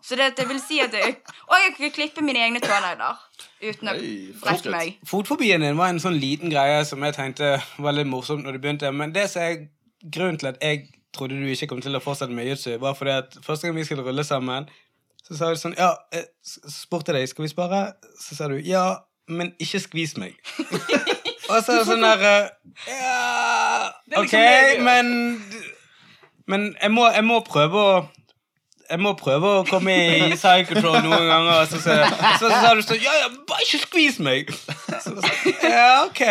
[0.00, 3.18] Så det, det vil si at jeg Og jeg kan klippe mine egne tånegler
[3.60, 3.96] uten å
[4.40, 4.94] brekke meg.
[5.04, 7.50] Fotfobien din var en sånn liten greie som jeg tenkte
[7.84, 8.92] var litt morsomt når du begynte.
[8.96, 9.66] Men det som er
[10.04, 13.12] grunnen til at jeg trodde du ikke kom til å fortsette med jiu-jitsu, var fordi
[13.18, 14.70] at første gang vi skulle rulle sammen,
[15.26, 17.82] så sa du sånn Ja, jeg s- spurte deg, skal vi spare?
[18.24, 18.86] Så sa du ja,
[19.28, 20.38] men ikke skvis meg.
[21.48, 22.24] Og så er det sånn eh,
[22.88, 23.16] Ja,
[23.84, 24.84] er liksom OK, det jeg gjør.
[24.88, 25.10] men
[26.46, 27.94] Men jeg må, jeg må prøve å
[28.90, 31.62] jeg må prøve å komme i psychotrol noen ganger.
[31.62, 34.52] Og så, så, så, så sa du sånn Ja, ja, bare ikke skvis meg!
[35.04, 35.16] Så,
[35.62, 36.22] ja, ok.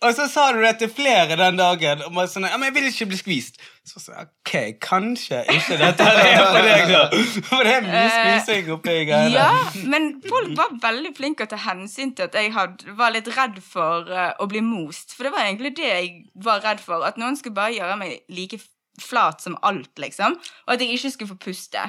[0.00, 2.00] Og så sa du det til flere den dagen.
[2.06, 3.60] Og bare sånn, ja, men jeg vil ikke bli skvist.
[3.84, 7.02] Så sa jeg ok, kanskje ikke dette er er for deg, da.
[7.50, 9.34] For det er mye Eh, skvising oppi greiene.
[9.34, 9.50] Ja,
[9.92, 13.28] men folk var veldig flinke til å ta hensyn til at jeg had, var litt
[13.36, 15.12] redd for uh, å bli most.
[15.16, 16.12] For det var egentlig det jeg
[16.48, 17.04] var redd for.
[17.04, 18.60] At noen skulle bare gjøre meg like
[19.04, 20.36] flat som alt, liksom.
[20.66, 21.82] Og at jeg ikke skulle få puste.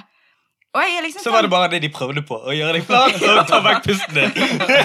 [0.72, 2.38] Og jeg liksom Så var det bare det de prøvde på.
[2.47, 4.32] Å gjøre deg flat og ta vekk pusten din.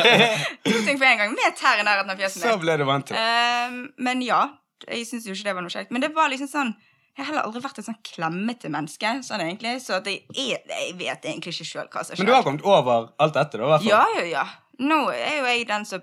[0.67, 3.07] to ting på en gang, med tær i nærheten av fjeset Så ble du vant
[3.07, 3.23] til det.
[3.23, 4.41] Ehm, men ja,
[4.89, 5.95] jeg syns jo ikke det var noe kjekt.
[5.95, 6.75] Men det var liksom sånn
[7.17, 9.77] Jeg har heller aldri vært et sånn klemmete menneske, sånn egentlig.
[9.85, 12.25] Så at jeg, er, jeg vet egentlig ikke sjøl hva som skjer.
[12.25, 13.71] Men du har kommet over alt dette, da?
[13.71, 13.93] hvert fall.
[13.95, 14.45] Ja, ja, ja.
[14.83, 16.03] Nå er jo jeg den som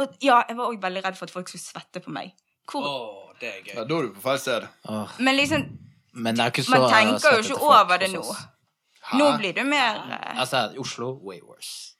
[0.00, 2.32] Og ja, jeg var òg veldig redd for at folk skulle svette på meg.
[2.70, 3.72] Hvor, Å, det er gøy.
[3.76, 4.68] Ja, da er du på feil sted.
[4.88, 5.64] Åh, Men liksom,
[6.14, 8.22] men det er ikke så man tenker jo ikke over det nå.
[9.04, 9.18] Hæ?
[9.20, 11.92] Nå blir du mer eh, Altså, Oslo, way worse.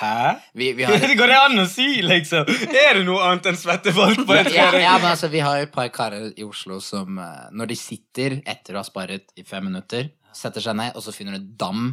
[0.00, 0.34] Hæ?
[0.54, 2.48] Vi, vi har Det går det an å si, liksom?
[2.68, 5.60] Er det noe annet enn svette folk på en ja, ja, men altså, vi har
[5.60, 9.30] jo et par karer i Oslo som eh, når de sitter etter å ha sparet
[9.38, 11.86] i fem minutter, setter seg ned, og så finner du en dam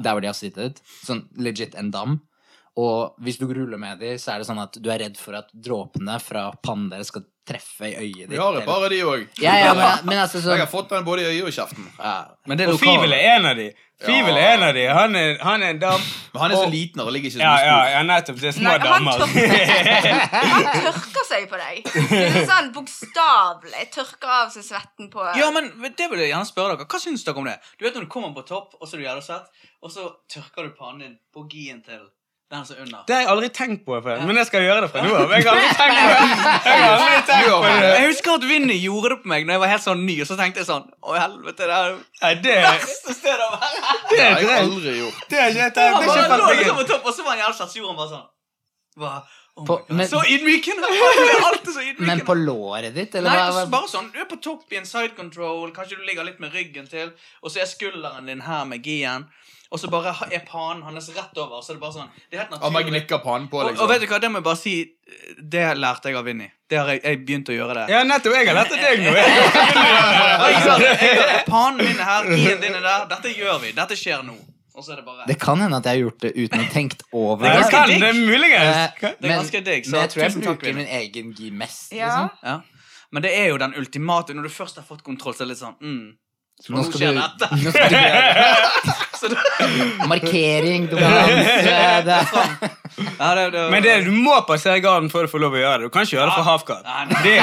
[0.00, 0.82] der hvor de har sittet.
[1.04, 2.18] Sånn legit en dam.
[2.78, 5.34] Og hvis du ruller med dem, så er det sånn at du er redd for
[5.34, 8.30] at dråpene fra pannen deres skal treffe i øyet ditt.
[8.30, 9.24] Vi har et par av de òg.
[9.42, 11.88] Ja, ja, altså Jeg sånn har fått den både i øyet og kjeften.
[11.98, 12.28] ja.
[12.46, 13.72] Men det er Og Fivel er en av de.
[14.00, 14.84] Fivel er en av de.
[14.86, 16.00] Han er, han er en dam.
[16.32, 18.02] Men han er så Og- liten, og det ligger ikke så Ja, mye ja, ja,
[18.06, 18.38] nettopp.
[18.40, 19.12] Det er små Nei, han damer.
[19.18, 21.82] tørker, han tørker seg på deg.
[21.90, 23.84] Det er sånn bokstavelig.
[23.98, 26.86] Tørker av seg svetten på Ja, men det vil jeg gjerne spørre dere.
[26.86, 27.58] Hva syns dere om det?
[27.78, 29.50] Du vet når du kommer på topp, og så er du jævla svett,
[29.82, 31.98] og så tørker du pannen din på gien til
[32.50, 33.02] den som er under.
[33.06, 35.30] Det har jeg aldri tenkt på før, men jeg skal gjøre det fra nå av.
[35.36, 36.30] Jeg har aldri tenkt på det.
[36.66, 37.90] Jeg har aldri tenkt på det.
[37.94, 40.26] Jeg husker at Vinny gjorde det på meg Når jeg var helt sånn ny, og
[40.30, 43.82] så tenkte jeg sånn Å, helvete, det er det Nei, det, verste stedet å være.
[44.10, 45.20] det Det har jeg aldri gjort.
[45.30, 45.76] Det har jeg tenkt.
[45.76, 48.26] Det er ikke liksom på topp, og så var han jævla sur, han bare sånn
[49.00, 49.22] bare,
[49.60, 50.86] Oh På- men- Så ydmykende!
[51.98, 53.46] Men på låret ditt, eller Nei, hva?
[53.46, 53.70] altså, hva?
[53.74, 56.52] bare sånn, Du er på topp i en side control, kanskje du ligger litt med
[56.54, 57.10] ryggen til,
[57.42, 59.26] og så er skulderen din her med gien,
[59.70, 61.60] og så bare er panen hans rett over.
[61.62, 63.68] Så er det bare sånn Det er helt Han bare man gnikker panen på, Og,
[63.68, 63.90] og liksom.
[63.92, 64.74] vet du hva, det må jeg bare si
[65.38, 66.48] Det lærte jeg av Vinni.
[66.70, 67.84] Det har jeg, jeg begynt å gjøre det.
[67.90, 68.34] Ja, nettopp.
[68.34, 69.14] Jeg har lært det deg nå.
[70.42, 73.06] Og jeg Pannen min er her, gien din er der.
[73.10, 73.72] Dette gjør vi.
[73.78, 74.36] Dette skjer nå.
[74.74, 76.66] Og så er det bare Det kan hende at jeg har gjort det uten å
[76.72, 78.76] tenkt over Det er ganske kan det er muligens.
[79.02, 81.94] Men, Det er ganske digg, så men jeg tror jeg bruker min egen gi mest.
[81.94, 82.10] Ja.
[82.10, 82.30] Liksom.
[82.46, 82.58] Ja.
[83.10, 85.56] Men det er jo den ultimate Når du først har fått kontroll, så er det
[85.56, 86.04] litt sånn mm.
[86.60, 87.14] Så Nå nå skal du-.
[87.16, 87.22] Nå
[87.72, 89.36] skal du gjøre det,
[90.08, 92.04] markering, dominans eh,
[93.70, 95.84] Men det, du må passere garden før du får lov å gjøre det.
[95.88, 96.44] Du kan ikke gjøre det for
[96.86, 97.02] nei.
[97.20, 97.34] Det det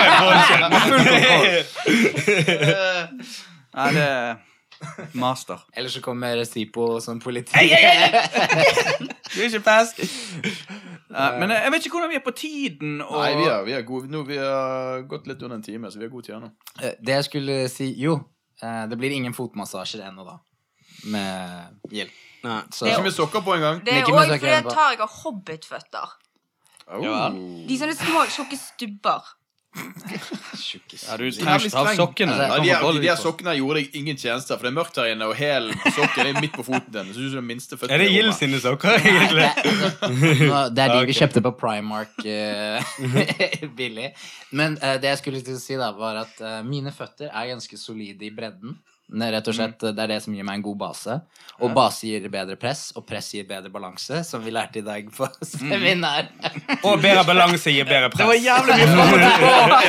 [0.00, 0.60] er bullshit.
[3.76, 4.34] Nei, det er
[5.16, 5.58] master.
[5.76, 7.52] Eller så kommer Sipo som politi.
[9.32, 10.00] Du er ikke fast.
[11.06, 13.00] Uh, men jeg, vet ikke hvordan vi er på tiden.
[13.00, 13.20] Og...
[13.20, 14.10] Nei, vi er, vi, er gode.
[14.12, 16.48] nå, vi har gått litt under en time, så vi har god tid nå.
[16.80, 18.12] Det jeg skulle si Jo,
[18.62, 20.38] det blir ingen fotmassasjer ennå, da.
[21.12, 22.22] Med hjelp.
[22.46, 22.60] Nei.
[22.72, 23.82] Så Ikke med sokker på engang.
[23.84, 26.14] Det er òg fordi jeg tar jeg har hobbitføtter.
[26.86, 27.34] Oh.
[27.66, 29.32] De sånne små, tjukke stubber.
[30.56, 31.04] Tjukkis.
[31.08, 32.32] Ja, du ta av sokkene.
[32.32, 35.00] Altså, kan de, her, de her sokkene gjorde deg ingen tjenester, for det er mørkt
[35.00, 37.12] her inne, og hælen på sokken er midt på foten din.
[37.12, 39.50] Så du som den minste Er det Gild sine sokker, egentlig?
[40.76, 42.96] Det er de vi kjøpte på Primark uh,
[43.78, 44.10] billig.
[44.56, 47.52] Men uh, det jeg skulle til å si, da, var at uh, mine føtter er
[47.52, 48.78] ganske solide i bredden.
[49.06, 51.14] Det er rett og slett Det er det som gir meg en god base.
[51.62, 55.06] Og base gir bedre press, og press gir bedre balanse, som vi lærte i dag
[55.14, 56.26] på seminar.
[56.82, 58.24] Og bedre balanse gir bedre press.
[58.24, 59.86] Det var jævlig mye fram og tilbake!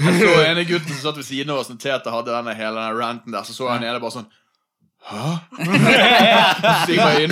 [0.00, 2.74] Jeg så ene gutten som satt ved siden av oss når Tete hadde denne hele
[2.80, 4.30] denne ranten der, så så han nede bare sånn
[5.00, 5.28] Hæ?
[6.92, 7.30] Jeg.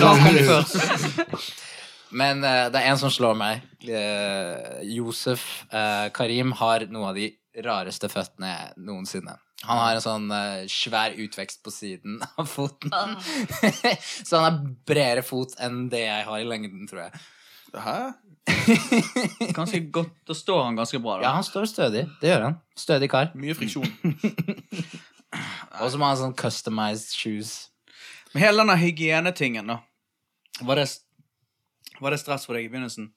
[2.09, 3.61] Men uh, det er en som slår meg.
[3.85, 7.29] Uh, Josef uh, Karim har noen av de
[7.65, 9.37] rareste føttene noensinne.
[9.67, 12.93] Han har en sånn uh, svær utvekst på siden av foten.
[14.27, 17.23] Så han har bredere fot enn det jeg har i lengden, tror jeg.
[17.75, 17.97] Hæ?
[19.57, 21.27] Ganske godt, Da står han ganske bra, da.
[21.27, 22.07] Ja, han står stødig.
[22.21, 22.55] Det gjør han.
[22.77, 23.29] Stødig kar.
[23.37, 23.85] Mye friksjon.
[25.77, 27.51] Og så må han ha sånn customized shoes.
[28.33, 29.77] Men hele denne hygieneting-en, da.
[30.65, 30.87] Var det,
[32.01, 33.11] var det stress for deg i begynnelsen?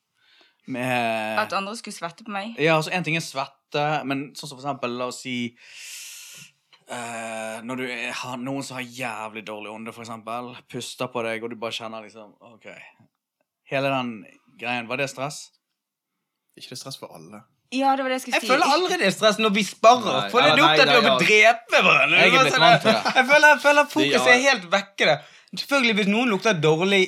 [0.72, 2.53] Med At andre skulle svette på meg.
[2.61, 5.36] Ja, altså En ting er svette, men sånn som for eksempel, la oss si
[6.89, 11.43] eh, Når du er, har noen som har jævlig dårlig ånde, eksempel, puster på deg,
[11.45, 12.68] og du bare kjenner liksom OK.
[13.70, 14.12] Hele den
[14.61, 15.45] greien, var det stress?
[16.59, 17.45] Ikke det stress for alle.
[17.72, 20.18] Ja, det var det jeg skulle Jeg føler aldri det er stress når vi sparrer.
[20.18, 22.18] Nei, For det lukter nei, at vi har drepe hverandre.
[22.18, 22.43] Jeg er.
[23.16, 25.16] Jeg føler, jeg føler fokuset er helt vekke.
[25.53, 27.03] Selvfølgelig, hvis noen lukter dårlig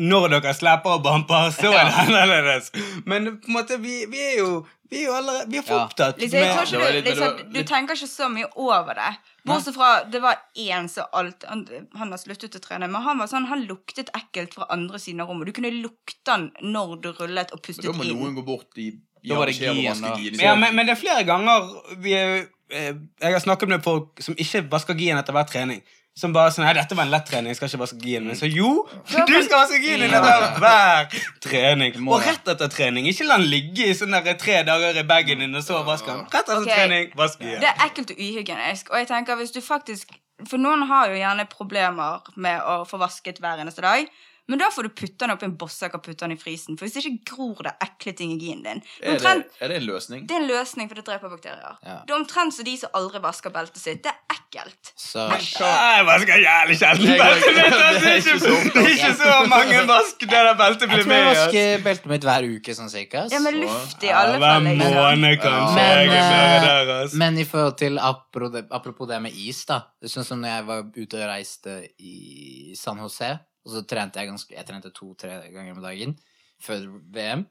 [0.00, 2.70] når dere slipper og bamper, så er det annerledes.
[3.04, 4.52] Men på en måte, vi, vi er jo
[4.90, 5.82] vi er jo allerede Vi er for Ja.
[5.86, 9.10] opptatt Liksom, med du, litt- liksom, du tenker ikke så mye over det.
[9.46, 11.62] Bortsett fra det var én som alt Han,
[11.94, 15.22] han har sluttet å trene, men han var sånn, han luktet ekkelt fra andre siden
[15.22, 15.46] av rommet.
[15.46, 18.18] Du kunne lukte han når du rullet og pustet Da må inn.
[18.18, 18.88] noen gå bort i
[19.22, 19.76] ja, var det gien,
[20.16, 20.40] gien.
[20.40, 21.70] ja, men, men det er flere ganger
[22.00, 25.82] vi er, eh, Jeg har snakket med folk som ikke vasker gien etter hver trening.
[26.20, 28.34] Som bare sånn Nei, dette var en lett trening, jeg skal ikke vaske min.
[28.36, 28.70] så jo,
[29.08, 31.06] du skal vaske gien din etter hver
[31.44, 31.96] trening.
[32.04, 33.08] Og rett etter trening.
[33.08, 36.10] Ikke la den ligge i sånn der tre dager i bagen din, og så vaske
[36.10, 36.26] den.
[36.26, 36.74] Rett etter okay.
[36.74, 37.62] trening, vask igjen.
[37.64, 38.92] Det er ekkelt og uhygienisk.
[38.92, 40.12] Og jeg tenker hvis du faktisk
[40.48, 44.06] For noen har jo gjerne problemer med å få vasket hver eneste dag.
[44.50, 46.78] Men da får du putte den oppi en bosssekk og putte den i frisen.
[46.78, 48.82] For hvis ikke gror det ekle ting i gien din.
[48.98, 50.24] Det er, det, er det en løsning?
[50.26, 51.76] det er en løsning, for det dreper bakterier.
[51.86, 52.00] Ja.
[52.06, 54.02] Det er omtrent som de som aldri vasker beltet sitt.
[54.04, 54.92] Det er ekkelt.
[54.98, 57.76] Så Jeg vasker jævlig sjelden beltet mitt.
[58.00, 61.06] det er ikke så ikke, det er ikke så mange vask der det beltet blir
[61.12, 61.20] med.
[61.20, 63.24] jeg tror jeg vasker beltet mitt hver uke, sånn cirka.
[63.30, 64.66] Ja, med luft i alle fall.
[64.66, 65.76] Hver måned, kanskje.
[65.78, 67.14] Men, eh, ass.
[67.22, 69.82] Men i forhold til apropos det, det med is, da.
[70.00, 73.30] Det Sånn som når jeg var ute og reiste i San Jose,
[73.64, 76.16] og så trente jeg ganske Jeg trente to-tre ganger om dagen
[76.60, 77.46] før VM.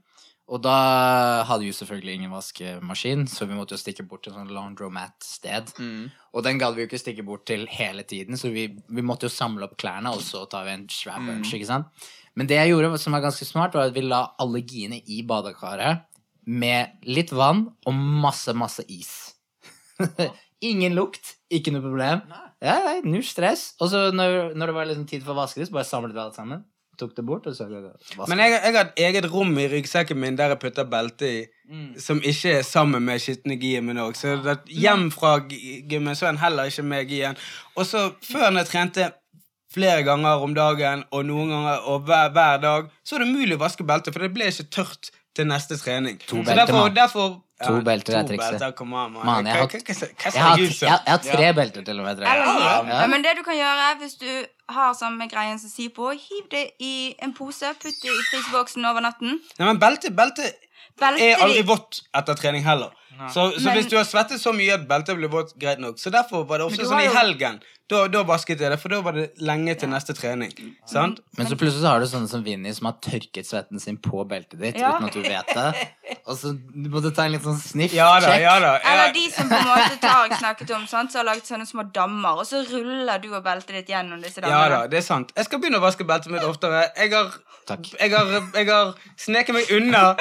[0.50, 0.76] Og da
[1.46, 5.76] hadde vi selvfølgelig ingen vaskemaskin, så vi måtte jo stikke bort til en sånn laundromat-sted.
[5.78, 6.08] Mm.
[6.34, 9.30] Og den gadd vi jo ikke stikke bort til hele tiden, så vi, vi måtte
[9.30, 12.10] jo samle opp klærne, og så tar vi en svær bunch, ikke sant?
[12.34, 15.22] Men det jeg gjorde, som var ganske smart, var at vi la alle giene i
[15.28, 16.06] badekaret
[16.50, 17.94] med litt vann og
[18.26, 19.14] masse, masse is.
[20.70, 22.26] Ingen lukt, ikke noe problem.
[22.64, 23.74] Ja, nei, null stress.
[23.80, 26.16] Og så når, når det var liksom tid for å vaske det, så bare samlet
[26.16, 26.66] vi alt sammen.
[27.00, 30.20] Tok det bort, og så vasket Men jeg, jeg har et eget rom i ryggsekken
[30.20, 31.38] min der jeg putter belte i,
[32.02, 33.56] som ikke er sammen med skitne
[33.86, 34.18] min òg.
[34.20, 37.40] Så det, hjem fra gymmen så er den heller ikke med gien.
[37.78, 39.08] Og så før når jeg trente
[39.72, 43.56] flere ganger om dagen, og noen ganger og hver, hver dag, så er det umulig
[43.56, 46.20] å vaske beltet, for det ble ikke tørt til neste trening.
[46.28, 47.38] To så derfor, derfor
[47.68, 48.60] To belter er trikset.
[49.26, 49.46] man.
[49.46, 49.54] Jeg
[50.44, 50.58] har-
[50.88, 52.20] Jeg har, tre belter til og med.
[52.20, 52.84] Ja.
[53.02, 56.44] Ja, men det du kan gjøre hvis du har samme greien som sier på, hiv
[56.52, 59.40] det i en pose, putt det i fryseboksen over natten.
[59.60, 60.54] Nei, men belte, belte
[61.00, 62.92] Belte er aldri vått etter trening heller.
[63.28, 65.98] Så, så Men- hvis du har svettet så mye at beltet blir vått, greit nok.
[66.00, 67.60] Så derfor var det ofte sånn i helgen.
[67.90, 70.52] Da, da vasket jeg det, for da var det lenge til neste trening.
[70.86, 71.20] Sant?
[71.40, 74.22] Men så plutselig så har du sånne som Vinni, som har tørket svetten sin på
[74.30, 74.92] beltet ditt Ja.
[74.94, 76.20] uten at du vet det.
[76.28, 77.92] Og så må du ta en litt sånn sniff.
[77.98, 78.76] Ja da, ja da.
[78.86, 81.66] Eller de som på en måte tar jeg snakket om, sant, som har laget sånne
[81.66, 85.08] små dammer, og så ruller du og beltet ditt gjennom disse ja da, det er
[85.10, 85.34] sant.
[85.36, 86.92] Jeg skal begynne å vaske beltet mitt oftere.
[86.96, 87.34] Jeg har,
[87.66, 87.90] Takk.
[88.00, 90.16] jeg har, jeg har sneket meg unna.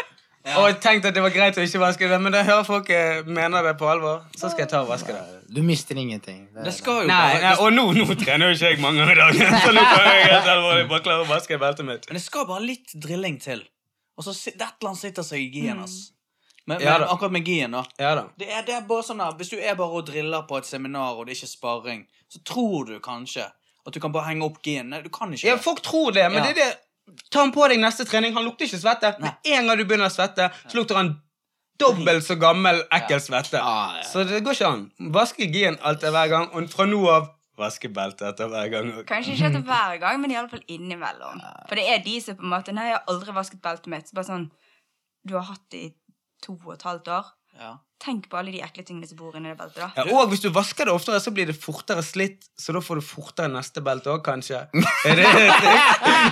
[0.48, 3.22] Og tenkte at det var greit å ikke vaske det, men da hører folk eh,
[3.26, 4.22] mener det på alvor.
[4.38, 5.22] Så skal jeg ta og vaske det.
[5.52, 6.46] Du mister ingenting.
[6.54, 9.02] Det Det skal jo Nei, bare nei Og nå, nå trener jo ikke jeg mange
[9.02, 12.08] ganger i dagen, så nå kan jeg helt alvorlig bare klare å vaske beltet mitt.
[12.08, 13.64] Men det skal bare litt drilling til.
[14.16, 15.98] Og så et eller annet sitter seg i gien, ass.
[16.68, 17.84] Men, Ja men akkurat med gien, da.
[17.98, 18.26] Ja da.
[18.38, 20.66] Det er, det er bare sånn da, Hvis du er bare og driller på et
[20.68, 23.46] seminar, og det er ikke sparring, så tror du kanskje
[23.88, 24.90] at du kan bare henge opp gien.
[24.92, 26.48] Nei, du kan ikke Ja, folk tror det, men Ja.
[26.52, 26.74] det er det
[27.30, 28.34] Ta han på deg neste trening.
[28.36, 29.14] Han lukter ikke svette.
[29.22, 31.14] Med en gang du begynner å svette, så lukter han
[31.78, 33.60] dobbelt så gammel, ekkel svette.
[34.08, 34.86] Så det går ikke an.
[35.14, 37.28] Vaske gien alltid hver gang, og fra nå av
[37.58, 38.90] vaske beltet etter hver gang.
[39.08, 41.42] Kanskje ikke etter hver gang, men i alle fall innimellom.
[41.68, 44.10] For det er de som på en måte Nei, jeg har aldri vasket beltet mitt.
[44.10, 44.48] Så bare sånn
[45.26, 45.88] Du har hatt det i
[46.44, 47.32] to og et halvt år.
[47.58, 47.72] Ja.
[47.98, 49.88] Tenk på alle de ekle tingene som bor inni det beltet, da.
[49.98, 53.00] Ja, og hvis du vasker det oftere, så blir det fortere slitt, så da får
[53.00, 54.60] du fortere neste belte òg, kanskje.
[55.08, 55.26] Er det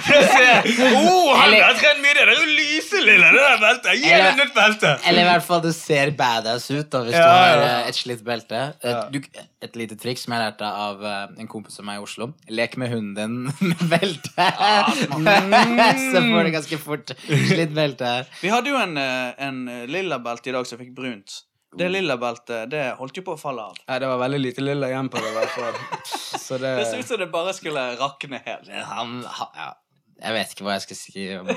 [0.07, 2.13] Å, han har trent mye!
[2.17, 3.91] Det er jo lyselilla, det der beltet!
[3.99, 4.93] Gi ham et nytt belte!
[5.11, 7.67] Eller i hvert fall du ser badass ut da, hvis Ja, du har ja.
[7.81, 8.63] eh, et slitt belte.
[8.87, 9.19] Et, du,
[9.67, 12.31] et lite triks som jeg lærte av eh, en kompis av meg i Oslo.
[12.53, 13.37] Lek med hunden din
[13.73, 14.47] med belte.
[16.07, 18.15] Så får du ganske fort slitt belte.
[18.43, 21.43] Vi hadde jo en, eh, en eh, lilla belte i dag som fikk brunt.
[21.77, 23.81] Det lilla beltet det holdt jo på å falle av.
[23.89, 25.33] Nei, det var veldig lite lilla igjen på det.
[25.37, 25.81] hvert fall.
[26.07, 28.71] Så det Det så ut som det bare skulle rakne helt.
[28.93, 29.75] Han, han, ja.
[30.17, 31.57] Jeg vet ikke hva jeg skal si om det.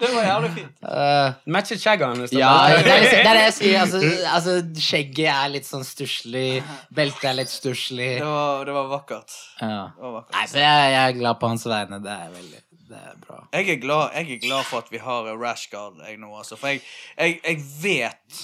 [0.00, 0.72] Det var jævlig fint.
[0.82, 2.34] Uh, Matchet skjegget hans.
[2.34, 2.50] ja,
[2.82, 3.78] det er, det er det jeg sier.
[3.84, 4.00] Altså,
[4.32, 4.56] altså,
[4.88, 6.48] skjegget er litt sånn stusslig.
[6.94, 8.10] Beltet er litt stusslig.
[8.18, 9.38] Det var, det var vakkert.
[9.60, 9.86] Ja.
[9.94, 10.34] Det var vakkert.
[10.34, 12.02] Nei, så jeg, jeg er glad på hans vegne.
[12.02, 12.62] Det er veldig
[12.92, 13.38] Det er bra.
[13.56, 16.58] Jeg er, glad, jeg er glad for at vi har Rashguard jeg nå, altså.
[16.60, 16.82] For jeg,
[17.16, 18.40] jeg, jeg vet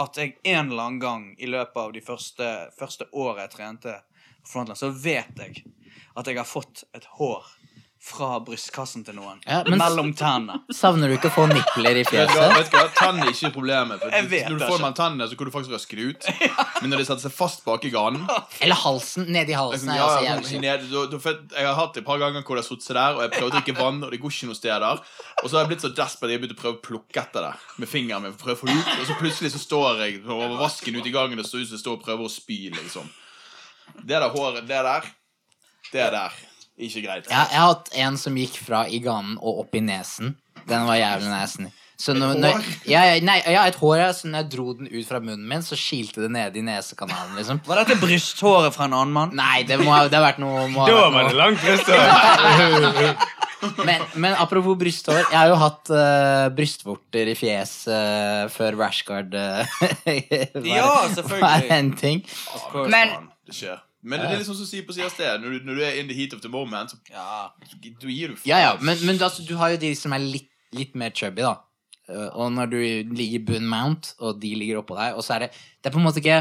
[0.00, 2.48] at jeg en eller annen gang i løpet av de første,
[2.78, 3.98] første året jeg trente
[4.74, 5.60] så vet jeg
[6.18, 7.44] at jeg har fått et hår
[8.02, 9.38] fra brystkassen til noen.
[9.46, 10.58] Ja, men- mellom tennene.
[10.74, 12.56] Savner du ikke å få nipler i Vet du fjeset?
[12.56, 12.88] vet du hva?
[12.96, 14.00] Tann er ikke problemet.
[14.02, 16.26] For Jeg vet når du får mellom tennene, så kan du faktisk røske det ut.
[16.82, 18.26] Men når det setter seg fast bak i ganen
[18.60, 19.28] Eller halsen.
[19.30, 21.18] Nedi halsen er ja, også ja, jævlig ned, du, du,
[21.54, 23.34] Jeg har hatt det et par ganger hvor det har sittet seg der, og jeg
[23.38, 25.02] prøver å drikke vann, og det går ikke noen steder.
[25.42, 27.46] Og så har jeg blitt så desperat at jeg begynte å prøve å plukke etter
[27.46, 28.34] det med fingeren min.
[28.34, 31.06] for å prøve å få ut, Og så plutselig så står jeg over vasken ute
[31.06, 33.06] i gangen og jeg står og prøver å spy, liksom.
[34.02, 35.06] Det der håret, det der,
[35.92, 36.32] det der.
[36.78, 37.26] Ikke greit.
[37.28, 40.36] Jeg, jeg har hatt en som gikk fra i ganen og opp i nesen.
[40.68, 41.66] Den var jævlig nasty.
[42.02, 42.64] Så når, når, hår?
[42.90, 45.44] ja, ja, nei, ja, et hår, ja, så når jeg dro den ut fra munnen
[45.46, 47.60] min, så kilte det nede i nesekanalen, liksom.
[47.68, 49.36] Var dette brysthåret fra en annen mann?
[49.38, 51.38] Nei, det må ha det har vært noe må ha Da vært var noe- det
[51.38, 53.14] langt brysthår.
[53.86, 59.36] Men, men apropos brysthår, jeg har jo hatt uh, brystvorter i fjeset uh, før Rashguard
[59.38, 59.62] uh,
[60.02, 61.44] var, Ja, selvfølgelig.
[61.44, 62.24] var en ting.
[62.90, 63.14] Men-
[63.46, 63.78] Det skjer.
[64.02, 65.42] Men det er liksom som du sier på siden av sted.
[65.42, 67.48] Når du, når du er in the heat of the moment, så Ja.
[68.00, 68.46] du gir du faen.
[68.50, 71.42] Ja, ja, men, men altså, du har jo de som er litt, litt mer chubby,
[71.42, 71.56] da.
[72.08, 72.80] Eh, og når du
[73.14, 75.94] ligger i bunn mount, og de ligger oppå deg, og så er det Det er
[75.94, 76.40] på en måte ikke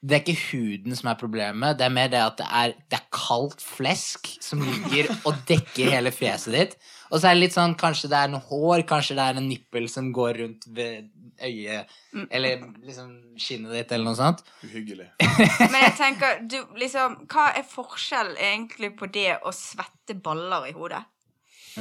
[0.00, 2.96] Det er ikke huden som er problemet, det er mer det at det er, det
[2.96, 6.76] er kaldt flesk som ligger og dekker hele fjeset ditt.
[7.10, 9.48] Og så er det litt sånn Kanskje det er noe hår, kanskje det er en
[9.50, 11.10] nippel som går rundt ved
[11.40, 11.88] øyet,
[12.30, 14.42] eller liksom skinnet ditt, eller noe sånt.
[14.66, 15.08] Uhyggelig.
[15.72, 20.76] Men jeg tenker, du, liksom, hva er forskjellen egentlig på det å svette baller i
[20.76, 21.00] hodet?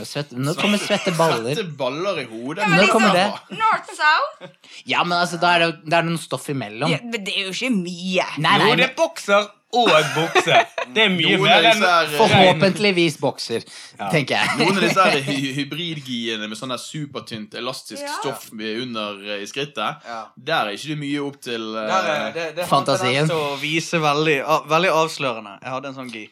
[0.06, 1.56] Svette, nå kommer svette baller.
[1.58, 2.62] Svette baller i hodet.
[2.62, 4.52] Ja, men Når kommer liksom, North-South?
[4.88, 6.94] Ja, men altså, da er det, da er det noe stoff imellom.
[6.94, 8.28] Ja, men det er jo ikke mye.
[8.40, 10.56] Nei, Jo, det er bokser og bukse.
[10.96, 11.84] Det er mye mer enn
[12.18, 13.62] Forhåpentligvis bokser,
[14.10, 14.56] tenker jeg.
[14.62, 18.16] Noen av disse hy- hybridgiene med sånn supertynt elastisk Ja.
[18.22, 20.24] stoff med under eh, i skrittet, Ja.
[20.36, 23.28] der er ikke det mye opp til uh, Der er, det, det har Fantasien.
[23.30, 25.58] Det til vise veldig, uh, veldig avslørende.
[25.62, 26.26] Jeg hadde en sånn gi.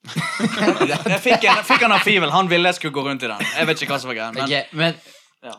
[1.10, 2.30] Jeg fikk en, fikk en av Fivel.
[2.32, 3.42] Han ville jeg skulle gå rundt i den.
[3.56, 4.32] Jeg vet ikke hva som var greia.
[4.36, 5.00] Men Ok, men,
[5.44, 5.56] Ja.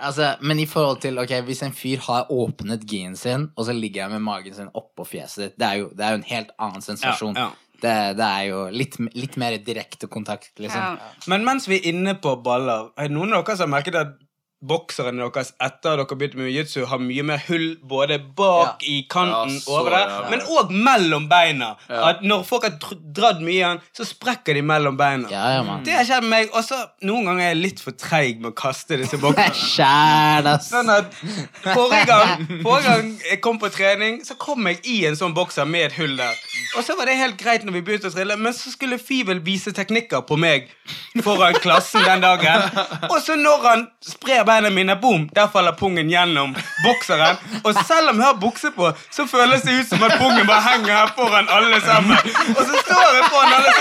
[0.00, 3.74] Altså, men i forhold til ok, Hvis en fyr har åpnet gien sin, og så
[3.76, 6.30] ligger jeg med magen sin oppå fjeset ditt, det er jo, det er jo en
[6.30, 7.36] helt annen sensasjon.
[7.36, 7.66] Ja, ja.
[7.80, 10.82] Det, det er jo litt, litt mer direkte kontakt, liksom.
[11.00, 11.12] Ja.
[11.32, 13.96] Men mens vi er inne på baller, er det noen av dere som har merket
[13.96, 14.18] at
[14.60, 19.54] bokserne deres etter dere begynte med jiu-jitsu, har mye mer hull både bak i kanten
[19.56, 21.70] Ja, så over der, ja, men òg mellom beina.
[21.88, 22.00] Ja.
[22.10, 22.74] At når folk har
[23.16, 25.30] dratt mye igjen, så sprekker de mellom beina.
[25.32, 25.78] Ja, ja.
[25.86, 26.52] Det har skjedd med meg.
[26.52, 26.76] Og så
[27.08, 30.54] noen ganger er jeg litt for treig med å kaste disse bokserne.
[30.64, 31.16] Sånn at
[31.70, 35.68] forrige gang, forrige gang jeg kom på trening, så kom jeg i en sånn bokser
[35.68, 36.36] med et hull der.
[36.76, 39.40] Og så var det helt greit når vi begynte å trille, men så skulle Fivel
[39.44, 40.68] vise teknikker på meg
[41.24, 42.66] foran klassen den dagen.
[43.08, 46.54] Og så når han sprer beina mine, boom, der faller pungen gjennom
[46.84, 47.38] bokseren.
[47.64, 50.62] Og selv om jeg har bukse på, så føles det ut som at pungen bare
[50.68, 52.18] henger her foran alle sammen.
[52.56, 53.79] Og så står jeg foran alle, så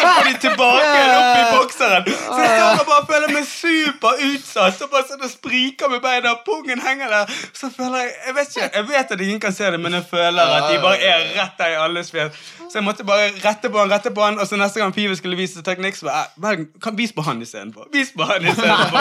[0.00, 2.08] få de tilbake igjen opp i bokseren.
[2.14, 4.82] Så jeg står og bare føler meg super utsatt.
[4.86, 7.32] Og bare sånn og spriker med beina, pungen henger der.
[7.52, 10.06] Så føler jeg Jeg vet ikke, jeg vet at ingen kan se det, men jeg
[10.10, 12.32] føler at de bare er rett der i alles fjes.
[12.68, 15.16] Så jeg måtte bare rette på han, rette på han, og så neste gang Pive
[15.16, 17.88] skulle vise teknikk, så bare, "Eh, kan Vis på han istedenfor.
[17.92, 18.98] Vis på han istedenfor.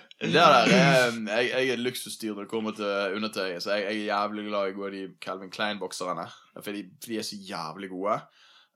[0.20, 4.00] Det der er, jeg, jeg er luksusdyr når det kommer til undertøy, så jeg, jeg
[4.00, 6.26] er jævlig glad i å gå i de Calvin Klein-bokserne.
[6.54, 6.76] For for
[7.08, 8.18] de er så jævlig gode.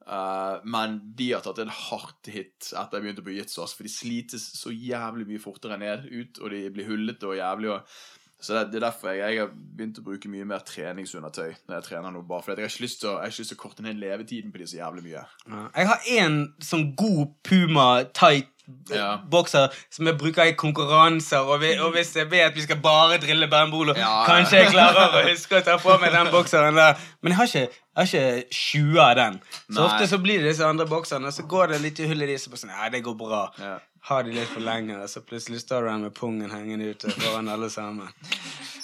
[0.06, 3.92] Eh, men de har tatt en hardt hit etter jeg begynte på Jitsås, for de
[3.92, 7.72] slites så jævlig mye fortere ned ut, og de blir hullete og jævlig.
[7.72, 7.96] Og,
[8.44, 11.78] så det, det er derfor jeg, jeg har begynt å bruke mye mer treningsundertøy når
[11.78, 12.24] jeg trener nå.
[12.28, 14.60] Bare fordi jeg har ikke lyst til å, lyst til å korte ned levetiden på
[14.60, 15.24] de så jævlig mye.
[15.48, 15.62] Ja.
[15.78, 16.40] Jeg har en
[16.72, 18.52] sånn god Puma tight
[18.88, 19.18] Ja.
[19.30, 21.44] bokser som jeg bruker i konkurranser.
[21.44, 24.24] Og, vi, og hvis jeg vet vi skal bare drille bambolo, Ja.
[24.28, 26.96] kanskje jeg klarer å huske å ta på meg den bokseren der.
[27.22, 29.40] Men jeg har ikke, jeg har ikke 20 av den.
[29.68, 29.84] Så Nei.
[29.88, 32.30] ofte så blir det disse andre bokserne, og så går det litt i hull i
[32.32, 33.42] dem, så sånn, ja, det går bra.
[33.60, 33.76] Ja.
[34.04, 37.08] Har de litt for lenge, og så plutselig står du der med pungen hengende ute
[37.16, 38.08] foran alle sammen.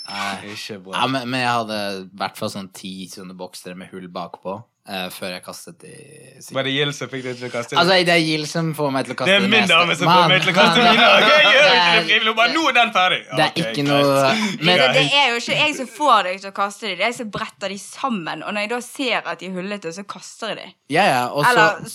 [0.09, 0.52] Nei.
[0.55, 4.09] Ikke Ja, men, men jeg hadde i hvert fall sånn ti sånne boksere med hull
[4.09, 4.62] bakpå
[5.15, 5.91] før jeg kastet de
[6.43, 6.55] siden.
[6.57, 8.89] Var det Gild som fikk deg til å kaste Altså, det er Gild som får
[8.97, 11.05] meg til å kaste Det er min dame som får meg til å kaste mine.
[11.11, 12.35] Okay, gjør det ikke det frivillig.
[12.41, 13.21] Bare nå er den ferdig.
[13.31, 14.33] Det er ikke noe
[14.67, 17.05] Men det, det er jo ikke jeg som får deg til å kaste dem, det
[17.05, 18.43] er jeg som bretter de sammen.
[18.43, 20.75] Og når jeg da ser at de er hullete, så kaster jeg dem.
[20.97, 21.23] Ja, ja.
[21.31, 21.91] Og så, Eller, og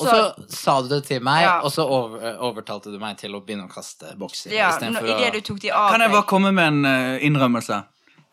[0.48, 1.58] så sa du det til meg, Ja.
[1.68, 4.54] og så overtalte du meg til å begynne å kaste bokser.
[4.56, 7.84] Ja, når- Idet du tok de av Kan jeg bare komme med en eh, innrømmelse?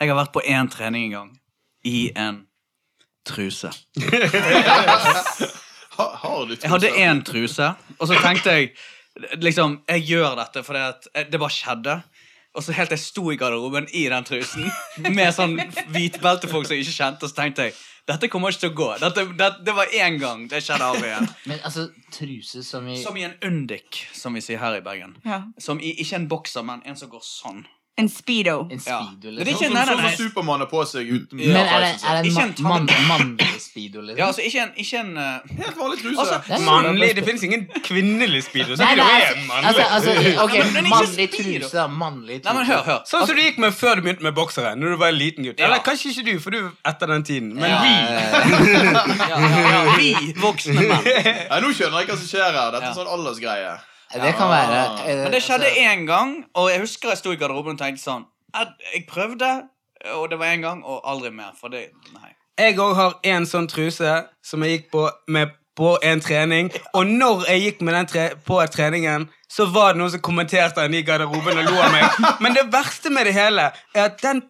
[0.01, 1.31] Jeg har vært på én trening en gang.
[1.85, 2.47] I en
[3.29, 3.73] truse.
[5.93, 6.63] Ha, har du truse?
[6.65, 7.67] Jeg hadde én truse,
[7.99, 8.71] og så tenkte jeg
[9.45, 11.99] liksom, Jeg gjør dette fordi at det bare skjedde.
[12.57, 14.67] Og så helt til jeg sto i garderoben i den trusen
[15.13, 15.59] med sånn
[15.93, 17.77] hvitbeltefolk som jeg ikke kjente, og så tenkte jeg
[18.09, 18.87] dette kommer ikke til å gå.
[18.99, 20.43] Dette, det, det var én gang.
[20.51, 21.29] Det skjedde aldri igjen.
[21.47, 25.15] Men altså, truse som i Som i en undik, som vi sier her i Bergen.
[25.25, 25.45] Ja.
[25.63, 27.63] Som i, ikke en bokser, men en som går sånn.
[28.01, 28.69] En speedo.
[28.73, 29.03] En Ja.
[29.05, 29.53] speedo, Det er liksom?
[29.53, 30.15] ikke- Sånn nei, nei, sånn nei.
[30.17, 33.07] som Supermann har på seg uten Men er det, er det en en man, tann-
[33.07, 34.17] mannlig speedo, liksom?
[34.19, 35.41] Ja, altså ikke en, ikke en uh.
[35.61, 36.19] Helt vanlig truse.
[36.19, 37.15] Altså, Det er- Mannlig?
[37.15, 38.73] Det finnes ingen kvinnelig speedo.
[38.77, 41.87] Så Nei, nei, altså, altså, altså Ok, Men- men mannlig truse, da.
[41.87, 42.55] Mannlig truse.
[42.55, 43.01] Nei, men hør, hør.
[43.05, 44.75] Sånn som du gikk med før du begynte med boksere.
[44.75, 45.59] Når du var en liten gutt.
[45.59, 45.67] Ja.
[45.67, 47.55] Eller kanskje ikke du, for du er etter den tiden.
[47.55, 47.83] Men Ja.
[47.83, 47.93] vi
[49.29, 51.05] Ja, ja, ja, vi voksne menn.
[51.63, 52.71] Nå skjønner jeg hva som skjer her.
[52.73, 53.79] Dette er sånn aldersgreie.
[54.13, 57.33] Det kan være eh, Men det skjedde altså, én gang, og jeg husker jeg sto
[57.33, 59.51] i garderoben og tenkte sånn Jeg, prøvde,
[60.19, 61.55] og det var én gang, og aldri mer.
[61.61, 62.35] For det Nei.
[62.61, 66.69] Jeg òg har en sånn truse som jeg gikk på med på en trening.
[66.93, 70.85] Og når jeg gikk med den tre på treningen, så var det noen som kommenterte
[70.85, 72.19] den i garderoben og lo av meg.
[72.45, 74.43] Men det verste med det hele er at den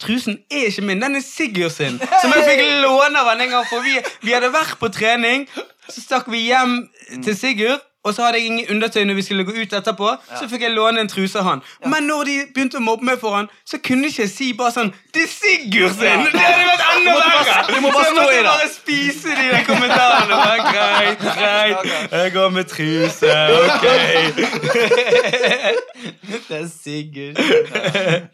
[0.00, 1.02] trusen er ikke min.
[1.04, 2.00] Den er Sigurd sin.
[2.00, 3.68] Som jeg fikk låne av han en gang.
[3.68, 5.46] For vi, vi hadde vært på trening,
[5.88, 6.82] så stakk vi hjem
[7.24, 7.84] til Sigurd.
[8.04, 10.08] Og så hadde jeg ingen undertøy når vi skulle gå ut etterpå.
[10.38, 11.60] Så fikk jeg låne en truse av han.
[11.84, 14.92] Men når de begynte å mobbe meg for han, så kunne ikke si bare sånn
[15.12, 16.24] Det er Sigurd sin!
[16.32, 17.56] Det hadde vært enda verre!
[17.68, 18.44] du må bare Så jeg stå i måtte det.
[18.48, 20.34] bare spise de der kommentarene.
[20.40, 21.78] Bare, greit, greit.
[22.12, 23.30] Jeg går med truse.
[23.60, 23.84] Ok.
[26.48, 27.36] Det er Sigurd.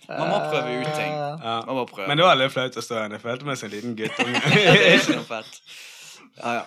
[0.09, 1.13] Man må prøve ut ting.
[1.43, 1.61] Ja.
[1.67, 2.09] Man må prøve.
[2.09, 3.13] Men det var litt flaut å stå her.
[3.17, 4.41] Jeg følte meg som en liten guttunge.
[4.55, 5.61] det er ikke noe fett.
[6.39, 6.65] Ja, ja.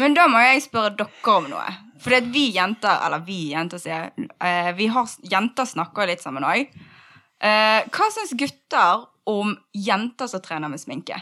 [0.00, 1.68] Men da må jeg spørre dere om noe.
[2.00, 4.28] For vi jenter, eller vi jenter sier jeg.
[4.78, 6.70] vi har, Jenter snakker litt sammen òg.
[7.40, 11.16] Eh, hva syns gutter om jenter som trener med sminke?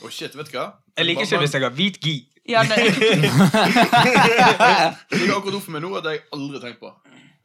[0.00, 0.66] Å, shit, vet du hva?
[0.98, 2.16] Jeg liker ikke hvis jeg har hvit gi.
[2.50, 2.76] Ja, det,
[5.12, 6.90] er akkurat opp for meg nå at jeg aldri tenkt på.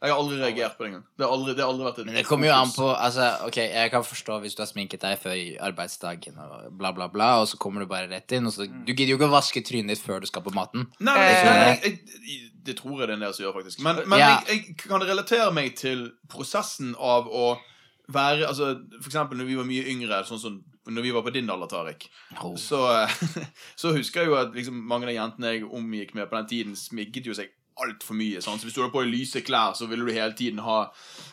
[0.02, 1.04] Jeg har aldri reagert på det engang.
[1.16, 3.26] Det har aldri, det har aldri vært et Men det kommer jo an på altså,
[3.46, 5.36] Ok, Jeg kan forstå hvis du har sminket deg før
[5.70, 8.92] arbeidsdagen og bla, bla, bla, og så kommer du bare rett inn, og så Du
[8.92, 10.84] gidder jo ikke å vaske trynet ditt før du skal på maten.
[11.00, 11.80] Nei, men jeg, Eh.
[11.88, 13.80] jeg, jeg, det tror jeg det er en del som gjør, faktisk.
[13.86, 14.28] Men, men Ja.
[14.44, 17.56] jeg, jeg kan relatere meg til prosessen av å
[18.12, 21.32] være altså, For eksempel når vi var mye yngre, sånn som når vi var på
[21.34, 22.04] din alder, Tariq,
[22.44, 22.52] Oh.
[22.54, 22.78] så,
[23.80, 26.76] så husker jeg jo at liksom, mange av jentene jeg omgikk med på den tiden,
[26.78, 27.48] sminket jo seg
[27.84, 28.40] altfor mye.
[28.44, 28.62] Sant?
[28.62, 30.78] Så hvis du hadde på deg lyse klær, så ville du hele tiden ha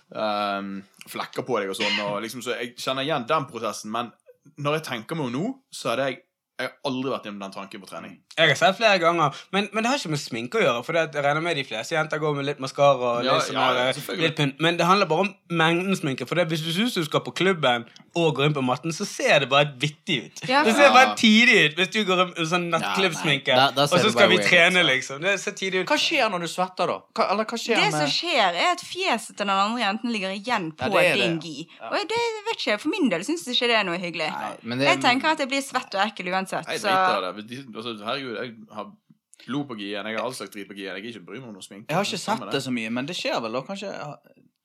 [0.09, 0.75] um,
[1.09, 2.01] flekker på deg og sånn.
[2.23, 3.93] Liksom, så jeg kjenner igjen den prosessen.
[3.93, 4.11] Men
[4.59, 7.53] når jeg tenker meg om nå, så hadde jeg jeg har aldri vært gjennom den
[7.55, 8.11] tanken på trening.
[8.37, 10.83] Jeg har sett flere ganger, men, men det har ikke med sminke å gjøre.
[10.87, 13.45] For det, jeg regner med de fleste jenter går med litt maskara og Ja, litt
[13.49, 14.23] sånn ja, selvfølgelig.
[14.25, 14.55] litt pynt.
[14.65, 16.25] Men det handler bare om mengden sminke.
[16.25, 17.85] For det, hvis du syns du skal på klubben
[18.17, 20.41] og går inn på matten, så ser det bare vittig ut.
[20.49, 20.63] Ja.
[20.65, 23.69] Det ser bare tidig ut hvis du går med sånn nattklubbsminke, nei.
[23.85, 24.87] Og så skal vi weird ut, trene, ja.
[24.89, 25.21] liksom.
[25.21, 25.87] Det ser tidig ut.
[25.93, 26.97] Hva skjer når du svetter, da?
[27.13, 30.33] Hva, eller hva skjer det som skjer, er at fjeset til den andre jenten ligger
[30.33, 31.53] igjen på Ja, det din det.
[31.53, 31.67] gi.
[31.89, 34.29] Og det vet ikke, jeg, For min del syns ikke det er noe hyggelig.
[34.33, 36.65] Nei, men det- Jeg tenker at jeg blir svett og ekkel uansett.
[36.69, 38.91] Jeg Så herregud, jeg har
[39.47, 40.07] blod på G-en.
[40.07, 40.95] Jeg har all slags drit på G-en.
[40.95, 41.89] Jeg ikke bryr meg om noe sminke.
[41.89, 43.91] Jeg har ikke sett det så mye, men det skjer vel da, kanskje?
[43.91, 44.19] Jeg har,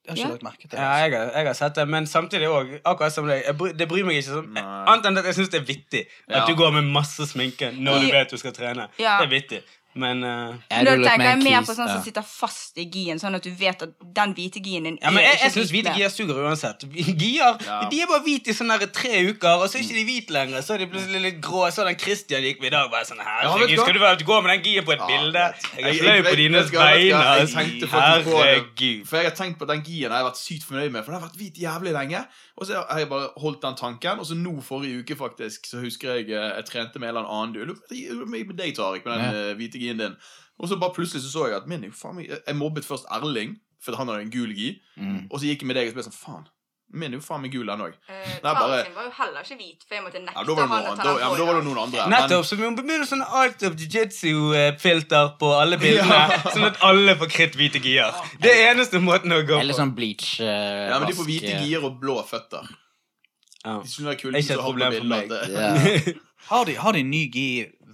[0.09, 0.29] ikke Ja.
[0.33, 0.79] lagt merke til det.
[0.79, 3.43] Ja, jeg har, jeg har sett det, men samtidig òg, akkurat som deg,
[3.77, 4.55] det bryr meg ikke sånn.
[4.57, 6.47] Annet enn at jeg syns det er vittig at Ja.
[6.47, 8.89] du går med masse sminke når du vet du skal trene.
[8.99, 9.19] Ja.
[9.21, 9.61] Det er vittig.
[9.99, 13.19] Men uh, Jeg rullet tenker jeg med mer på sånn som sitter fast i gien,
[13.19, 15.95] sånn at du vet at den hvite gien din ja, men jeg, jeg syns hvite
[15.99, 16.85] gier suger uansett.
[16.95, 17.79] Gier Ja.
[17.91, 20.63] de er bare hvite i sånn tre uker, og så er ikke de hvite lenger.
[20.63, 21.65] Så er de plutselig litt grå.
[21.75, 24.55] Så den Christian gikk med i dag, bare sånn Herregud, skal du være gå med
[24.55, 25.45] den gien på et Ja, bilde?
[25.75, 27.09] Jeg Jeg- er flau på dine vegne.
[27.09, 27.89] jeg.
[27.93, 29.07] Herregud.
[29.09, 31.29] For jeg har tenkt på den gien har vært sykt fornøyd med, for den har
[31.29, 32.25] vært hvit jævlig lenge.
[32.59, 35.79] Og så har jeg bare holdt den tanken, og så nå forrige uke faktisk, så
[35.81, 37.77] husker jeg eh, jeg trente med en eller annen du.
[37.95, 38.17] Jeg
[38.51, 39.51] med deg, Tariq, med den Ja.
[39.51, 40.17] eh, hvite gien din.
[40.59, 43.95] Og så bare plutselig så så jeg at min faen Jeg mobbet først Erling, for
[43.95, 44.73] han hadde en gul gi.
[44.97, 45.29] Mm.
[45.31, 46.47] Og så gikk jeg med deg og så ble jeg sånn Faen,
[46.91, 47.93] min er jo faen meg gul, den òg.
[48.09, 50.63] Eh, bare- sin var jo heller ikke hvit, for jeg måtte nekte Ja, da var
[50.63, 52.07] det han noen, å ta da, ja, men da var det noen andre.
[52.15, 56.21] Nettopp, så vi må begynne sånn Art of Jiu-Jitsu-filter på alle bildene,
[56.55, 58.13] sånn at alle får kritthvite gir.
[58.41, 59.61] Det er eneste måten å gå på.
[59.61, 62.65] Eller sånn bleach uh, Ja, men de får hvite gir og blå føtter.
[63.65, 63.81] Ja.
[63.83, 66.15] De skulle være kulden Ikke et har på bildet ja.
[66.49, 67.49] Har de, har de ny gi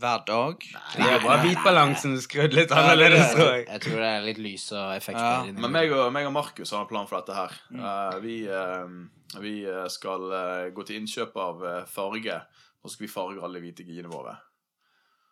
[0.05, 0.65] hver dag?
[0.95, 3.67] Det er bare hvitbalansen skrudd litt annerledes, tror jeg.
[3.69, 6.75] Jeg tror det er litt lys og effekter Ja, Men meg og, meg og Markus
[6.75, 7.55] har en plan for dette her.
[7.75, 12.41] Eh, vi, uh, vi eh, skal uh, gå til innkjøp av farge,
[12.83, 14.37] og så skal vi farge alle hvite giene våre.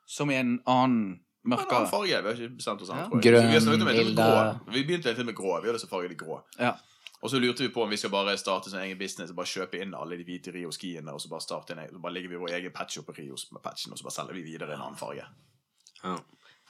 [0.09, 3.09] Som i en annen En annen farge, vi har ikke bestemt oss ennå.
[3.09, 3.19] Ja.
[3.19, 4.43] Vi, Grønn, med grå.
[4.71, 5.57] vi begynte litt med grå.
[5.59, 6.37] Vi har lyst til å farge de grå.
[6.55, 6.77] Ja.
[7.23, 9.47] Og så lurte vi på om vi skal bare starte sin egen business og bare
[9.47, 12.35] kjøpe inn alle de hvite Rio-skiene, og så bare starte en, så bare legger vi
[12.35, 14.81] i vår egen patch på Rios med patchen, og så bare selger vi videre en
[14.83, 15.23] annen farge.
[16.03, 16.17] Ja.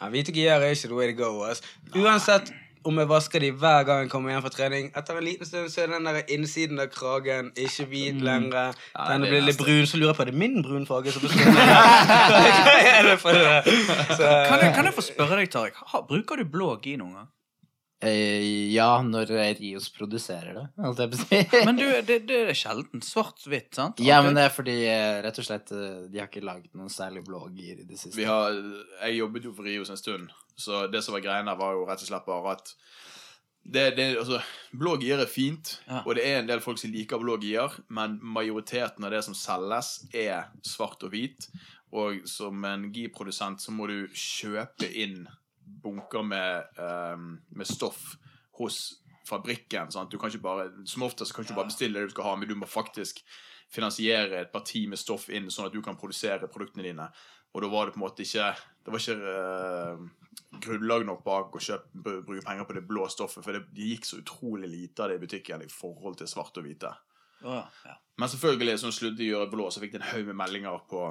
[0.02, 1.30] Ja, hvite gier er ikke the way to go.
[1.48, 1.62] ass.
[1.96, 2.52] Uansett
[2.84, 5.68] om jeg vasker de hver gang jeg kommer hjem fra trening, etter en liten stund
[5.70, 8.72] så er den der innsiden av kragen ikke hvit lenger.
[8.96, 11.22] Ja, Den blir litt nesten- brun, så lurer jeg på er det min brunfarge som
[11.22, 11.46] består.
[11.56, 13.76] Hva er det for det?
[14.18, 15.78] Så, kan jeg, kan jeg få spørre deg, Tariq?
[16.10, 17.30] Bruker du blå gi noen gang?
[18.02, 19.30] Eh, ja, når
[19.60, 21.40] Rios produserer det, holdt jeg på å si.
[21.68, 23.02] Men du, det, det er sjelden.
[23.06, 24.00] Svart-hvitt, sant?
[24.02, 26.90] Ja, men det er fordi eh, rett og slett eh, de har ikke laget noen
[26.90, 28.16] særlig blogger i det siste.
[28.18, 28.56] Vi har,
[29.04, 31.84] jeg jobbet jo for Rios en stund, så det som var greia der, var jo
[31.86, 32.72] rett og slett bare at
[33.62, 34.40] det, det, altså,
[34.74, 36.00] Blå gier er fint, Ja.
[36.02, 39.36] og det er en del folk som liker blå gier, men majoriteten av det som
[39.38, 41.46] selges, er svart og hvit.
[41.94, 45.28] Og som en gi-produsent så må du kjøpe inn
[45.64, 48.14] bunker med, um, med stoff
[48.58, 49.90] hos fabrikken.
[49.92, 50.10] Sant?
[50.10, 52.30] Du kan ikke bare, som ofte så kan du ikke bare bestille det du skal
[52.30, 53.22] ha, men du må faktisk
[53.72, 57.06] finansiere et parti med stoff inn, sånn at du kan produsere produktene dine.
[57.52, 58.46] Og da var det på en måte ikke
[58.82, 60.28] Det var ikke uh,
[60.64, 64.08] grunnlag nok bak å kjøpe, bruke penger på det blå stoffet, for det, det gikk
[64.08, 66.90] så utrolig lite av det i butikken i forhold til svart og hvite.
[67.42, 67.94] Oh, ja.
[68.18, 71.04] Men selvfølgelig, som å gjøre blå, så fikk de en haug med meldinger på,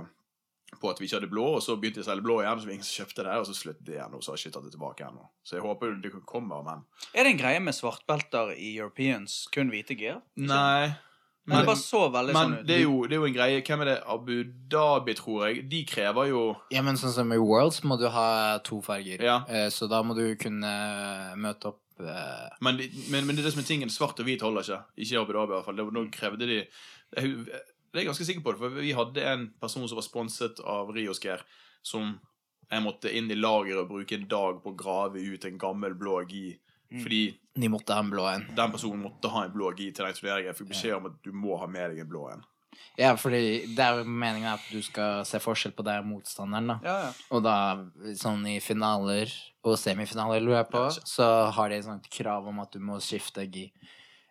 [0.80, 2.72] på at vi ikke hadde blå, og så begynte de å selge blå igjen, så
[2.72, 4.68] ingen som kjøpte det, og så sluttet de igjen, og så har jeg ikke tatt
[4.70, 5.30] det tilbake ennå.
[5.44, 6.84] Så jeg håper det kommer, men
[7.14, 9.48] Er det en greie med svartbelter i Europeans?
[9.52, 10.22] Kun hvite gir?
[10.40, 10.94] Nei.
[11.50, 12.66] Men det bare så veldig men sånn ut.
[12.70, 13.96] det er, jo, det er jo en greie Hvem er det?
[14.14, 14.34] Abu
[14.72, 15.64] Dhabi, tror jeg.
[15.72, 19.24] De krever jo Ja, men sånn som i Worlds må du ha to farger.
[19.26, 19.40] Ja.
[19.50, 20.72] Eh, så da må du kunne
[21.42, 22.78] møte opp eh, Men,
[23.10, 23.90] men, men det er det som er tingen.
[23.92, 24.80] Svart og hvit holder ikke.
[25.02, 25.84] Ikke i Abu Dhabi, i hvert fall.
[25.98, 27.26] Nå krevde de Det
[27.92, 30.60] det er jeg ganske sikker på det, for vi hadde en person som var sponset
[30.64, 31.44] av Riosker,
[31.84, 32.14] som
[32.72, 35.96] jeg måtte inn i lageret og bruke en dag på å grave ut en gammel
[36.00, 36.54] blå gi.
[36.92, 37.22] Fordi
[37.56, 38.46] De måtte ha en blå en.
[38.56, 40.50] den personen måtte ha en blå gi til den turneringen.
[40.52, 42.44] Jeg fikk beskjed om at du må ha med deg en blå en.
[43.00, 46.68] Ja, fordi det er jo meningen at du skal se forskjell på deg og motstanderen,
[46.72, 46.78] da.
[46.84, 47.12] Ja, ja.
[47.36, 47.56] Og da,
[48.20, 49.32] sånn i finaler
[49.68, 53.00] og semifinaler, lurer jeg på, så har de et sånt krav om at du må
[53.04, 53.68] skifte gi.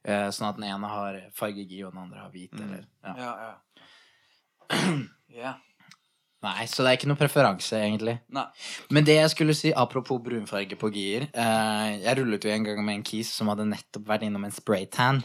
[0.05, 2.63] Eh, sånn at den ene har farge-gi, og den andre har hvit, Mm.
[2.65, 3.15] eller ja.
[3.19, 4.79] ja, ja.
[5.43, 5.55] ja.
[6.41, 8.15] Nei, så det er ikke noe preferanse, egentlig.
[8.33, 8.47] Nei.
[8.97, 12.81] Men det jeg skulle si, apropos brunfarge på gier eh, Jeg rullet jo en gang
[12.87, 15.21] med en kis som hadde nettopp vært innom en spraytan.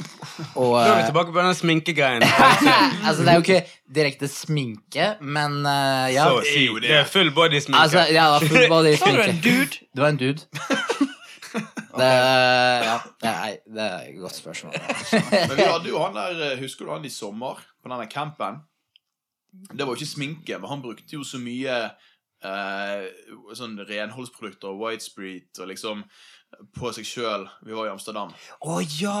[0.60, 2.22] Og Nå er vi eh, tilbake på den sminkegreien.
[3.06, 3.58] Altså, det er jo ikke
[3.98, 6.28] direkte sminke, men uh, ja.
[6.30, 7.82] Så sier jo Det er full body-sminke.
[7.82, 9.82] Altså, ja, full body Så var du en dude.
[9.90, 10.46] Det var en dude.
[11.90, 12.06] Det,
[12.86, 14.76] ja, det, er, det er et godt spørsmål.
[15.50, 17.62] Men vi hadde jo han der eh, Husker du han i sommer?
[17.82, 18.60] På denne campen?
[19.50, 21.78] Det var jo ikke sminke, men han brukte jo så mye
[22.46, 23.06] eh,
[23.58, 26.04] sånn renholdsprodukter og White Street og liksom
[26.76, 27.44] på seg sjøl.
[27.64, 28.32] Vi var i Amsterdam.
[28.66, 29.14] Å ja!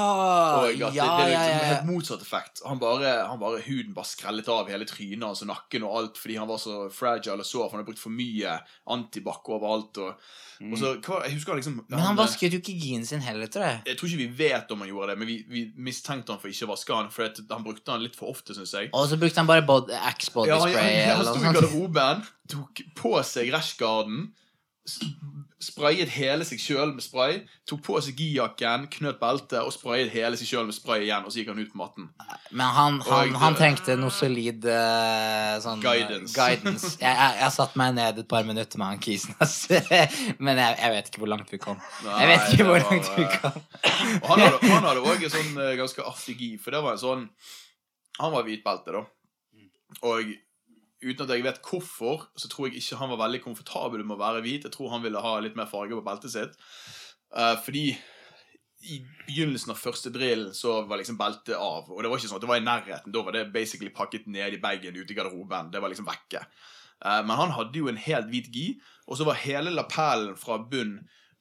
[0.60, 2.62] Og Ja, det, det er liksom helt motsatt effekt.
[2.66, 6.20] Han bare, han bare, Huden bare skrellet av hele trynet hans og nakken og alt
[6.20, 7.66] fordi han var så fragile og sår.
[7.66, 8.56] For han hadde brukt for mye
[8.92, 10.02] antibac overalt.
[10.02, 10.26] Og,
[10.66, 13.48] og så, hva, jeg husker han liksom Men han vasket jo ikke gien sin heller,
[13.52, 13.80] tror jeg.
[13.92, 16.52] Jeg tror ikke vi vet om han gjorde det, men vi, vi mistenkte han for
[16.52, 17.14] ikke å vaske han.
[17.14, 18.92] For han brukte han litt for ofte, syns jeg.
[18.92, 21.46] Og så brukte han bare bod Axe body Ja, han, spray han, han sto i
[21.48, 24.28] garderoben, tok på seg rashgarden,
[25.60, 30.38] sprayet hele seg sjøl med spray, tok på seg gijakken, knøt beltet og sprayet hele
[30.40, 32.08] seg sjøl med spray igjen, og så gikk han ut på matten.
[32.48, 36.32] Men han, han, han trengte noe solid eh, sånn Guidance.
[36.36, 36.94] guidance.
[37.04, 39.56] Jeg, jeg, jeg satte meg ned et par minutter med han kisen, ass.
[40.44, 41.80] Men jeg, jeg vet ikke hvor langt vi kom.
[42.06, 43.62] Jeg vet ikke hvor var, langt vi eh, kom.
[44.20, 46.96] Og han hadde, han hadde også en sånn eh, ganske artig gi, for det var
[46.96, 47.26] en sånn
[48.20, 49.04] Han var hvitbelte, da.
[50.08, 50.32] Og
[51.00, 54.22] uten at jeg vet hvorfor, så tror jeg ikke han var veldig komfortabel med å
[54.22, 54.66] være hvit.
[54.68, 56.58] Jeg tror han ville ha litt mer farge på beltet sitt.
[57.32, 57.92] Uh, fordi
[58.80, 61.88] i begynnelsen av første drill så var liksom beltet av.
[61.92, 63.14] Og det var ikke sånn at det var i nærheten.
[63.14, 65.72] Da var det basically pakket ned i bagen ute i garderoben.
[65.72, 66.44] Det var liksom vekke.
[67.00, 68.68] Uh, men han hadde jo en helt hvit gi,
[69.08, 70.98] og så var hele lapellen fra bunn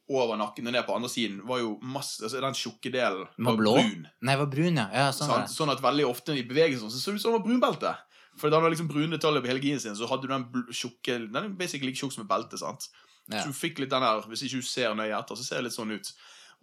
[0.09, 3.51] over nakken og ned på andre siden var jo masse, altså den tjukke delen var
[3.51, 3.73] var blå?
[3.77, 4.07] brun.
[4.25, 4.87] Nei, var brun, ja.
[4.89, 7.37] ja sånn sånn, Sånn at veldig ofte i bevegelsen så så det ut som det
[7.37, 7.91] var brunbelte.
[8.39, 11.19] For han hadde liksom brune detaljer på hele gien sin, så hadde du den tjukke
[11.27, 12.59] Den er basically like tjukk som et belte.
[12.61, 12.87] sant?
[13.29, 13.43] Ja.
[13.43, 15.69] Så du fikk litt den der Hvis ikke du ser nøye etter, så ser det
[15.69, 16.13] litt sånn ut.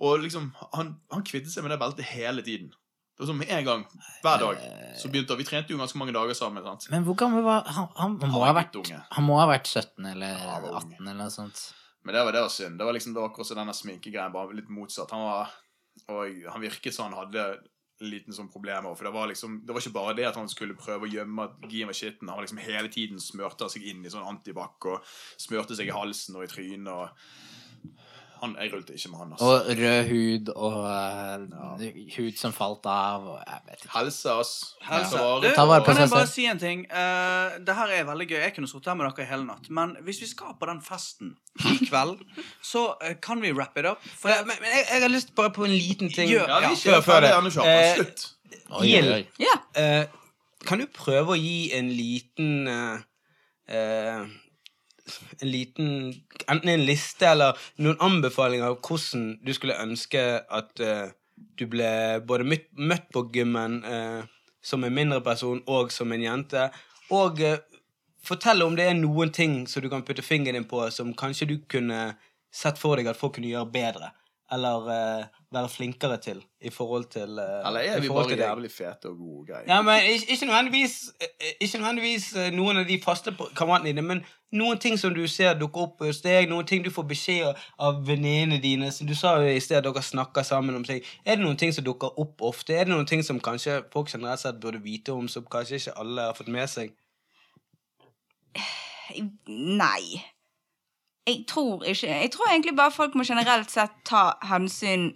[0.02, 2.72] Og liksom, han, han kvittet seg med det beltet hele tiden.
[3.16, 3.82] Det var sånn med en gang,
[4.20, 4.64] hver dag.
[5.00, 6.64] Så begynte Vi trente jo ganske mange dager sammen.
[6.66, 6.84] sant?
[6.92, 7.88] Men hvor gammel var han?
[7.96, 10.74] Han, han, må, var ha vært, han må ha vært 17 eller Ja, han var
[10.82, 10.90] ung.
[10.98, 11.62] 18 eller noe sånt.
[12.04, 12.76] Men det var, det var synd.
[12.78, 15.14] Det var liksom det var akkurat som denne sminkegreien, bare litt motsatt.
[15.16, 15.54] Han var,
[16.12, 17.46] og han virket som han hadde
[18.04, 18.94] liten sånn problemer.
[18.96, 21.48] For det var liksom, det var ikke bare det at han skulle prøve å gjemme
[21.48, 22.28] at gien var skitten.
[22.28, 25.04] Han liksom hele tiden smørte seg inn i sånn antibac og
[25.40, 26.92] smørte seg i halsen og i trynet.
[26.92, 27.55] og
[28.40, 29.32] han, Jeg rullte ikke med han.
[29.32, 29.44] altså.
[29.44, 30.86] Og rød hud og
[31.86, 33.92] eh, hud som falt av og jeg vet ikke.
[33.98, 34.52] Helse, ass.
[34.86, 35.16] Helse.
[35.20, 35.30] ja.
[35.42, 36.84] Du, Ta vare på kan jeg bare si en ting?
[36.90, 38.38] Uh, det her er veldig gøy.
[38.44, 39.70] Jeg kunne sittet her med dere hele natt.
[39.70, 41.34] Men hvis vi skal på den festen
[41.72, 42.22] i kveld,
[42.72, 44.04] så uh, kan vi wrap it up.
[44.18, 46.30] For Men, men jeg, jeg har lyst bare på en liten ting.
[46.30, 47.94] Gjør- Ja, vi Ja, før- det.
[47.96, 48.26] Slutt.
[48.70, 49.08] Oi, Gild.
[49.12, 49.26] oi, oi.
[49.42, 49.56] Ja.
[49.82, 50.06] Eh,
[50.66, 52.68] kan du prøve å gi en liten
[55.40, 55.88] En liten
[56.46, 61.08] Enten en liste eller noen anbefalinger av hvordan du skulle ønske at uh,
[61.58, 61.88] du ble
[62.26, 64.22] både møtt, møtt på gymmen uh,
[64.62, 66.68] som en mindre person og som en jente.
[67.14, 67.58] Og uh,
[68.22, 71.50] fortell om det er noen ting som du kan putte fingeren din på som kanskje
[71.50, 72.14] du kunne
[72.54, 74.12] sett for deg at folk kunne gjøre bedre.
[74.52, 79.08] Eller uh, være flinkere til i forhold til uh, Eller er vi bare jævlig fete
[79.10, 79.64] og gode greier?
[79.66, 84.20] Ja, men ikke, ikke nødvendigvis, eh, ikke nødvendigvis noen av de faste kameratene dine, men
[84.52, 87.64] noen ting som du ser dukker opp hos deg, noen ting du får beskjed av-
[87.88, 88.92] av venninnene dine.
[88.92, 91.02] som Du sa jo i sted at dere snakker sammen om ting.
[91.24, 92.74] Er det noen ting som dukker opp ofte?
[92.78, 95.98] Er det noen ting som kanskje folk generelt sett burde vite om, som kanskje ikke
[95.98, 96.94] alle har fått med seg?
[99.48, 100.22] Nei.
[101.26, 105.10] Jeg tror ikke Jeg tror egentlig bare folk må generelt sett ta hensyn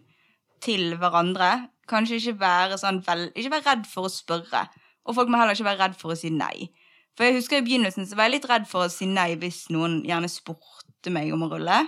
[0.61, 1.69] til hverandre.
[1.89, 4.67] Kanskje ikke være sånn vel, Ikke være redd for å spørre.
[5.07, 6.71] Og folk må heller ikke være redd for å si nei.
[7.17, 9.69] For jeg husker i begynnelsen så var jeg litt redd for å si nei hvis
[9.75, 11.83] noen gjerne spurte meg om å rulle.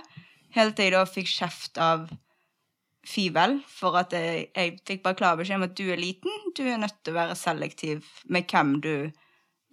[0.55, 2.11] Helt til jeg da fikk kjeft av
[3.03, 6.31] Fivel for at jeg, jeg fikk bare klar beskjed om at du er liten.
[6.55, 8.93] Du er nødt til å være selektiv med hvem du,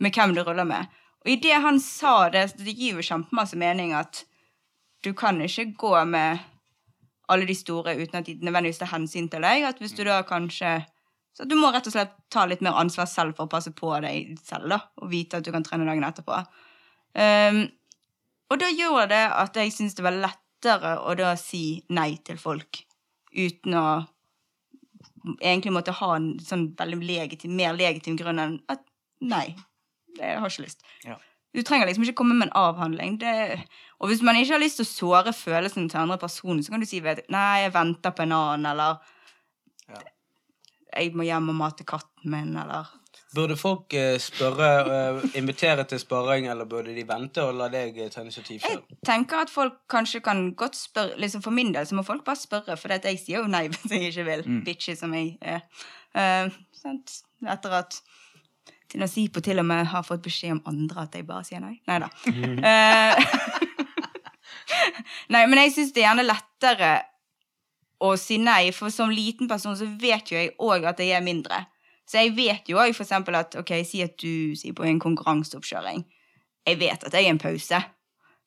[0.02, 0.90] med hvem du ruller med.
[1.22, 4.24] Og idet han sa det, det gir jo kjempemasse mening at
[5.05, 6.39] du kan ikke gå med
[7.31, 9.64] alle de store uten at de nødvendigvis tar hensyn til deg.
[9.68, 10.81] At hvis du da kanskje
[11.31, 13.93] Så du må rett og slett ta litt mer ansvar selv for å passe på
[14.02, 16.40] deg selv, da, og vite at du kan trene dagen etterpå.
[17.14, 17.60] Um,
[18.51, 22.36] og da gjorde det at jeg syntes det var lettere å da si nei til
[22.36, 22.82] folk
[23.31, 23.86] uten å
[25.39, 28.82] egentlig måtte ha en sånn veldig legitim, mer legitim grunn enn at
[29.22, 29.55] nei,
[30.18, 30.82] jeg har ikke lyst.
[31.06, 31.20] Ja.
[31.55, 33.16] Du trenger liksom ikke komme med en avhandling.
[33.20, 33.32] Det,
[33.98, 36.82] og hvis man ikke har lyst til å såre følelsen til andre personer, så kan
[36.82, 39.01] du si vet, nei, jeg venter på en annen, eller
[39.90, 39.98] Ja.
[40.97, 42.86] jeg må hjem og mate katten min, eller
[43.35, 47.98] Burde folk eh, spørre, eh, invitere til sparring, eller burde de vente og la deg
[47.98, 51.86] eh, ta initiativ Jeg tenker at folk kanskje kan godt spørre liksom For min del
[51.86, 54.43] så må folk bare spørre, for jeg sier jo nei hvis jeg ikke vil.
[54.66, 55.62] Bitchy som jeg er.
[56.10, 57.20] Uh, sant?
[57.47, 58.01] Etter at
[58.91, 61.77] Tina Sipo til og med har fått beskjed om andre at jeg bare sier nei.
[61.87, 62.09] Nei da.
[65.35, 66.91] nei, men jeg syns det er gjerne lettere
[68.01, 71.25] å si nei, for som liten person så vet jo jeg òg at jeg er
[71.25, 71.65] mindre.
[72.09, 76.03] Så jeg vet jo òg eksempel at ok, si at du sier på en konkurranseoppkjøring
[76.67, 77.79] Jeg vet at jeg er en pause.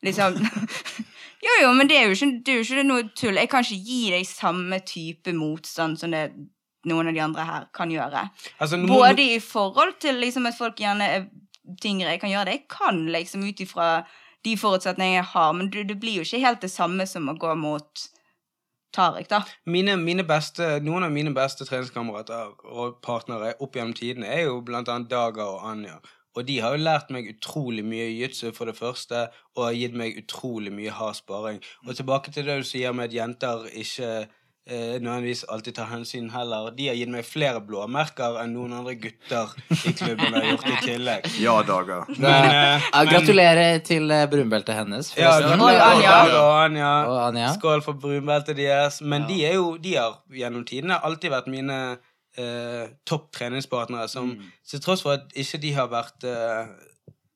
[0.04, 0.36] Liksom
[1.44, 3.40] Jo, jo, men det er jo ikke, det er jo ikke noe tull.
[3.40, 6.30] Jeg kan ikke gi deg samme type motstand som det
[6.86, 8.26] noen av de andre her kan gjøre.
[8.60, 11.26] Altså, nå- Både i forhold til liksom at folk gjerne er
[11.82, 12.10] tyngre.
[12.12, 14.06] Jeg kan gjøre det jeg kan, liksom ut ifra
[14.44, 17.38] de forutsetningene jeg har, men det, det blir jo ikke helt det samme som å
[17.40, 18.08] gå mot
[18.94, 19.40] Tariq, da.
[19.66, 24.60] Mine, mine beste, noen av mine beste treningskamerater og partnere opp gjennom tidene er jo
[24.62, 25.96] blant annet Daga og Anja.
[26.38, 29.98] Og de har jo lært meg utrolig mye jiu-jitsu, for det første, og har gitt
[29.98, 31.60] meg utrolig mye hard sparing.
[31.88, 34.12] Og tilbake til det du sier med at jenter ikke
[34.68, 36.70] eh, nødvendigvis alltid tar hensyn heller.
[36.78, 40.78] De har gitt meg flere blåmerker enn noen andre gutter i klubben har gjort i
[40.86, 41.28] tillegg.
[41.44, 42.06] Ja, dager.
[42.24, 45.12] Men, eh, Ja, gratulerer til eh, brunbeltet hennes.
[45.18, 45.66] Ja, forresten.
[45.68, 46.16] Oi, Anja.
[46.40, 46.94] Og Anja.
[47.10, 47.52] Og Anja.
[47.58, 49.02] Skål for brunbeltet deres.
[49.02, 51.80] Men de er jo De har gjennom tidene alltid vært mine
[52.38, 54.08] eh, topp treningspartnere.
[54.12, 54.36] Som
[54.70, 56.74] til tross for at ikke de har vært eh,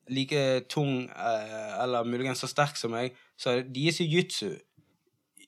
[0.08, 4.54] like tung eh, eller muligens så sterk som meg, så har deres jiu-jitsu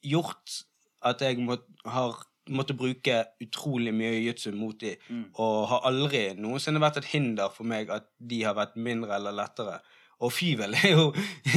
[0.05, 0.61] gjort
[1.05, 2.19] at jeg må, har
[2.51, 4.97] måttet bruke utrolig mye jiu-jitsu mot dem.
[5.39, 9.33] Og har aldri noensinne vært et hinder for meg at de har vært mindre eller
[9.37, 9.79] lettere.
[10.21, 11.13] Og Fyvel er jo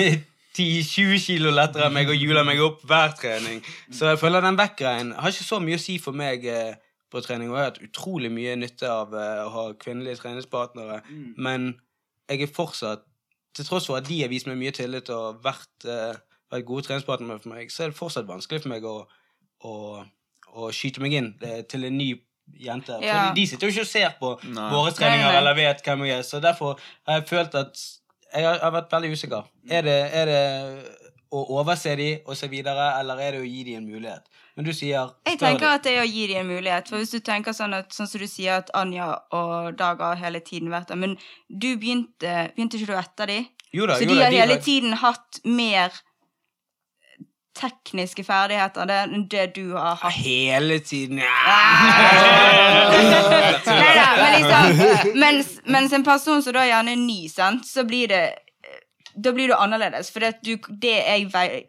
[0.57, 3.63] 10-20 kilo lettere enn meg og hjuler meg opp hver trening.
[3.91, 6.75] Så jeg føler den vekkgreien har ikke så mye å si for meg eh,
[7.09, 7.49] på trening.
[7.49, 11.01] Og jeg har hatt utrolig mye nytte av eh, å ha kvinnelige treningspartnere.
[11.41, 11.73] Men
[12.29, 13.01] jeg er fortsatt,
[13.53, 16.13] til tross for at de har vist meg mye tillit og vært, eh,
[16.53, 19.07] vært gode treningspartnere for meg, så er det fortsatt vanskelig for meg å,
[19.63, 20.03] å,
[20.53, 22.09] å skyte meg inn eh, til en ny
[22.59, 22.97] jente.
[23.01, 23.29] Ja.
[23.31, 24.69] de, de sitter jo ikke og ser på Nei.
[24.73, 26.25] våre treninger eller vet hvem jeg er.
[26.27, 26.75] Så derfor
[27.07, 27.79] har jeg følt at
[28.33, 29.49] jeg har, jeg har vært veldig usikker.
[29.69, 30.43] Er det, er det
[31.33, 34.27] å overse de og se videre, eller er det å gi de en mulighet?
[34.53, 36.89] Men du sier Jeg tenker at det er å gi dem en mulighet.
[36.91, 40.19] For hvis du tenker sånn at, sånn som du sier at Anja og Dag har
[40.21, 41.15] hele tiden vært der, men
[41.49, 43.39] du begynte, begynte ikke du etter de?
[43.73, 45.95] Jo da, Så jo de da, har hele har- tiden hatt mer
[47.59, 50.13] tekniske ferdigheter det- er det du har hatt.
[50.13, 51.25] Hele tiden ja.
[53.65, 54.63] Neida, men liksom,
[55.19, 58.23] mens, mens en person som da gjerne er ny, sant, så blir det
[59.15, 60.09] da blir du annerledes.
[60.13, 61.27] For det, du, det jeg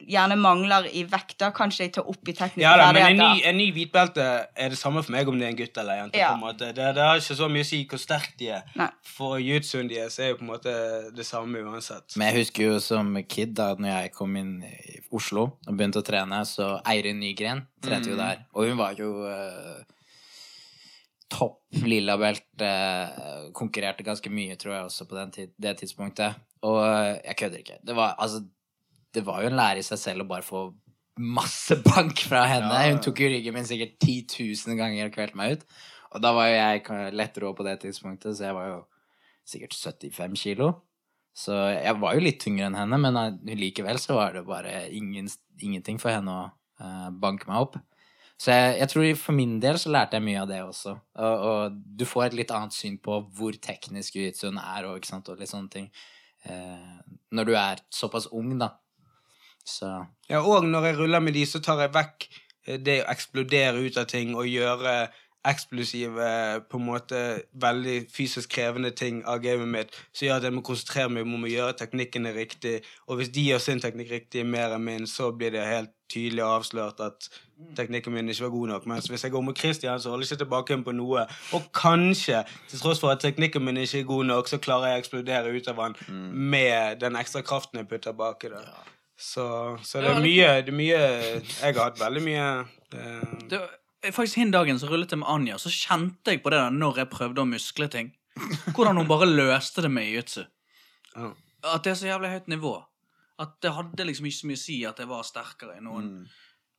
[0.09, 3.07] gjerne mangler i vekt, da kan ikke jeg ta opp i tekniske Ja da, men
[3.11, 5.81] en ny, en ny hvitbelte er det samme for meg om det er en gutt
[5.83, 6.21] eller en jente.
[6.21, 6.33] Ja.
[6.33, 6.71] på en måte.
[6.77, 8.69] Det, det har ikke så mye å si hvor sterk de er.
[8.81, 8.91] Nei.
[9.15, 10.77] For de er, deres er jo på en måte
[11.15, 12.17] det samme uansett.
[12.17, 16.03] Men jeg husker jo som kid, da når jeg kom inn i Oslo og begynte
[16.03, 18.47] å trene, så Eirin Nygren trente jo der.
[18.57, 19.85] Og hun var jo eh,
[21.33, 22.69] topp lilla belte.
[22.69, 26.41] eh, konkurrerte ganske mye, tror jeg, også på den tid, det tidspunktet.
[26.63, 27.79] Og eh, jeg kødder ikke.
[27.87, 28.45] Det var, altså,
[29.15, 30.69] det var jo en lære i seg selv å bare få
[31.21, 32.73] masse bank fra henne.
[32.73, 32.95] Ja, ja.
[32.95, 34.27] Hun tok jo ryggen min sikkert 10
[34.67, 35.69] 000 ganger og kvelte meg ut.
[36.15, 38.83] Og da var jo jeg lett rå på det tidspunktet, så jeg var jo
[39.49, 40.73] sikkert 75 kilo.
[41.35, 44.85] Så jeg var jo litt tyngre enn henne, men eh, likevel så var det bare
[44.95, 45.27] ingen,
[45.59, 46.45] ingenting for henne å
[46.79, 47.81] uh, banke meg opp.
[48.41, 50.95] Så jeg, jeg tror for min del så lærte jeg mye av det også.
[51.23, 55.39] Og, og du får et litt annet syn på hvor teknisk jiu-jitsuen er, og, og
[55.41, 55.91] litt sånne ting.
[56.45, 56.97] Eh,
[57.35, 58.75] når du er såpass ung, da.
[59.65, 59.89] Så
[60.29, 62.27] Ja, og når jeg ruller med de, så tar jeg vekk
[62.67, 64.97] eh, det å eksplodere ut av ting og gjøre
[65.47, 66.29] eksplosive,
[66.71, 67.21] på en måte
[67.61, 71.45] veldig fysisk krevende ting av gamet mitt, så gjør at jeg må konsentrere meg om
[71.45, 72.79] å gjøre teknikkene riktig.
[73.09, 76.45] Og hvis de gjør sin teknikk riktig mer enn min, så blir det helt tydelig
[76.45, 77.29] avslørt at
[77.77, 78.89] teknikken min ikke var god nok.
[78.93, 81.27] Mens hvis jeg går med Christian, så holder jeg ikke tilbake på noe.
[81.57, 85.01] Og kanskje, til tross for at teknikken min ikke er god nok, så klarer jeg
[85.01, 85.97] å eksplodere ut av han
[86.33, 88.65] med den ekstra kraften jeg putter baki det.
[89.15, 89.47] Så,
[89.87, 92.47] så det er mye, det er mye Jeg har hatt veldig mye
[92.99, 93.61] eh, Det
[94.13, 96.99] faktisk Hin dagen så rullet jeg med Anja, så kjente jeg på det der når
[97.01, 98.13] jeg prøvde å muskle ting.
[98.75, 100.45] Hvordan hun bare løste det med jiu-jitsu.
[101.17, 101.31] ja.
[101.65, 102.75] At det er så jævlig høyt nivå.
[103.41, 106.11] At det hadde liksom ikke så mye å si at jeg var sterkere enn noen.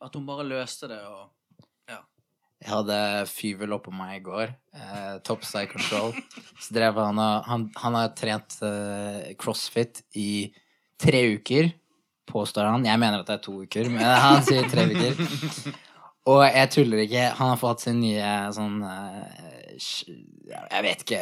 [0.03, 1.31] At hun bare løste det og
[1.89, 1.97] Ja.
[2.61, 2.97] Jeg hadde
[3.31, 4.53] Fyvel oppå meg i går.
[4.77, 6.14] Eh, Topside Control.
[6.61, 10.53] Så drev han og Han, han har trent eh, crossfit i
[11.02, 11.72] tre uker,
[12.30, 12.85] påstår han.
[12.85, 15.18] Jeg mener at det er to uker, men han sier tre uker.
[16.26, 17.27] Og jeg tuller ikke.
[17.38, 21.22] Han har fått sin nye sånn eh, Jeg vet ikke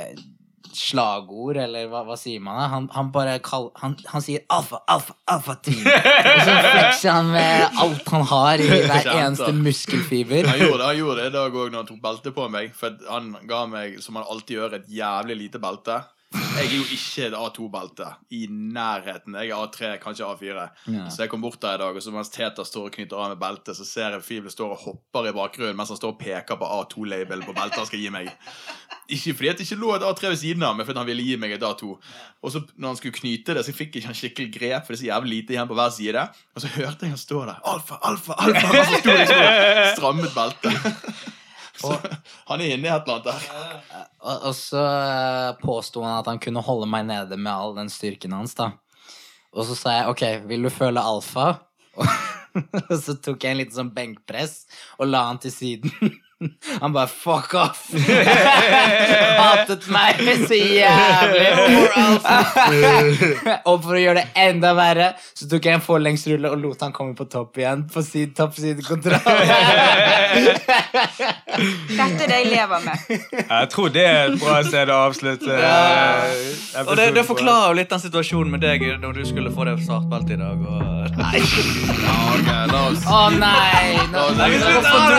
[0.73, 2.57] Slagord, eller hva, hva sier man?
[2.57, 2.63] da?
[2.71, 5.83] Han, han bare kall, han, han sier alfa, alfa, alfa-team.
[6.33, 10.49] Og så flekser han med alt han har i hver eneste muskelfiber.
[10.49, 12.73] Han gjorde det han gjorde det i dag òg når han tok belte på meg.
[12.77, 15.99] For han ga meg, som han alltid gjør, et jævlig lite belte.
[16.33, 19.35] Jeg er jo ikke et A2-belte i nærheten.
[19.37, 20.63] Jeg er A3, kanskje A4.
[20.89, 21.05] Ja.
[21.11, 23.33] Så jeg kom bort der i dag, og så mens Teta står og knytter av
[23.33, 26.21] med beltet, så ser jeg Fible står og hopper i bakgrunnen mens han står og
[26.21, 28.31] peker på A2-labelen på beltet han skal gi meg.
[29.13, 31.37] Ikke fordi det ikke lå et A3 ved siden av meg, fordi han ville gi
[31.41, 31.91] meg et A2.
[32.41, 34.93] Og så når han skulle knyte det, så fikk jeg ikke han skikkelig grep, for
[34.93, 36.25] det er så jævlig lite igjen på hver side.
[36.55, 37.61] Og så hørte jeg han stå der.
[37.73, 38.67] Alfa, alfa, alfa!
[38.73, 41.39] Og så sto liksom og strammet beltet.
[41.87, 41.97] Så
[42.49, 44.05] han er inne i et eller annet der.
[44.23, 47.91] Og, og så eh, påsto han at han kunne holde meg nede med all den
[47.91, 48.71] styrken hans, da.
[49.53, 51.51] Og så sa jeg ok, vil du føle alfa?
[52.53, 54.63] Og så tok jeg en liten sånn benkpress
[55.01, 55.93] og la han til siden.
[56.79, 57.87] Han bare fuck off.
[59.39, 61.49] Hatet meg så jævlig.
[63.69, 66.95] og for å gjøre det enda verre, så tok jeg en forlengsrulle og lot han
[66.95, 67.85] komme på topp igjen.
[67.93, 69.19] På sin toppsidekontroll.
[71.93, 72.97] Dette er det jeg lever med.
[73.37, 75.51] Jeg tror det er et bra sted å avslutte.
[75.53, 76.83] Ja.
[76.87, 79.77] Og det, det forklarer jo litt den situasjonen med deg når du skulle få det
[79.85, 80.57] svartbelte i dag.
[80.59, 80.81] Og...
[81.13, 81.43] Nei.
[82.03, 83.95] Å oh, nei!
[84.11, 85.13] Nå, hvorfor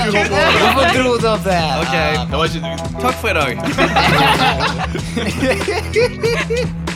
[0.00, 1.62] Nei, hvorfor dro du opp det?
[1.80, 1.94] Ok.
[2.30, 2.60] Det var ikke
[3.00, 3.52] Takk for i dag.